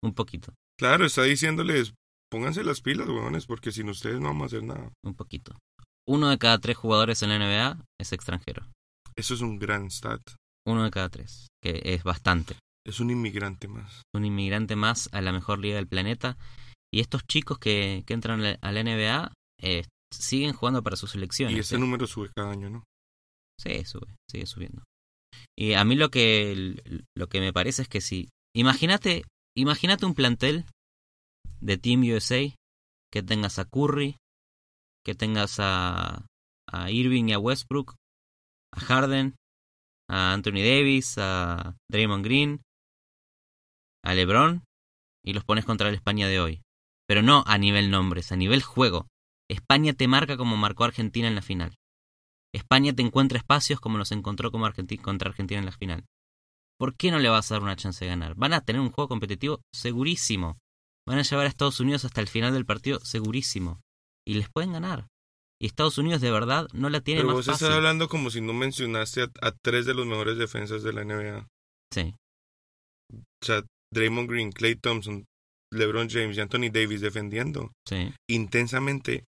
Un 0.04 0.14
poquito, 0.14 0.54
Claro, 0.78 1.06
está 1.06 1.24
diciéndoles, 1.24 1.94
pónganse 2.30 2.64
las 2.64 2.82
pilas, 2.82 3.08
huevones, 3.08 3.46
porque 3.46 3.72
sin 3.72 3.90
ustedes 3.90 4.20
no 4.20 4.28
vamos 4.28 4.44
a 4.44 4.46
hacer 4.48 4.64
nada. 4.64 4.92
un 5.06 5.16
poquito. 5.16 5.58
Uno 6.08 6.30
de 6.30 6.38
cada 6.38 6.60
tres 6.60 6.78
jugadores 6.78 7.24
en 7.24 7.30
la 7.30 7.40
NBA 7.40 7.80
es 8.00 8.12
extranjero. 8.14 8.68
Eso 9.16 9.34
es 9.34 9.42
un 9.42 9.58
gran 9.58 9.90
stat. 9.90 10.22
Uno 10.68 10.84
de 10.84 10.92
cada 10.92 11.10
tres, 11.10 11.48
que 11.64 11.82
es 11.84 12.04
bastante. 12.04 12.58
Es 12.86 13.00
un 13.00 13.10
inmigrante 13.10 13.68
más. 13.68 14.02
un 14.16 14.26
inmigrante 14.26 14.76
más 14.76 15.10
a 15.14 15.22
la 15.22 15.32
mejor 15.32 15.60
liga 15.60 15.78
del 15.78 15.88
planeta. 15.88 16.38
Y 16.94 17.00
estos 17.00 17.24
chicos 17.26 17.58
que, 17.58 18.04
que 18.06 18.14
entran 18.14 18.42
a 18.42 18.58
la- 18.62 18.72
la 18.72 18.80
NBA 18.84 19.34
eh, 19.62 19.84
siguen 20.14 20.54
jugando 20.54 20.84
para 20.84 20.96
sus 20.98 21.12
selecciones. 21.12 21.56
Y 21.56 21.60
ese 21.62 21.76
¿eh? 21.76 21.80
número 21.80 22.06
sube 22.06 22.30
cada 22.36 22.52
año, 22.52 22.70
¿no? 22.70 22.84
Sí, 23.60 23.84
sube, 23.86 24.14
sigue 24.30 24.46
subiendo. 24.46 24.84
Y 25.58 25.74
a 25.74 25.84
mí 25.86 25.96
lo 25.96 26.10
que, 26.10 27.04
lo 27.16 27.28
que 27.28 27.40
me 27.40 27.54
parece 27.54 27.84
es 27.84 27.88
que 27.88 28.02
si... 28.02 28.30
Imagínate, 28.54 29.24
imagínate 29.56 30.06
un 30.06 30.14
plantel 30.14 30.66
de 31.62 31.78
Team 31.78 32.02
USA 32.04 32.54
que 33.12 33.24
tengas 33.24 33.60
a 33.60 33.66
Curry, 33.66 34.18
que 35.06 35.16
tengas 35.16 35.58
a, 35.60 36.26
a 36.68 36.92
Irving 36.92 37.30
y 37.30 37.34
a 37.34 37.40
Westbrook, 37.40 37.96
a 38.74 38.80
Harden, 38.80 39.36
a 40.10 40.34
Anthony 40.34 40.64
Davis, 40.64 41.18
a 41.18 41.76
Draymond 41.90 42.26
Green, 42.26 42.62
a 44.04 44.14
LeBron 44.14 44.64
y 45.24 45.34
los 45.34 45.44
pones 45.44 45.66
contra 45.66 45.90
la 45.90 45.96
España 45.96 46.28
de 46.28 46.40
hoy. 46.40 46.62
Pero 47.08 47.22
no 47.22 47.44
a 47.46 47.58
nivel 47.58 47.92
nombres, 47.92 48.32
a 48.32 48.36
nivel 48.36 48.62
juego. 48.62 49.08
España 49.50 49.94
te 49.94 50.08
marca 50.08 50.38
como 50.38 50.58
marcó 50.58 50.84
Argentina 50.84 51.28
en 51.28 51.36
la 51.36 51.42
final. 51.42 51.76
España 52.56 52.94
te 52.94 53.02
encuentra 53.02 53.38
espacios 53.38 53.80
como 53.80 53.98
los 53.98 54.12
encontró 54.12 54.52
como 54.52 54.66
contra 55.02 55.30
Argentina 55.30 55.60
en 55.60 55.66
la 55.66 55.72
final. 55.72 56.06
¿Por 56.78 56.96
qué 56.96 57.12
no 57.12 57.20
le 57.20 57.30
vas 57.30 57.50
a 57.52 57.56
dar 57.56 57.64
una 57.64 57.76
chance 57.76 58.04
de 58.04 58.10
ganar? 58.10 58.36
Van 58.36 58.54
a 58.54 58.62
tener 58.62 58.82
un 58.82 58.92
juego 58.92 59.08
competitivo 59.08 59.62
segurísimo. 59.74 60.58
Van 61.08 61.20
a 61.20 61.24
llevar 61.24 61.46
a 61.46 61.50
Estados 61.50 61.80
Unidos 61.80 62.04
hasta 62.06 62.22
el 62.22 62.28
final 62.28 62.54
del 62.54 62.66
partido 62.66 63.00
segurísimo. 63.00 63.82
Y 64.28 64.34
les 64.36 64.50
pueden 64.50 64.74
ganar. 64.74 65.08
Y 65.62 65.68
Estados 65.68 65.98
Unidos 65.98 66.20
de 66.22 66.32
verdad 66.32 66.68
no 66.74 66.90
la 66.90 67.00
tiene 67.00 67.22
Pero 67.22 67.28
más 67.30 67.38
vos 67.38 67.46
fácil. 67.46 67.66
estás 67.66 67.78
hablando 67.78 68.10
como 68.10 68.30
si 68.30 68.42
no 68.42 68.54
mencionaste 68.54 69.22
a, 69.24 69.32
a 69.42 69.52
tres 69.64 69.86
de 69.86 69.94
los 69.94 70.06
mejores 70.06 70.38
defensas 70.38 70.84
de 70.84 70.92
la 70.94 71.06
NBA. 71.06 71.48
Sí. 71.94 72.14
O 73.14 73.46
sea, 73.46 73.64
Draymond 73.94 74.30
Green, 74.30 74.52
Clay 74.52 74.76
Thompson, 74.76 75.24
LeBron 75.72 76.10
James 76.10 76.36
y 76.36 76.42
Anthony 76.42 76.70
Davis 76.74 77.00
defendiendo 77.02 77.72
Sí. 77.88 78.14
intensamente. 78.30 79.24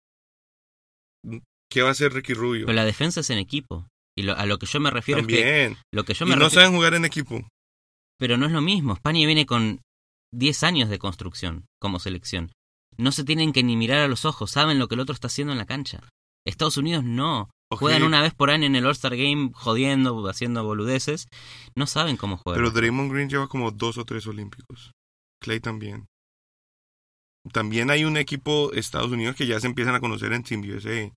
¿Qué 1.72 1.80
va 1.82 1.88
a 1.88 1.92
hacer 1.92 2.12
Ricky 2.12 2.34
Rubio? 2.34 2.66
Pero 2.66 2.76
la 2.76 2.84
defensa 2.84 3.20
es 3.20 3.30
en 3.30 3.38
equipo. 3.38 3.86
Y 4.14 4.24
lo- 4.24 4.36
a 4.36 4.44
lo 4.44 4.58
que 4.58 4.66
yo 4.66 4.78
me 4.78 4.90
refiero 4.90 5.22
es 5.22 5.26
que 5.26 5.36
También. 5.36 5.78
lo 5.90 6.04
que 6.04 6.12
yo 6.12 6.26
y 6.26 6.28
no 6.28 6.34
refiero, 6.36 6.50
saben 6.50 6.76
jugar 6.76 6.92
en 6.94 7.04
equipo. 7.06 7.48
pero 8.18 8.36
no 8.36 8.44
es 8.46 8.52
lo 8.52 8.60
mismo. 8.60 8.92
España 8.92 9.24
viene 9.26 9.46
con 9.46 9.80
10 10.34 10.62
años 10.64 10.90
de 10.90 10.98
construcción 10.98 11.64
como 11.80 11.98
selección. 11.98 12.52
No 12.98 13.10
se 13.10 13.24
tienen 13.24 13.52
que 13.54 13.62
ni 13.62 13.74
mirar 13.76 14.00
a 14.00 14.08
los 14.08 14.26
ojos, 14.26 14.50
saben 14.50 14.78
lo 14.78 14.86
que 14.86 14.96
el 14.96 15.00
otro 15.00 15.14
está 15.14 15.28
haciendo 15.28 15.52
en 15.52 15.58
la 15.58 15.64
cancha. 15.66 16.00
Estados 16.46 16.76
Unidos 16.76 17.04
no. 17.04 17.48
Juegan 17.72 18.02
una 18.02 18.20
vez 18.20 18.34
por 18.34 18.50
año 18.50 18.66
en 18.66 18.76
el 18.76 18.84
All-Star 18.84 19.16
Game 19.16 19.50
jodiendo, 19.54 20.28
haciendo 20.28 20.62
boludeces. 20.62 21.26
No 21.74 21.86
saben 21.86 22.18
cómo 22.18 22.36
juegan. 22.36 22.62
Pero 22.62 22.70
Draymond 22.70 23.10
Green 23.10 23.30
lleva 23.30 23.48
como 23.48 23.70
dos 23.70 23.96
o 23.96 24.04
tres 24.04 24.26
olímpicos. 24.26 24.92
Clay 25.42 25.58
también. 25.60 26.04
También 27.52 27.90
hay 27.90 28.04
un 28.04 28.16
equipo 28.18 28.72
Estados 28.74 29.10
Unidos 29.10 29.36
que 29.36 29.46
ya 29.46 29.58
se 29.58 29.66
empiezan 29.66 29.94
a 29.94 30.00
conocer 30.00 30.32
en 30.34 30.42
Team 30.42 30.60
USA. 30.68 31.10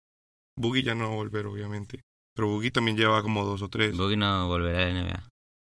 Boogie 0.57 0.83
ya 0.83 0.95
no 0.95 1.07
va 1.07 1.13
a 1.13 1.15
volver, 1.15 1.45
obviamente. 1.45 2.01
Pero 2.35 2.49
Boogie 2.49 2.71
también 2.71 2.97
lleva 2.97 3.21
como 3.21 3.45
dos 3.45 3.61
o 3.61 3.69
tres. 3.69 3.95
Boogie 3.95 4.17
no 4.17 4.47
volverá 4.47 4.83
a 4.83 4.89
la 4.89 5.03
NBA. 5.03 5.29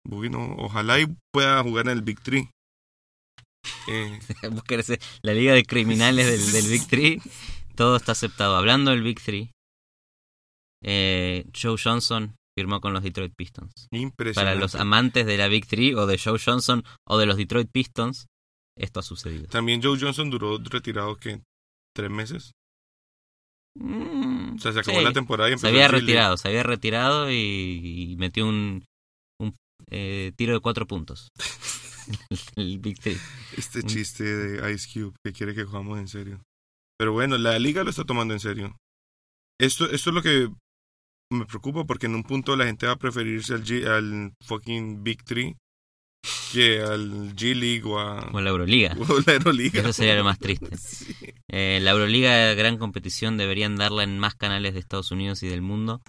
Boogie 0.08 0.30
no, 0.30 0.56
ojalá 0.58 1.00
y 1.00 1.08
pueda 1.34 1.62
jugar 1.64 1.88
en 1.88 1.94
el 1.94 2.02
Big 2.02 2.22
Three. 2.22 2.50
Eh, 3.88 4.20
la 5.22 5.34
liga 5.34 5.54
de 5.54 5.64
criminales 5.64 6.28
del, 6.28 6.52
del 6.52 6.72
Big 6.72 6.88
Three. 6.88 7.22
Todo 7.76 7.96
está 7.96 8.12
aceptado. 8.12 8.56
Hablando 8.56 8.92
del 8.92 9.04
Big 9.04 9.22
Three, 9.22 9.52
eh, 10.84 11.46
Joe 11.60 11.78
Johnson 11.82 12.36
firmó 12.58 12.82
con 12.82 12.94
los 12.94 13.04
Detroit 13.04 13.34
Pistons. 13.36 13.88
impresionante. 13.92 14.36
Para 14.36 14.56
los 14.56 14.76
amantes 14.76 15.26
de 15.26 15.38
la 15.38 15.48
Big 15.48 15.68
Three 15.68 15.94
o 15.96 16.06
de 16.06 16.20
Joe 16.20 16.40
Johnson 16.44 16.84
o 17.08 17.18
de 17.18 17.26
los 17.26 17.38
Detroit 17.38 17.70
Pistons, 17.72 18.28
esto 18.78 19.00
ha 19.00 19.04
sucedido. 19.04 19.48
También 19.48 19.82
Joe 19.82 19.98
Johnson 20.00 20.30
duró 20.30 20.58
retirado, 20.58 21.16
que 21.18 21.42
¿Tres 21.94 22.10
meses? 22.10 22.52
Mm, 23.80 24.56
O 24.56 24.60
sea, 24.60 24.74
se 24.74 24.80
acabó 24.80 25.00
sí. 25.00 25.06
la 25.06 25.14
temporada 25.14 25.50
y 25.50 25.54
empezó 25.54 25.68
Se 25.68 25.74
había 25.74 25.88
retirado, 25.88 26.38
se 26.38 26.48
había 26.48 26.64
retirado 26.64 27.32
y, 27.32 28.12
y 28.12 28.16
metió 28.18 28.46
un, 28.48 28.84
un 29.40 29.56
eh, 29.90 30.32
tiro 30.36 30.54
de 30.54 30.60
cuatro 30.60 30.86
puntos. 30.88 31.30
el 32.56 32.80
Big 32.80 33.00
Three. 33.00 33.18
Este 33.58 33.84
chiste 33.84 34.24
de 34.24 34.74
Ice 34.74 34.88
Cube 34.94 35.16
que 35.24 35.32
quiere 35.32 35.54
que 35.56 35.64
jugamos 35.64 36.00
en 36.00 36.08
serio. 36.08 36.42
Pero 36.98 37.14
bueno, 37.14 37.38
la 37.38 37.58
liga 37.60 37.84
lo 37.84 37.90
está 37.90 38.04
tomando 38.04 38.34
en 38.34 38.40
serio. 38.40 38.76
Esto, 39.60 39.86
esto 39.90 40.10
es 40.10 40.14
lo 40.16 40.22
que 40.22 40.50
me 41.32 41.46
preocupa 41.46 41.86
porque 41.86 42.08
en 42.08 42.16
un 42.16 42.24
punto 42.24 42.56
la 42.56 42.66
gente 42.66 42.88
va 42.88 42.94
a 42.94 42.98
preferirse 42.98 43.54
al, 43.54 43.64
G- 43.64 43.88
al 43.88 44.34
fucking 44.46 45.04
Big 45.04 45.24
Three 45.24 45.56
que 46.52 46.82
al 46.82 47.36
G 47.36 47.56
League 47.56 47.84
o 47.86 48.00
a, 48.00 48.30
O 48.34 48.42
la 48.42 48.50
Euroliga. 48.50 48.96
o 49.10 49.18
a 49.18 49.24
la 49.26 49.34
Euroliga. 49.34 49.82
Eso 49.82 49.94
sería 49.94 50.16
lo 50.16 50.24
más 50.24 50.40
triste. 50.40 50.76
Sí. 50.78 51.14
Eh, 51.50 51.80
la 51.82 51.92
Euroliga, 51.92 52.54
gran 52.54 52.78
competición, 52.78 53.38
deberían 53.38 53.76
darla 53.76 54.04
en 54.04 54.20
más 54.20 54.36
canales 54.36 54.74
de 54.74 54.80
Estados 54.80 55.12
Unidos 55.12 55.42
y 55.44 55.48
del 55.48 55.62
mundo. 55.62 56.02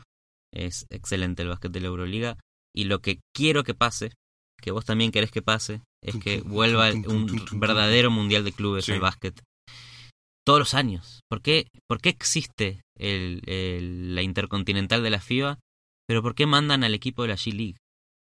Es 0.55 0.87
excelente 0.91 1.43
el 1.43 1.49
básquet 1.49 1.73
de 1.73 1.81
la 1.81 1.87
Euroliga. 1.89 2.37
Y 2.75 2.85
lo 2.85 3.01
que 3.01 3.21
quiero 3.35 3.65
que 3.65 3.75
pase, 3.75 4.13
que 4.61 4.71
vos 4.71 4.85
también 4.85 5.11
querés 5.13 5.31
que 5.31 5.43
pase, 5.43 5.81
es 6.03 6.17
que 6.17 6.41
vuelva 6.43 6.89
el- 6.89 7.07
un 7.07 7.27
verdadero 7.55 8.11
mundial 8.11 8.45
de 8.45 8.53
clubes 8.53 8.85
Sí. 8.87 8.93
al 8.93 9.01
básquet. 9.01 9.41
Todos 10.45 10.59
los 10.59 10.75
años. 10.75 11.21
¿Por 11.31 11.41
qué, 11.43 11.69
por 11.89 12.01
qué 12.01 12.09
existe 12.09 12.81
el, 12.99 13.43
el- 13.47 14.15
la 14.15 14.23
Intercontinental 14.23 15.03
de 15.03 15.11
la 15.11 15.21
FIBA? 15.21 15.59
Pero 16.09 16.23
¿por 16.23 16.35
qué 16.35 16.47
mandan 16.47 16.83
al 16.85 16.95
equipo 16.95 17.23
de 17.23 17.29
la 17.29 17.37
G-League? 17.37 17.77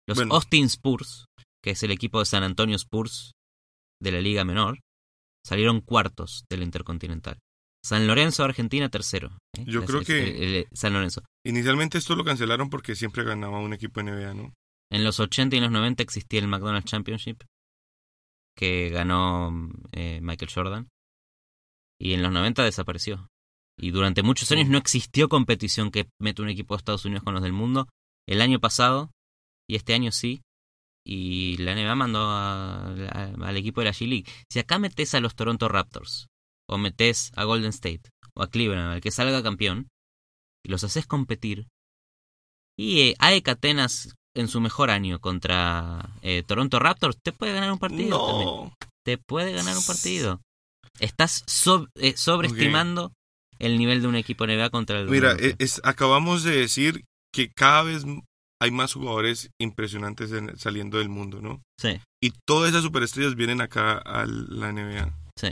Los 0.08 0.16
Bueno. 0.18 0.34
Austin 0.34 0.64
Spurs, 0.64 1.26
que 1.62 1.70
es 1.70 1.82
el 1.82 1.90
equipo 1.90 2.18
de 2.18 2.24
San 2.26 2.42
Antonio 2.42 2.76
Spurs 2.76 3.32
de 4.00 4.12
la 4.12 4.20
Liga 4.20 4.44
Menor, 4.44 4.80
salieron 5.44 5.80
cuartos 5.80 6.44
de 6.50 6.56
la 6.58 6.64
Intercontinental. 6.64 7.38
San 7.82 8.06
Lorenzo, 8.06 8.44
Argentina, 8.44 8.88
tercero. 8.90 9.38
¿eh? 9.56 9.64
Yo 9.66 9.84
creo 9.84 10.02
que- 10.02 10.22
el- 10.22 10.54
el- 10.54 10.66
San 10.72 10.92
Lorenzo. 10.92 11.22
Inicialmente 11.46 11.96
esto 11.98 12.14
lo 12.14 12.24
cancelaron 12.24 12.68
porque 12.68 12.94
siempre 12.94 13.24
ganaba 13.24 13.58
un 13.58 13.72
equipo 13.72 14.00
NBA, 14.00 14.34
¿no? 14.34 14.52
En 14.92 15.04
los 15.04 15.18
80 15.20 15.56
y 15.56 15.58
en 15.58 15.64
los 15.64 15.72
90 15.72 16.02
existía 16.02 16.40
el 16.40 16.48
McDonald's 16.48 16.90
Championship, 16.90 17.42
que 18.56 18.90
ganó 18.90 19.70
eh, 19.92 20.20
Michael 20.22 20.50
Jordan. 20.52 20.88
Y 21.98 22.14
en 22.14 22.22
los 22.22 22.32
90 22.32 22.64
desapareció. 22.64 23.28
Y 23.78 23.90
durante 23.92 24.22
muchos 24.22 24.50
años 24.52 24.68
no 24.68 24.78
existió 24.78 25.28
competición 25.28 25.90
que 25.90 26.08
mete 26.20 26.42
un 26.42 26.48
equipo 26.50 26.74
de 26.74 26.78
Estados 26.78 27.04
Unidos 27.04 27.24
con 27.24 27.34
los 27.34 27.42
del 27.42 27.52
mundo. 27.52 27.88
El 28.28 28.40
año 28.42 28.58
pasado, 28.60 29.10
y 29.68 29.76
este 29.76 29.94
año 29.94 30.12
sí, 30.12 30.42
y 31.06 31.56
la 31.58 31.72
NBA 31.72 31.94
mandó 31.94 32.20
a- 32.28 32.88
a- 32.88 33.34
al 33.48 33.56
equipo 33.56 33.80
de 33.80 33.86
la 33.86 33.92
G-League. 33.92 34.26
Si 34.50 34.58
acá 34.58 34.78
metes 34.78 35.14
a 35.14 35.20
los 35.20 35.34
Toronto 35.34 35.68
Raptors, 35.68 36.26
o 36.68 36.78
metes 36.78 37.32
a 37.36 37.44
Golden 37.44 37.70
State, 37.70 38.02
o 38.34 38.42
a 38.42 38.48
Cleveland, 38.50 38.92
al 38.92 39.00
que 39.00 39.10
salga 39.10 39.42
campeón, 39.42 39.88
y 40.64 40.70
los 40.70 40.84
haces 40.84 41.06
competir, 41.06 41.66
y 42.78 43.00
eh, 43.00 43.14
AEK 43.18 43.48
Atenas 43.48 44.14
en 44.34 44.48
su 44.48 44.60
mejor 44.60 44.90
año 44.90 45.20
contra 45.20 46.14
eh, 46.22 46.42
Toronto 46.46 46.78
Raptors, 46.78 47.18
te 47.22 47.32
puede 47.32 47.52
ganar 47.52 47.72
un 47.72 47.78
partido. 47.78 48.26
también. 48.26 48.72
Te 49.04 49.18
puede 49.18 49.52
ganar 49.52 49.76
un 49.76 49.84
partido. 49.86 50.40
Estás 51.00 51.42
so- 51.46 51.88
eh, 51.96 52.14
sobreestimando 52.16 53.12
el 53.58 53.78
nivel 53.78 54.02
de 54.02 54.08
un 54.08 54.16
equipo 54.16 54.44
NBA 54.46 54.70
contra 54.70 55.00
el 55.00 55.08
Mira, 55.08 55.32
e- 55.38 55.56
es, 55.58 55.80
acabamos 55.84 56.42
de 56.44 56.52
decir 56.56 57.04
que 57.32 57.50
cada 57.50 57.82
vez 57.82 58.04
hay 58.62 58.70
más 58.70 58.92
jugadores 58.94 59.50
impresionantes 59.60 60.32
en- 60.32 60.56
saliendo 60.58 60.98
del 60.98 61.08
mundo, 61.08 61.40
¿no? 61.40 61.62
Sí, 61.80 62.00
Y 62.22 62.32
todas 62.46 62.70
esas 62.70 62.82
superestrellas 62.82 63.34
vienen 63.34 63.60
acá 63.60 63.98
a 63.98 64.26
la 64.26 64.68
NBA. 64.72 65.12
sí. 65.38 65.48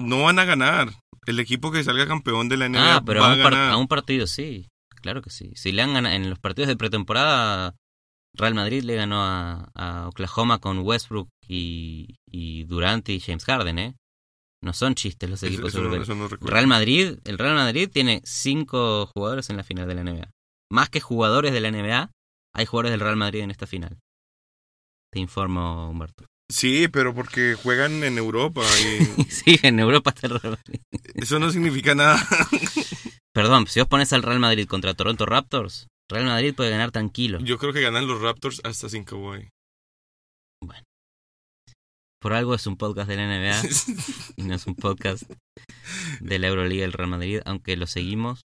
No 0.00 0.22
van 0.22 0.38
a 0.38 0.44
ganar. 0.44 0.90
El 1.26 1.40
equipo 1.40 1.72
que 1.72 1.82
salga 1.82 2.06
campeón 2.06 2.48
de 2.48 2.56
la 2.56 2.66
NBA 2.68 2.96
Ah, 2.96 3.02
pero 3.04 3.20
va 3.20 3.32
a 3.32 3.34
un, 3.34 3.42
par- 3.42 3.52
ganar. 3.52 3.72
a 3.72 3.76
un 3.76 3.88
partido 3.88 4.28
sí. 4.28 4.68
Claro 5.02 5.22
que 5.22 5.30
sí. 5.30 5.50
Si 5.56 5.72
le 5.72 5.82
han 5.82 5.92
ganado 5.92 6.14
en 6.14 6.30
los 6.30 6.38
partidos 6.38 6.68
de 6.68 6.76
pretemporada, 6.76 7.74
Real 8.36 8.54
Madrid 8.54 8.84
le 8.84 8.94
ganó 8.94 9.20
a, 9.24 9.68
a 9.74 10.06
Oklahoma 10.08 10.60
con 10.60 10.78
Westbrook 10.80 11.28
y, 11.48 12.14
y 12.30 12.62
Durant 12.64 13.08
y 13.08 13.18
James 13.18 13.44
Harden, 13.44 13.78
¿eh? 13.80 13.94
No 14.62 14.72
son 14.72 14.94
chistes 14.94 15.28
los 15.28 15.42
equipos 15.42 15.70
eso 15.74 15.82
no- 15.82 15.94
eso 15.96 16.14
no 16.14 16.28
recuerdo. 16.28 16.54
Real 16.54 16.66
Madrid, 16.68 17.18
el 17.24 17.36
Real 17.38 17.56
Madrid 17.56 17.90
tiene 17.92 18.22
cinco 18.24 19.06
jugadores 19.06 19.50
en 19.50 19.56
la 19.56 19.64
final 19.64 19.88
de 19.88 19.94
la 19.96 20.02
NBA. 20.04 20.30
Más 20.70 20.90
que 20.90 21.00
jugadores 21.00 21.52
de 21.52 21.60
la 21.60 21.68
NBA, 21.72 22.10
hay 22.58 22.66
jugadores 22.66 22.90
del 22.90 23.00
Real 23.00 23.16
Madrid 23.16 23.40
en 23.40 23.52
esta 23.52 23.68
final. 23.68 24.00
Te 25.12 25.20
informo, 25.20 25.88
Humberto. 25.88 26.26
Sí, 26.50 26.88
pero 26.88 27.14
porque 27.14 27.54
juegan 27.54 28.02
en 28.02 28.18
Europa 28.18 28.62
y 28.80 29.22
sí, 29.30 29.58
en 29.62 29.78
Europa 29.78 30.10
está 30.10 30.26
el 30.26 30.40
Real 30.40 30.58
Madrid. 30.58 30.80
eso 31.14 31.38
no 31.38 31.50
significa 31.50 31.94
nada. 31.94 32.20
Perdón, 33.32 33.68
si 33.68 33.78
vos 33.78 33.88
pones 33.88 34.12
al 34.12 34.24
Real 34.24 34.40
Madrid 34.40 34.66
contra 34.66 34.94
Toronto 34.94 35.24
Raptors, 35.24 35.86
Real 36.10 36.26
Madrid 36.26 36.52
puede 36.52 36.70
ganar 36.70 36.90
tranquilo. 36.90 37.38
Yo 37.40 37.58
creo 37.58 37.72
que 37.72 37.80
ganan 37.80 38.08
los 38.08 38.20
Raptors 38.20 38.60
hasta 38.64 38.88
sin 38.88 39.04
Kawhi. 39.04 39.50
Por 42.20 42.32
algo 42.32 42.56
es 42.56 42.66
un 42.66 42.76
podcast 42.76 43.08
de 43.08 43.16
la 43.16 43.26
NBA 43.28 43.62
y 44.36 44.42
no 44.42 44.54
es 44.56 44.66
un 44.66 44.74
podcast 44.74 45.22
de 46.20 46.38
la 46.40 46.48
Euroliga 46.48 46.82
del 46.82 46.92
Real 46.92 47.10
Madrid, 47.10 47.40
aunque 47.44 47.76
lo 47.76 47.86
seguimos, 47.86 48.40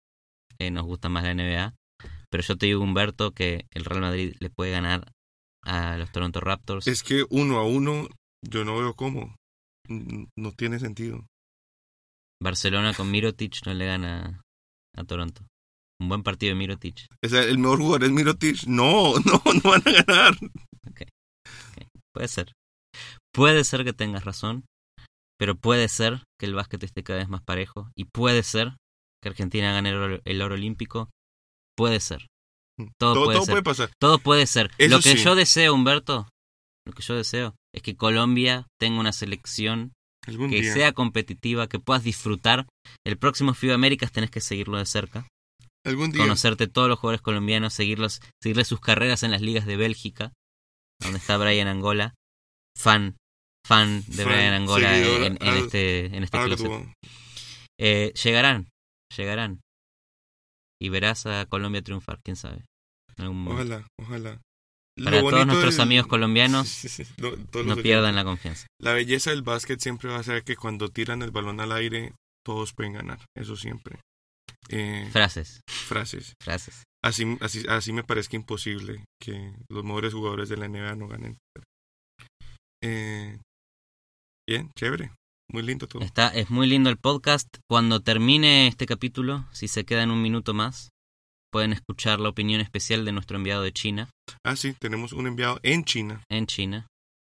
eh, 0.59 0.73
nos 0.73 0.85
gusta 0.85 1.09
más 1.09 1.23
la 1.23 1.35
NBA. 1.35 1.75
Pero 2.31 2.43
yo 2.43 2.57
te 2.57 2.67
digo, 2.67 2.83
Humberto, 2.83 3.33
que 3.33 3.67
el 3.73 3.85
Real 3.85 4.01
Madrid 4.01 4.35
le 4.39 4.51
puede 4.51 4.71
ganar 4.71 5.13
a 5.65 5.97
los 5.97 6.11
Toronto 6.13 6.41
Raptors. 6.41 6.87
es 6.87 7.03
que 7.03 7.25
uno 7.29 7.59
a 7.59 7.67
uno 7.67 8.09
yo 8.43 8.65
no 8.65 8.79
veo 8.79 8.95
cómo. 8.95 9.37
No 9.89 10.53
tiene 10.53 10.79
sentido. 10.79 11.27
Barcelona 12.43 12.95
con 12.95 13.11
Mirotic 13.11 13.67
no 13.67 13.75
le 13.75 13.87
gana 13.87 14.41
a 14.97 15.05
Toronto. 15.05 15.45
Un 16.01 16.09
buen 16.09 16.23
partido 16.23 16.51
de 16.51 16.59
Mirotic. 16.59 17.07
O 17.23 17.29
sea, 17.29 17.43
el 17.43 17.59
mejor 17.59 17.79
jugador 17.79 18.05
es 18.05 18.11
Mirotic. 18.11 18.67
No, 18.67 19.15
no, 19.25 19.43
no 19.53 19.71
van 19.71 19.83
a 19.85 20.03
ganar. 20.05 20.35
Puede 22.15 22.29
ser. 22.29 22.53
Puede 23.33 23.65
ser 23.65 23.85
que 23.85 23.93
tengas 23.93 24.25
razón, 24.25 24.65
pero 25.39 25.55
puede 25.55 25.89
ser 25.89 26.25
que 26.39 26.47
el 26.47 26.55
básquet 26.55 26.83
esté 26.83 27.03
cada 27.03 27.21
vez 27.21 27.29
más 27.29 27.43
parejo 27.43 27.91
y 27.95 28.07
puede 28.07 28.43
ser 28.43 28.77
que 29.23 29.29
Argentina 29.29 29.73
gane 29.73 29.91
el 29.91 29.97
oro, 29.97 30.21
el 30.25 30.43
oro 30.43 30.55
olímpico. 30.55 31.11
Puede 31.81 31.99
ser. 32.01 32.27
Todo, 32.99 33.15
Todo, 33.15 33.25
puede 33.25 33.37
todo 33.37 33.45
ser. 33.47 33.53
puede 33.55 33.63
pasar. 33.63 33.91
Todo 33.99 34.19
puede 34.19 34.47
ser. 34.47 34.71
Eso 34.77 34.97
lo 34.97 35.01
que 35.03 35.17
sí. 35.17 35.25
yo 35.25 35.35
deseo, 35.35 35.73
Humberto, 35.75 36.29
lo 36.87 36.93
que 36.93 37.03
yo 37.03 37.15
deseo 37.15 37.55
es 37.75 37.83
que 37.83 37.97
Colombia 37.97 38.67
tenga 38.79 39.01
una 39.01 39.13
selección 39.15 39.93
Algún 40.27 40.51
que 40.51 40.61
día. 40.61 40.75
sea 40.75 40.93
competitiva, 40.93 41.69
que 41.69 41.79
puedas 41.79 42.03
disfrutar. 42.05 42.67
El 43.07 43.17
próximo 43.17 43.55
FIBA 43.55 43.75
Américas 43.77 44.13
tenés 44.13 44.31
que 44.31 44.43
seguirlo 44.43 44.77
de 44.77 44.85
cerca, 44.85 45.27
Algún 45.87 46.11
día. 46.13 46.21
conocerte 46.23 46.67
todos 46.69 46.89
los 46.91 46.99
jugadores 46.99 47.23
colombianos, 47.23 47.73
seguirlos, 47.73 48.21
seguirles 48.43 48.69
sus 48.69 48.81
carreras 48.81 49.23
en 49.23 49.31
las 49.31 49.41
ligas 49.41 49.65
de 49.65 49.77
Bélgica, 49.79 50.33
donde 51.01 51.19
está 51.19 51.39
Brian 51.39 51.67
Angola, 51.67 52.13
fan, 52.77 53.17
fan 53.67 54.05
de 54.07 54.25
Fan, 54.25 54.27
Brian 54.27 54.53
Angola 54.53 54.99
en, 54.99 55.39
este, 55.43 56.15
en 56.15 56.25
este. 56.25 56.37
Arduo. 56.37 56.87
Eh, 57.79 58.13
llegarán, 58.23 58.69
llegarán. 59.17 59.61
Y 60.81 60.89
verás 60.89 61.27
a 61.27 61.47
Colombia 61.47 61.83
triunfar, 61.83 62.21
quién 62.25 62.37
sabe. 62.37 62.65
En 63.17 63.25
algún 63.25 63.43
momento. 63.45 63.63
Ojalá, 63.75 63.87
ojalá. 64.01 64.41
Para 65.03 65.21
todos 65.21 65.47
nuestros 65.47 65.75
del- 65.77 65.83
amigos 65.83 66.07
colombianos, 66.07 66.69
Sí, 66.69 66.89
sí, 66.89 67.05
sí. 67.05 67.13
Lo- 67.19 67.37
todos 67.37 67.67
no 67.67 67.77
pierdan 67.77 68.15
la 68.17 68.25
confianza. 68.25 68.67
La 68.81 68.93
belleza 68.93 69.31
del 69.31 69.43
básquet 69.43 69.81
siempre 69.81 70.11
va 70.11 70.19
a 70.19 70.23
ser 70.23 70.43
que 70.43 70.57
cuando 70.57 70.89
tiran 70.91 71.23
el 71.23 71.31
balón 71.31 71.61
al 71.61 71.73
aire, 71.73 72.13
todos 72.45 72.73
pueden 72.73 72.95
ganar. 72.95 73.19
Eso 73.37 73.57
siempre. 73.57 74.01
Eh, 74.69 75.09
Frases, 75.13 75.61
frases. 75.69 76.35
frases. 76.43 76.83
Así, 77.03 77.25
así, 77.41 77.65
así 77.69 77.93
me 77.93 78.05
parece 78.05 78.37
imposible 78.37 79.05
que 79.21 79.55
los 79.71 79.85
mejores 79.85 80.13
jugadores 80.13 80.49
de 80.51 80.57
la 80.59 80.67
NBA 80.69 80.97
no 80.97 81.09
ganen. 81.09 81.39
Eh, 82.83 83.39
bien, 84.49 84.71
chévere. 84.77 85.13
Muy 85.53 85.63
lindo 85.63 85.87
todo. 85.89 86.03
Está, 86.03 86.29
es 86.29 86.51
muy 86.51 86.67
lindo 86.67 86.91
el 86.91 86.97
podcast. 86.97 87.49
Cuando 87.69 88.01
termine 88.01 88.69
este 88.69 88.87
capítulo, 88.87 89.47
si 89.53 89.69
se 89.69 89.85
quedan 89.85 90.11
un 90.11 90.23
minuto 90.23 90.55
más, 90.55 90.91
pueden 91.53 91.73
escuchar 91.73 92.21
la 92.21 92.29
opinión 92.29 92.61
especial 92.61 93.05
de 93.05 93.13
nuestro 93.13 93.37
enviado 93.37 93.63
de 93.63 93.73
China, 93.73 94.09
Ah, 94.45 94.55
sí, 94.55 94.75
tenemos 94.79 95.13
un 95.13 95.27
enviado 95.27 95.59
en 95.65 95.85
China 95.85 96.23
en 96.31 96.47
China. 96.47 96.87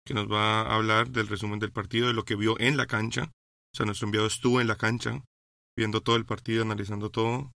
que 0.06 0.12
nos 0.14 0.30
va 0.30 0.60
a 0.62 0.74
hablar 0.74 1.08
del 1.10 1.26
resumen 1.28 1.58
del 1.58 1.72
partido, 1.72 2.08
de 2.08 2.12
lo 2.12 2.24
que 2.24 2.36
vio 2.36 2.58
en 2.60 2.76
la 2.76 2.86
cancha. 2.86 3.30
O 3.74 3.76
sea, 3.76 3.86
nuestro 3.86 4.06
enviado 4.06 4.26
estuvo 4.26 4.60
en 4.60 4.66
la 4.66 4.76
cancha, 4.76 5.22
viendo 5.78 6.02
todo 6.02 6.16
el 6.16 6.26
partido, 6.26 6.62
analizando 6.62 7.08
todo. 7.10 7.50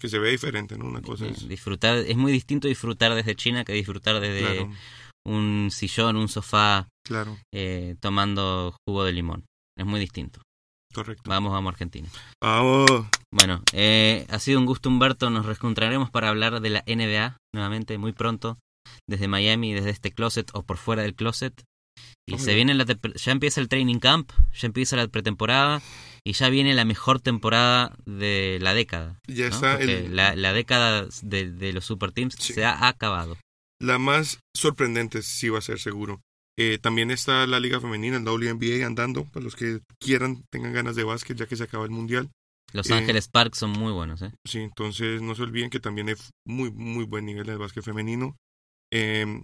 Que 0.00 0.08
se 0.08 0.18
ve 0.18 0.30
diferente, 0.30 0.78
¿no? 0.78 0.86
Una 0.86 1.02
cosa 1.02 1.26
es. 1.26 1.46
Disfrutar, 1.46 1.98
es 1.98 2.16
muy 2.16 2.32
distinto 2.32 2.66
disfrutar 2.66 3.14
desde 3.14 3.36
China 3.36 3.62
que 3.64 3.74
disfrutar 3.74 4.20
desde 4.20 4.40
Claro, 4.40 4.72
un 5.26 5.68
sillón, 5.70 6.16
un 6.16 6.28
sofá, 6.28 6.88
claro, 7.06 7.36
eh, 7.52 7.94
tomando 8.00 8.74
jugo 8.86 9.04
de 9.04 9.12
limón. 9.12 9.44
Es 9.78 9.86
muy 9.86 10.00
distinto. 10.00 10.40
correcto. 10.94 11.22
Vamos, 11.28 11.52
vamos 11.52 11.72
Argentina. 11.72 12.08
Vamos. 12.42 12.86
Bueno, 13.32 13.62
eh, 13.72 14.26
ha 14.28 14.38
sido 14.38 14.58
un 14.60 14.66
gusto 14.66 14.88
Humberto, 14.88 15.30
nos 15.30 15.46
reencontraremos 15.46 16.10
para 16.10 16.28
hablar 16.28 16.60
de 16.60 16.70
la 16.70 16.84
NBA 16.86 17.38
nuevamente 17.54 17.96
muy 17.98 18.12
pronto, 18.12 18.58
desde 19.08 19.28
Miami, 19.28 19.72
desde 19.72 19.90
este 19.90 20.10
closet 20.12 20.50
o 20.54 20.62
por 20.62 20.76
fuera 20.76 21.02
del 21.02 21.14
closet. 21.14 21.54
Y 22.28 22.38
se 22.38 22.54
viene 22.54 22.74
la 22.74 22.84
ya 22.84 23.32
empieza 23.32 23.60
el 23.60 23.68
training 23.68 23.98
camp, 23.98 24.30
ya 24.54 24.66
empieza 24.66 24.96
la 24.96 25.08
pretemporada 25.08 25.82
y 26.24 26.32
ya 26.34 26.48
viene 26.50 26.72
la 26.74 26.84
mejor 26.84 27.20
temporada 27.20 27.94
de 28.06 28.58
la 28.60 28.74
década. 28.74 29.18
Ya 29.26 29.48
¿no? 29.48 29.54
está 29.54 29.78
el- 29.80 30.14
la, 30.14 30.36
la 30.36 30.52
década 30.52 31.06
de, 31.22 31.50
de 31.52 31.72
los 31.72 31.84
super 31.84 32.12
teams 32.12 32.34
Sí. 32.38 32.52
se 32.54 32.64
ha 32.64 32.86
acabado. 32.86 33.36
La 33.80 33.98
más 33.98 34.38
sorprendente 34.56 35.22
sí 35.22 35.48
va 35.48 35.58
a 35.58 35.62
ser 35.62 35.80
seguro. 35.80 36.20
Eh, 36.58 36.78
también 36.78 37.10
está 37.10 37.46
la 37.46 37.60
Liga 37.60 37.80
Femenina, 37.80 38.18
el 38.18 38.24
WNBA 38.24 38.86
andando, 38.86 39.24
para 39.24 39.44
los 39.44 39.56
que 39.56 39.80
quieran, 39.98 40.44
tengan 40.50 40.72
ganas 40.72 40.96
de 40.96 41.04
básquet, 41.04 41.36
ya 41.36 41.46
que 41.46 41.56
se 41.56 41.64
acaba 41.64 41.84
el 41.84 41.90
Mundial. 41.90 42.30
Los 42.72 42.90
Eh. 42.90 42.94
Ángeles 42.94 43.28
Parks 43.28 43.58
son 43.58 43.70
muy 43.70 43.92
buenos, 43.92 44.22
¿eh? 44.22 44.32
Sí, 44.46 44.58
entonces 44.60 45.20
no 45.22 45.34
se 45.34 45.42
olviden 45.42 45.70
que 45.70 45.80
también 45.80 46.08
hay 46.08 46.14
muy, 46.46 46.70
muy 46.70 47.04
buen 47.04 47.24
nivel 47.26 47.46
del 47.46 47.58
básquet 47.58 47.82
femenino. 47.84 48.36
Eh, 48.92 49.42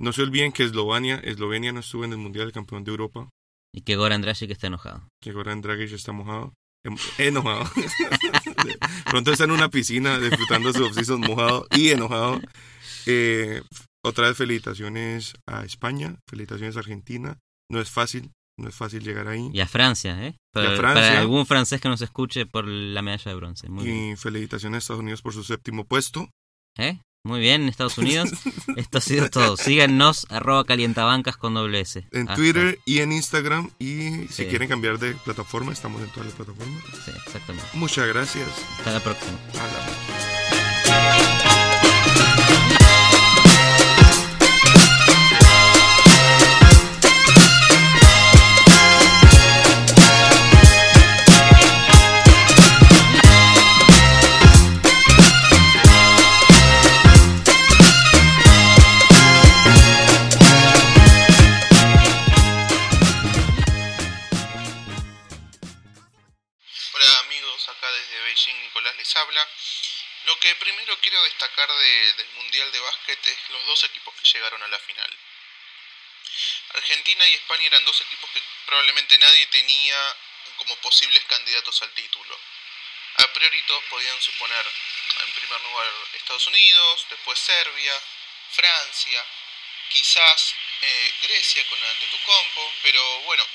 no 0.00 0.12
se 0.12 0.22
olviden 0.22 0.52
que 0.52 0.64
Eslovenia, 0.64 1.16
Eslovenia 1.16 1.72
no 1.72 1.80
estuvo 1.80 2.04
en 2.04 2.12
el 2.12 2.18
Mundial 2.18 2.46
del 2.46 2.52
Campeón 2.52 2.82
de 2.84 2.90
Europa, 2.90 3.28
Y 3.74 3.82
que 3.82 3.96
Goran 3.96 4.20
Dragic 4.20 4.50
está 4.50 4.66
enojado. 4.66 5.06
que 5.22 5.32
Goran 5.32 5.60
Dragic 5.62 5.92
está 5.92 6.12
mojado. 6.12 6.52
Em- 6.84 6.96
enojado. 7.18 7.64
Pronto 9.10 9.32
está 9.32 9.44
en 9.44 9.52
una 9.52 9.68
piscina 9.70 10.18
disfrutando 10.18 10.72
su 10.72 10.84
off-season 10.84 11.20
mojado 11.20 11.66
y 11.76 11.90
enojado. 11.90 12.40
Eh, 13.06 13.62
otra 14.04 14.28
vez 14.28 14.36
felicitaciones 14.36 15.34
a 15.46 15.64
España, 15.64 16.16
felicitaciones 16.28 16.76
a 16.76 16.80
Argentina. 16.80 17.38
No 17.70 17.80
es 17.80 17.90
fácil, 17.90 18.32
no 18.58 18.68
es 18.68 18.74
fácil 18.74 19.02
llegar 19.02 19.28
ahí. 19.28 19.48
Y 19.52 19.60
a 19.60 19.66
Francia, 19.68 20.26
¿eh? 20.26 20.36
Para, 20.52 20.76
Francia. 20.76 21.02
para 21.08 21.20
algún 21.20 21.46
francés 21.46 21.80
que 21.80 21.88
nos 21.88 22.02
escuche 22.02 22.44
por 22.46 22.66
la 22.66 23.00
medalla 23.02 23.30
de 23.30 23.34
bronce. 23.36 23.68
Muy 23.68 23.84
bien. 23.84 24.12
Y 24.12 24.16
felicitaciones 24.16 24.76
a 24.76 24.78
Estados 24.78 25.00
Unidos 25.02 25.22
por 25.22 25.32
su 25.32 25.42
séptimo 25.44 25.84
puesto. 25.84 26.28
¿Eh? 26.78 26.98
Muy 27.24 27.38
bien, 27.38 27.68
Estados 27.68 27.96
Unidos. 27.98 28.30
Esto 28.76 28.98
ha 28.98 29.00
sido 29.00 29.30
todo. 29.30 29.56
Síganos, 29.56 30.26
arroba 30.28 30.64
calientabancas 30.64 31.36
con 31.36 31.54
doble 31.54 31.80
S. 31.80 32.04
En 32.10 32.22
Hasta- 32.22 32.34
Twitter 32.34 32.80
y 32.84 32.98
en 32.98 33.12
Instagram. 33.12 33.70
Y 33.78 34.26
si 34.26 34.42
Sí. 34.42 34.46
quieren 34.46 34.68
cambiar 34.68 34.98
de 34.98 35.14
plataforma, 35.14 35.72
estamos 35.72 36.02
en 36.02 36.08
todas 36.10 36.26
las 36.26 36.34
plataformas. 36.34 36.82
Sí, 37.04 37.12
exactamente. 37.24 37.68
Muchas 37.74 38.08
gracias. 38.08 38.48
Hasta 38.78 38.92
la 38.92 39.00
próxima. 39.00 39.38
A 39.54 39.66
la- 39.66 40.11
que 70.42 70.56
primero 70.56 70.98
quiero 70.98 71.22
destacar 71.22 71.70
del 71.72 72.28
Mundial 72.34 72.72
de 72.72 72.80
Básquet 72.80 73.26
es 73.26 73.38
los 73.50 73.64
dos 73.64 73.84
equipos 73.84 74.12
que 74.16 74.28
llegaron 74.28 74.60
a 74.60 74.66
la 74.66 74.78
final. 74.80 75.16
Argentina 76.74 77.28
y 77.28 77.34
España 77.34 77.66
eran 77.66 77.84
dos 77.84 78.00
equipos 78.00 78.28
que 78.32 78.42
probablemente 78.66 79.16
nadie 79.18 79.46
tenía 79.46 80.16
como 80.56 80.74
posibles 80.78 81.22
candidatos 81.26 81.80
al 81.82 81.92
título. 81.92 82.36
A 83.18 83.32
priori 83.34 83.62
todos 83.68 83.84
podían 83.84 84.20
suponer, 84.20 84.66
en 85.26 85.32
primer 85.32 85.60
lugar, 85.60 85.86
Estados 86.14 86.46
Unidos, 86.48 87.06
después 87.08 87.38
Serbia, 87.38 88.02
Francia, 88.50 89.24
quizás 89.90 90.54
eh, 90.80 91.14
Grecia 91.22 91.64
con 91.68 91.84
Antetokounmpo, 91.84 92.74
pero 92.82 93.20
bueno, 93.20 93.46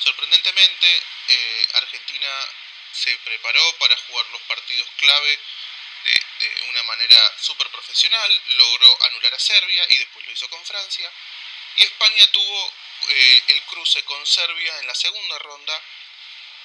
sorprendentemente 0.00 1.02
eh, 1.28 1.68
Argentina 1.76 2.28
se 2.92 3.16
preparó 3.20 3.72
para 3.78 3.96
jugar 3.96 4.26
los 4.32 4.42
partidos 4.42 4.86
clave 4.98 5.40
de, 6.38 6.68
una 6.68 6.82
manera 6.84 7.34
súper 7.40 7.68
profesional, 7.70 8.42
logró 8.56 9.04
anular 9.04 9.34
a 9.34 9.38
Serbia 9.38 9.86
y 9.90 9.98
después 9.98 10.26
lo 10.26 10.32
hizo 10.32 10.48
con 10.48 10.64
Francia, 10.64 11.10
y 11.76 11.84
España 11.84 12.26
tuvo 12.32 12.72
eh, 13.08 13.42
el 13.48 13.62
cruce 13.62 14.02
con 14.04 14.24
Serbia 14.26 14.78
en 14.80 14.86
la 14.86 14.94
segunda 14.94 15.38
ronda, 15.38 15.82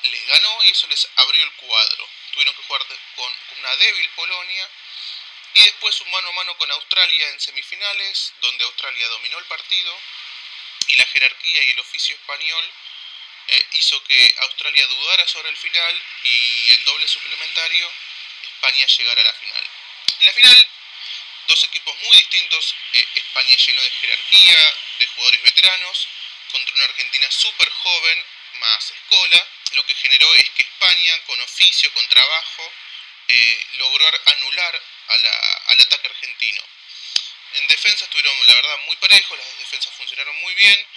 les 0.03 0.27
ganó 0.27 0.63
y 0.63 0.71
eso 0.71 0.87
les 0.87 1.07
abrió 1.15 1.43
el 1.43 1.53
cuadro. 1.53 2.09
Tuvieron 2.33 2.55
que 2.55 2.63
jugar 2.63 2.85
con 3.15 3.33
una 3.59 3.75
débil 3.75 4.09
Polonia 4.11 4.69
y 5.53 5.65
después 5.65 5.99
un 6.01 6.11
mano 6.11 6.29
a 6.29 6.33
mano 6.33 6.57
con 6.57 6.71
Australia 6.71 7.29
en 7.29 7.39
semifinales, 7.39 8.33
donde 8.41 8.63
Australia 8.63 9.07
dominó 9.09 9.37
el 9.37 9.45
partido 9.45 9.99
y 10.87 10.95
la 10.95 11.05
jerarquía 11.05 11.63
y 11.63 11.71
el 11.71 11.79
oficio 11.79 12.15
español 12.15 12.71
eh, 13.47 13.65
hizo 13.73 14.01
que 14.05 14.35
Australia 14.39 14.87
dudara 14.87 15.27
sobre 15.27 15.49
el 15.49 15.57
final 15.57 16.03
y 16.23 16.71
en 16.71 16.85
doble 16.85 17.07
suplementario 17.07 17.91
España 18.61 18.85
llegara 18.85 19.21
a 19.21 19.25
la 19.25 19.33
final. 19.33 19.69
En 20.19 20.25
la 20.27 20.33
final, 20.33 20.67
dos 21.47 21.63
equipos 21.63 21.97
muy 21.97 22.15
distintos, 22.15 22.75
eh, 22.93 23.07
España 23.15 23.55
lleno 23.57 23.81
de 23.81 23.89
jerarquía, 23.89 24.73
de 24.99 25.07
jugadores 25.07 25.41
veteranos, 25.41 26.07
contra 26.51 26.75
una 26.75 26.85
Argentina 26.85 27.31
súper 27.31 27.67
joven, 27.71 28.25
más 28.59 28.91
escola, 28.91 29.47
lo 29.71 29.85
que 29.87 29.95
generó 29.95 30.31
es 30.35 30.49
que 30.51 30.61
España, 30.61 31.19
con 31.25 31.41
oficio, 31.41 31.91
con 31.93 32.07
trabajo, 32.09 32.71
eh, 33.29 33.65
logró 33.79 34.05
anular 34.27 34.81
al 35.07 35.79
ataque 35.81 36.07
argentino. 36.07 36.61
En 37.53 37.67
defensa 37.67 38.05
estuvieron, 38.05 38.47
la 38.47 38.53
verdad, 38.53 38.77
muy 38.85 38.95
parejos, 38.97 39.37
las 39.39 39.47
dos 39.47 39.57
defensas 39.57 39.91
funcionaron 39.95 40.35
muy 40.35 40.53
bien. 40.53 40.87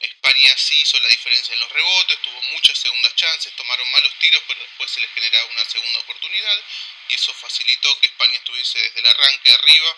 España 0.00 0.54
sí 0.56 0.80
hizo 0.80 0.98
la 1.00 1.08
diferencia 1.08 1.54
en 1.54 1.60
los 1.60 1.72
rebotes, 1.72 2.22
tuvo 2.22 2.40
muchas 2.52 2.78
segundas 2.78 3.14
chances, 3.16 3.52
tomaron 3.56 3.90
malos 3.90 4.12
tiros, 4.20 4.42
pero 4.46 4.60
después 4.60 4.90
se 4.90 5.00
les 5.00 5.10
generaba 5.12 5.44
una 5.46 5.64
segunda 5.64 5.98
oportunidad 6.00 6.64
y 7.08 7.14
eso 7.14 7.34
facilitó 7.34 7.98
que 7.98 8.06
España 8.06 8.36
estuviese 8.36 8.78
desde 8.78 9.00
el 9.00 9.06
arranque 9.06 9.50
arriba 9.50 9.96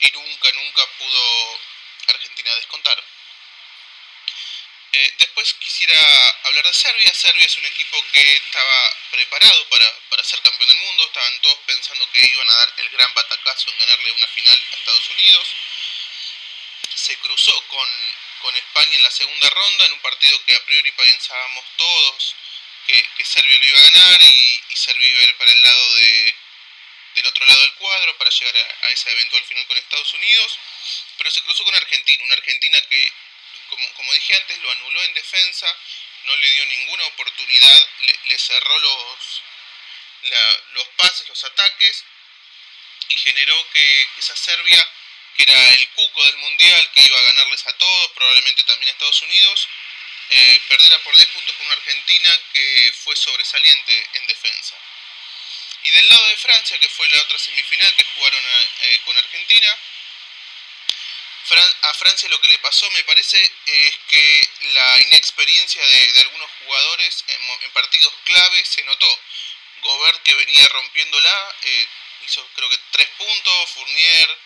y 0.00 0.10
nunca, 0.10 0.52
nunca 0.52 0.86
pudo 0.98 1.60
Argentina 2.08 2.54
descontar. 2.56 3.02
Eh, 4.92 5.14
después 5.18 5.54
quisiera 5.54 5.96
hablar 6.44 6.66
de 6.66 6.74
Serbia. 6.74 7.14
Serbia 7.14 7.46
es 7.46 7.56
un 7.56 7.64
equipo 7.64 8.04
que 8.12 8.34
estaba 8.34 8.96
preparado 9.12 9.68
para, 9.68 9.88
para, 10.08 10.24
ser 10.24 10.42
campeón 10.42 10.68
del 10.68 10.78
mundo. 10.78 11.04
Estaban 11.04 11.40
todos 11.42 11.58
pensando 11.66 12.10
que 12.10 12.26
iban 12.26 12.50
a 12.50 12.56
dar 12.56 12.74
el 12.78 12.88
gran 12.90 13.14
batacazo 13.14 13.70
en 13.70 13.78
ganarle 13.78 14.12
una 14.12 14.26
final 14.28 14.64
a 14.72 14.74
Estados 14.74 15.10
Unidos. 15.10 15.48
Se 16.96 17.16
cruzó 17.18 17.66
con, 17.68 17.88
con 18.42 18.54
España 18.56 18.96
en 18.96 19.02
la 19.02 19.10
segunda 19.10 19.48
ronda, 19.50 19.86
en 19.86 19.92
un 19.92 20.00
partido 20.00 20.44
que 20.44 20.54
a 20.54 20.64
priori 20.64 20.90
pensábamos 20.92 21.64
todos 21.76 22.34
que, 22.86 23.24
Serbia 23.24 23.58
lo 23.58 23.64
iba 23.64 23.78
a 23.78 23.82
ganar 23.82 24.22
y, 24.22 24.62
y, 24.70 24.76
Serbia 24.76 25.08
iba 25.08 25.20
a 25.20 25.24
ir 25.24 25.36
para 25.36 25.52
el 25.52 25.62
lado 25.62 25.94
de, 25.94 26.34
del 27.14 27.26
otro 27.26 27.46
lado 27.46 27.60
del 27.60 27.74
cuadro 27.74 28.18
para 28.18 28.30
llegar 28.30 28.56
a, 28.56 28.86
a 28.86 28.90
esa 28.90 29.10
eventual 29.10 29.44
final 29.44 29.66
con 29.66 29.76
Estados 29.76 30.14
Unidos. 30.14 30.58
Pero 31.18 31.30
se 31.30 31.42
cruzó 31.42 31.64
con 31.64 31.74
Argentina, 31.74 32.24
una 32.24 32.34
Argentina 32.34 32.80
que 32.88 33.12
como, 33.96 34.12
dije 34.14 34.36
antes, 34.36 34.58
lo 34.58 34.70
anuló 34.70 35.02
en 35.04 35.14
defensa, 35.14 35.76
no 36.24 36.36
le 36.36 36.50
dio 36.50 36.66
ninguna 36.66 37.06
oportunidad, 37.06 37.88
le, 38.24 38.38
cerró 38.38 38.78
los, 38.78 39.42
los 40.72 40.88
pases, 40.96 41.28
los 41.28 41.44
ataques, 41.44 42.04
y 43.08 43.16
generó 43.16 43.70
que 43.72 44.08
esa 44.18 44.36
Serbia, 44.36 44.86
que 45.40 45.52
era 45.52 45.72
el 45.72 45.88
cuco 45.90 46.24
del 46.24 46.36
Mundial, 46.36 46.90
que 46.92 47.00
iba 47.00 47.18
a 47.18 47.22
ganarles 47.22 47.66
a 47.66 47.72
todos, 47.72 48.10
probablemente 48.10 48.62
también 48.64 48.88
a 48.88 48.92
Estados 48.92 49.22
Unidos, 49.22 49.68
eh, 50.28 50.60
perdiera 50.68 50.98
por 51.02 51.16
10 51.16 51.28
puntos 51.28 51.56
con 51.56 51.66
una 51.66 51.74
Argentina 51.76 52.38
que 52.52 52.92
fue 53.02 53.16
sobresaliente 53.16 54.08
en 54.14 54.26
defensa. 54.26 54.76
Y 55.82 55.90
del 55.90 56.08
lado 56.10 56.26
de 56.26 56.36
Francia, 56.36 56.78
que 56.78 56.88
fue 56.90 57.08
la 57.08 57.22
otra 57.22 57.38
semifinal 57.38 57.94
que 57.96 58.04
jugaron 58.04 58.42
eh, 58.82 59.00
con 59.04 59.16
Argentina, 59.16 59.78
a 61.82 61.94
Francia 61.94 62.28
lo 62.28 62.40
que 62.40 62.48
le 62.48 62.58
pasó, 62.58 62.88
me 62.90 63.02
parece, 63.04 63.42
es 63.66 63.98
que 64.08 64.48
la 64.74 65.00
inexperiencia 65.00 65.84
de, 65.84 66.20
algunos 66.20 66.50
jugadores 66.62 67.24
en, 67.26 67.70
partidos 67.72 68.12
clave 68.24 68.64
se 68.66 68.84
notó. 68.84 69.20
Gobert 69.80 70.22
que 70.22 70.34
venía 70.34 70.68
rompiéndola, 70.68 71.54
eh, 71.62 71.88
hizo 72.26 72.46
creo 72.54 72.68
que 72.68 72.78
tres 72.92 73.08
puntos, 73.16 73.70
Fournier 73.70 74.38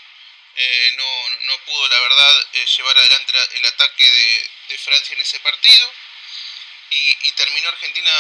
eh, 0.57 0.95
no, 0.97 1.31
no, 1.47 1.59
pudo 1.65 1.89
la 1.89 2.01
verdad 2.01 2.47
eh, 2.53 2.67
llevar 2.77 2.97
adelante 2.97 3.33
el 3.55 3.65
ataque 3.67 4.09
de, 4.09 4.79
Francia 4.79 5.15
en 5.15 5.21
ese 5.21 5.41
partido 5.41 5.93
y, 6.91 7.33
terminó 7.33 7.69
Argentina 7.69 8.13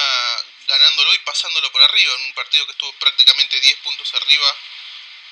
ganándolo 0.66 1.12
y 1.14 1.18
pasándolo 1.18 1.70
por 1.70 1.82
arriba 1.82 2.14
en 2.14 2.22
un 2.22 2.32
partido 2.32 2.64
que 2.64 2.72
estuvo 2.72 2.92
prácticamente 2.94 3.60
10 3.60 3.78
puntos 3.80 4.14
arriba 4.14 4.56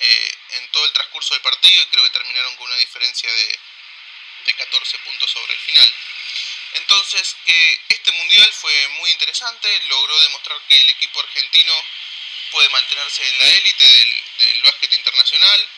eh, 0.00 0.34
en 0.50 0.68
todo 0.72 0.84
el 0.84 0.92
transcurso 0.92 1.34
del 1.34 1.42
partido 1.42 1.82
y 1.82 1.86
creo 1.86 2.04
que 2.04 2.10
terminaron 2.10 2.54
con 2.56 2.66
una 2.66 2.76
diferencia 2.76 3.32
de, 3.32 3.58
de 4.44 4.54
14 4.54 4.98
puntos 4.98 5.30
sobre 5.30 5.54
el 5.54 5.60
final. 5.60 5.94
Entonces, 6.74 7.36
este 7.88 8.12
mundial 8.12 8.52
fue 8.52 8.88
muy 8.88 9.10
interesante, 9.10 9.82
logró 9.88 10.20
demostrar 10.20 10.60
que 10.68 10.80
el 10.80 10.90
equipo 10.90 11.20
argentino 11.20 11.84
puede 12.50 12.68
mantenerse 12.68 13.26
en 13.26 13.38
la 13.38 13.48
élite 13.48 13.84
del, 13.84 14.24
del 14.38 14.62
básquet 14.62 14.92
internacional. 14.92 15.68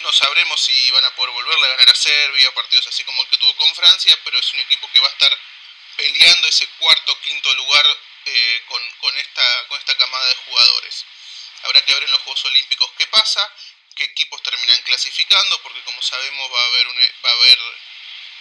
No 0.00 0.12
sabremos 0.12 0.60
si 0.60 0.90
van 0.92 1.04
a 1.04 1.14
poder 1.14 1.30
volverle 1.32 1.66
a 1.66 1.70
ganar 1.70 1.90
a 1.90 1.94
Serbia, 1.94 2.54
partidos 2.54 2.86
así 2.86 3.04
como 3.04 3.22
el 3.22 3.28
que 3.28 3.38
tuvo 3.38 3.54
con 3.56 3.74
Francia, 3.74 4.18
pero 4.24 4.38
es 4.38 4.52
un 4.54 4.60
equipo 4.60 4.90
que 4.92 5.00
va 5.00 5.06
a 5.06 5.10
estar 5.10 5.38
peleando 5.96 6.48
ese 6.48 6.66
cuarto 6.78 7.20
quinto 7.20 7.54
lugar 7.54 7.86
eh, 8.24 8.62
con, 8.66 8.90
con, 9.00 9.16
esta, 9.18 9.66
con 9.68 9.78
esta 9.78 9.96
camada 9.96 10.26
de 10.26 10.34
jugadores. 10.36 11.04
Habrá 11.62 11.84
que 11.84 11.92
ver 11.92 12.04
en 12.04 12.12
los 12.12 12.20
Juegos 12.22 12.44
Olímpicos 12.46 12.90
qué 12.96 13.06
pasa, 13.08 13.54
qué 13.94 14.04
equipos 14.04 14.42
terminan 14.42 14.80
clasificando, 14.82 15.60
porque 15.62 15.82
como 15.82 16.00
sabemos 16.00 16.50
va 16.50 16.62
a 16.62 16.66
haber, 16.66 16.86
va 17.24 17.30
a 17.30 17.32
haber 17.32 17.58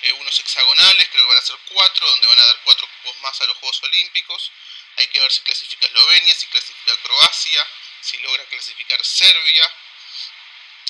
eh, 0.04 0.14
unos 0.14 0.40
hexagonales, 0.40 1.10
creo 1.10 1.24
que 1.26 1.30
van 1.30 1.38
a 1.38 1.46
ser 1.46 1.58
cuatro, 1.66 2.10
donde 2.10 2.28
van 2.28 2.40
a 2.40 2.46
dar 2.46 2.62
cuatro 2.64 2.88
equipos 2.88 3.18
más 3.22 3.42
a 3.42 3.46
los 3.46 3.58
Juegos 3.58 3.84
Olímpicos. 3.84 4.52
Hay 4.96 5.08
que 5.08 5.20
ver 5.20 5.32
si 5.32 5.42
clasifica 5.42 5.88
Eslovenia, 5.88 6.34
si 6.36 6.48
clasifica 6.48 6.96
Croacia, 7.04 7.68
si 8.02 8.18
logra 8.20 8.46
clasificar 8.46 9.04
Serbia. 9.06 9.70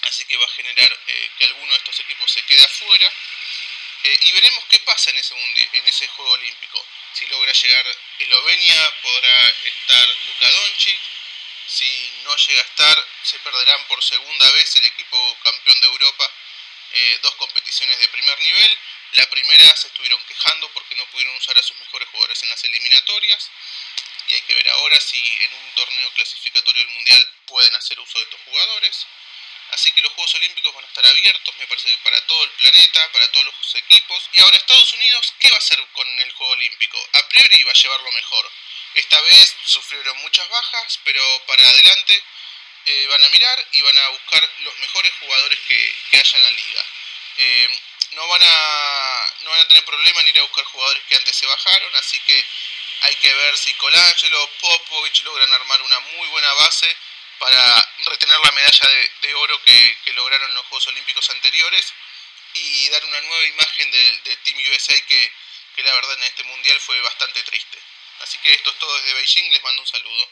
Así 0.03 0.25
que 0.25 0.37
va 0.37 0.45
a 0.45 0.49
generar 0.49 0.99
eh, 1.07 1.31
que 1.37 1.45
alguno 1.45 1.71
de 1.71 1.77
estos 1.77 1.99
equipos 1.99 2.31
se 2.31 2.41
quede 2.43 2.63
afuera. 2.63 3.11
Eh, 4.03 4.19
y 4.21 4.31
veremos 4.31 4.63
qué 4.69 4.79
pasa 4.79 5.09
en 5.09 5.17
ese, 5.17 5.35
en 5.73 5.87
ese 5.87 6.07
Juego 6.07 6.31
Olímpico. 6.31 6.85
Si 7.13 7.27
logra 7.27 7.51
llegar 7.51 7.85
Eslovenia, 8.19 8.93
podrá 9.01 9.53
estar 9.65 10.07
Luka 10.27 10.49
Doncic 10.51 10.99
si 11.69 12.11
no 12.23 12.35
llega 12.35 12.61
a 12.61 12.65
estar, 12.65 13.07
se 13.21 13.37
perderán 13.39 13.85
por 13.85 14.03
segunda 14.03 14.51
vez 14.53 14.75
el 14.75 14.85
equipo 14.85 15.37
campeón 15.43 15.79
de 15.79 15.85
Europa 15.85 16.31
eh, 16.91 17.19
dos 17.21 17.35
competiciones 17.35 17.99
de 17.99 18.07
primer 18.07 18.39
nivel. 18.39 18.77
La 19.11 19.29
primera 19.29 19.75
se 19.75 19.87
estuvieron 19.87 20.23
quejando 20.25 20.67
porque 20.73 20.95
no 20.95 21.05
pudieron 21.11 21.35
usar 21.35 21.55
a 21.57 21.61
sus 21.61 21.77
mejores 21.77 22.09
jugadores 22.09 22.41
en 22.41 22.49
las 22.49 22.63
eliminatorias. 22.63 23.51
Y 24.29 24.33
hay 24.33 24.41
que 24.41 24.55
ver 24.55 24.69
ahora 24.69 24.99
si 24.99 25.17
en 25.17 25.53
un 25.53 25.75
torneo 25.75 26.11
clasificatorio 26.13 26.81
del 26.83 26.93
Mundial 26.95 27.33
pueden 27.45 27.75
hacer 27.75 27.99
uso 27.99 28.17
de 28.17 28.23
estos 28.23 28.41
jugadores. 28.41 29.05
Así 29.71 29.91
que 29.91 30.01
los 30.01 30.11
Juegos 30.13 30.35
Olímpicos 30.35 30.73
van 30.73 30.83
a 30.83 30.87
estar 30.87 31.05
abiertos, 31.05 31.55
me 31.57 31.67
parece 31.67 31.89
que 31.89 31.97
para 31.99 32.19
todo 32.25 32.43
el 32.43 32.49
planeta, 32.51 33.11
para 33.11 33.27
todos 33.31 33.45
los 33.45 33.75
equipos. 33.75 34.29
Y 34.33 34.39
ahora 34.41 34.57
Estados 34.57 34.93
Unidos, 34.93 35.33
¿qué 35.39 35.49
va 35.49 35.55
a 35.55 35.59
hacer 35.59 35.79
con 35.93 36.07
el 36.07 36.31
Juego 36.33 36.53
Olímpico? 36.53 37.09
A 37.13 37.27
priori 37.29 37.63
va 37.63 37.71
a 37.71 37.81
llevar 37.81 38.01
lo 38.01 38.11
mejor. 38.11 38.51
Esta 38.95 39.21
vez 39.21 39.55
sufrieron 39.65 40.17
muchas 40.17 40.49
bajas, 40.49 40.99
pero 41.03 41.23
para 41.45 41.67
adelante 41.69 42.23
eh, 42.85 43.07
van 43.07 43.23
a 43.23 43.29
mirar 43.29 43.67
y 43.71 43.81
van 43.81 43.97
a 43.97 44.09
buscar 44.09 44.49
los 44.59 44.77
mejores 44.79 45.13
jugadores 45.19 45.59
que, 45.67 45.95
que 46.09 46.17
haya 46.17 46.37
en 46.37 46.43
la 46.43 46.51
liga. 46.51 46.85
Eh, 47.37 47.79
no, 48.11 48.27
van 48.27 48.41
a, 48.43 49.33
no 49.41 49.51
van 49.51 49.59
a 49.59 49.67
tener 49.67 49.85
problema 49.85 50.21
en 50.21 50.27
ir 50.27 50.39
a 50.39 50.43
buscar 50.43 50.65
jugadores 50.65 51.03
que 51.07 51.15
antes 51.15 51.35
se 51.35 51.45
bajaron, 51.45 51.95
así 51.95 52.19
que 52.21 52.45
hay 53.01 53.15
que 53.15 53.33
ver 53.33 53.57
si 53.57 53.73
Colangelo, 53.75 54.49
Popovich 54.59 55.23
logran 55.23 55.53
armar 55.53 55.81
una 55.83 55.99
muy 55.99 56.27
buena 56.29 56.53
base 56.55 56.97
para 57.37 57.88
retener 58.05 58.39
la 58.39 58.51
medalla 58.51 58.89
de, 59.21 59.35
oro 59.35 59.61
que, 59.63 60.13
lograron 60.13 60.49
en 60.49 60.55
los 60.55 60.65
Juegos 60.65 60.87
Olímpicos 60.87 61.29
anteriores 61.29 61.93
y 62.53 62.89
dar 62.89 63.03
una 63.05 63.21
nueva 63.21 63.45
imagen 63.45 63.91
del 63.91 64.23
de 64.23 64.37
Team 64.37 64.57
USA 64.71 64.99
que, 65.01 65.31
que 65.75 65.83
la 65.83 65.93
verdad 65.93 66.13
en 66.13 66.23
este 66.23 66.43
mundial 66.43 66.79
fue 66.79 66.99
bastante 67.01 67.43
triste. 67.43 67.77
Así 68.21 68.37
que 68.39 68.51
esto 68.51 68.69
es 68.69 68.79
todo 68.79 68.97
desde 69.01 69.13
Beijing, 69.13 69.51
les 69.51 69.63
mando 69.63 69.81
un 69.81 69.87
saludo. 69.87 70.29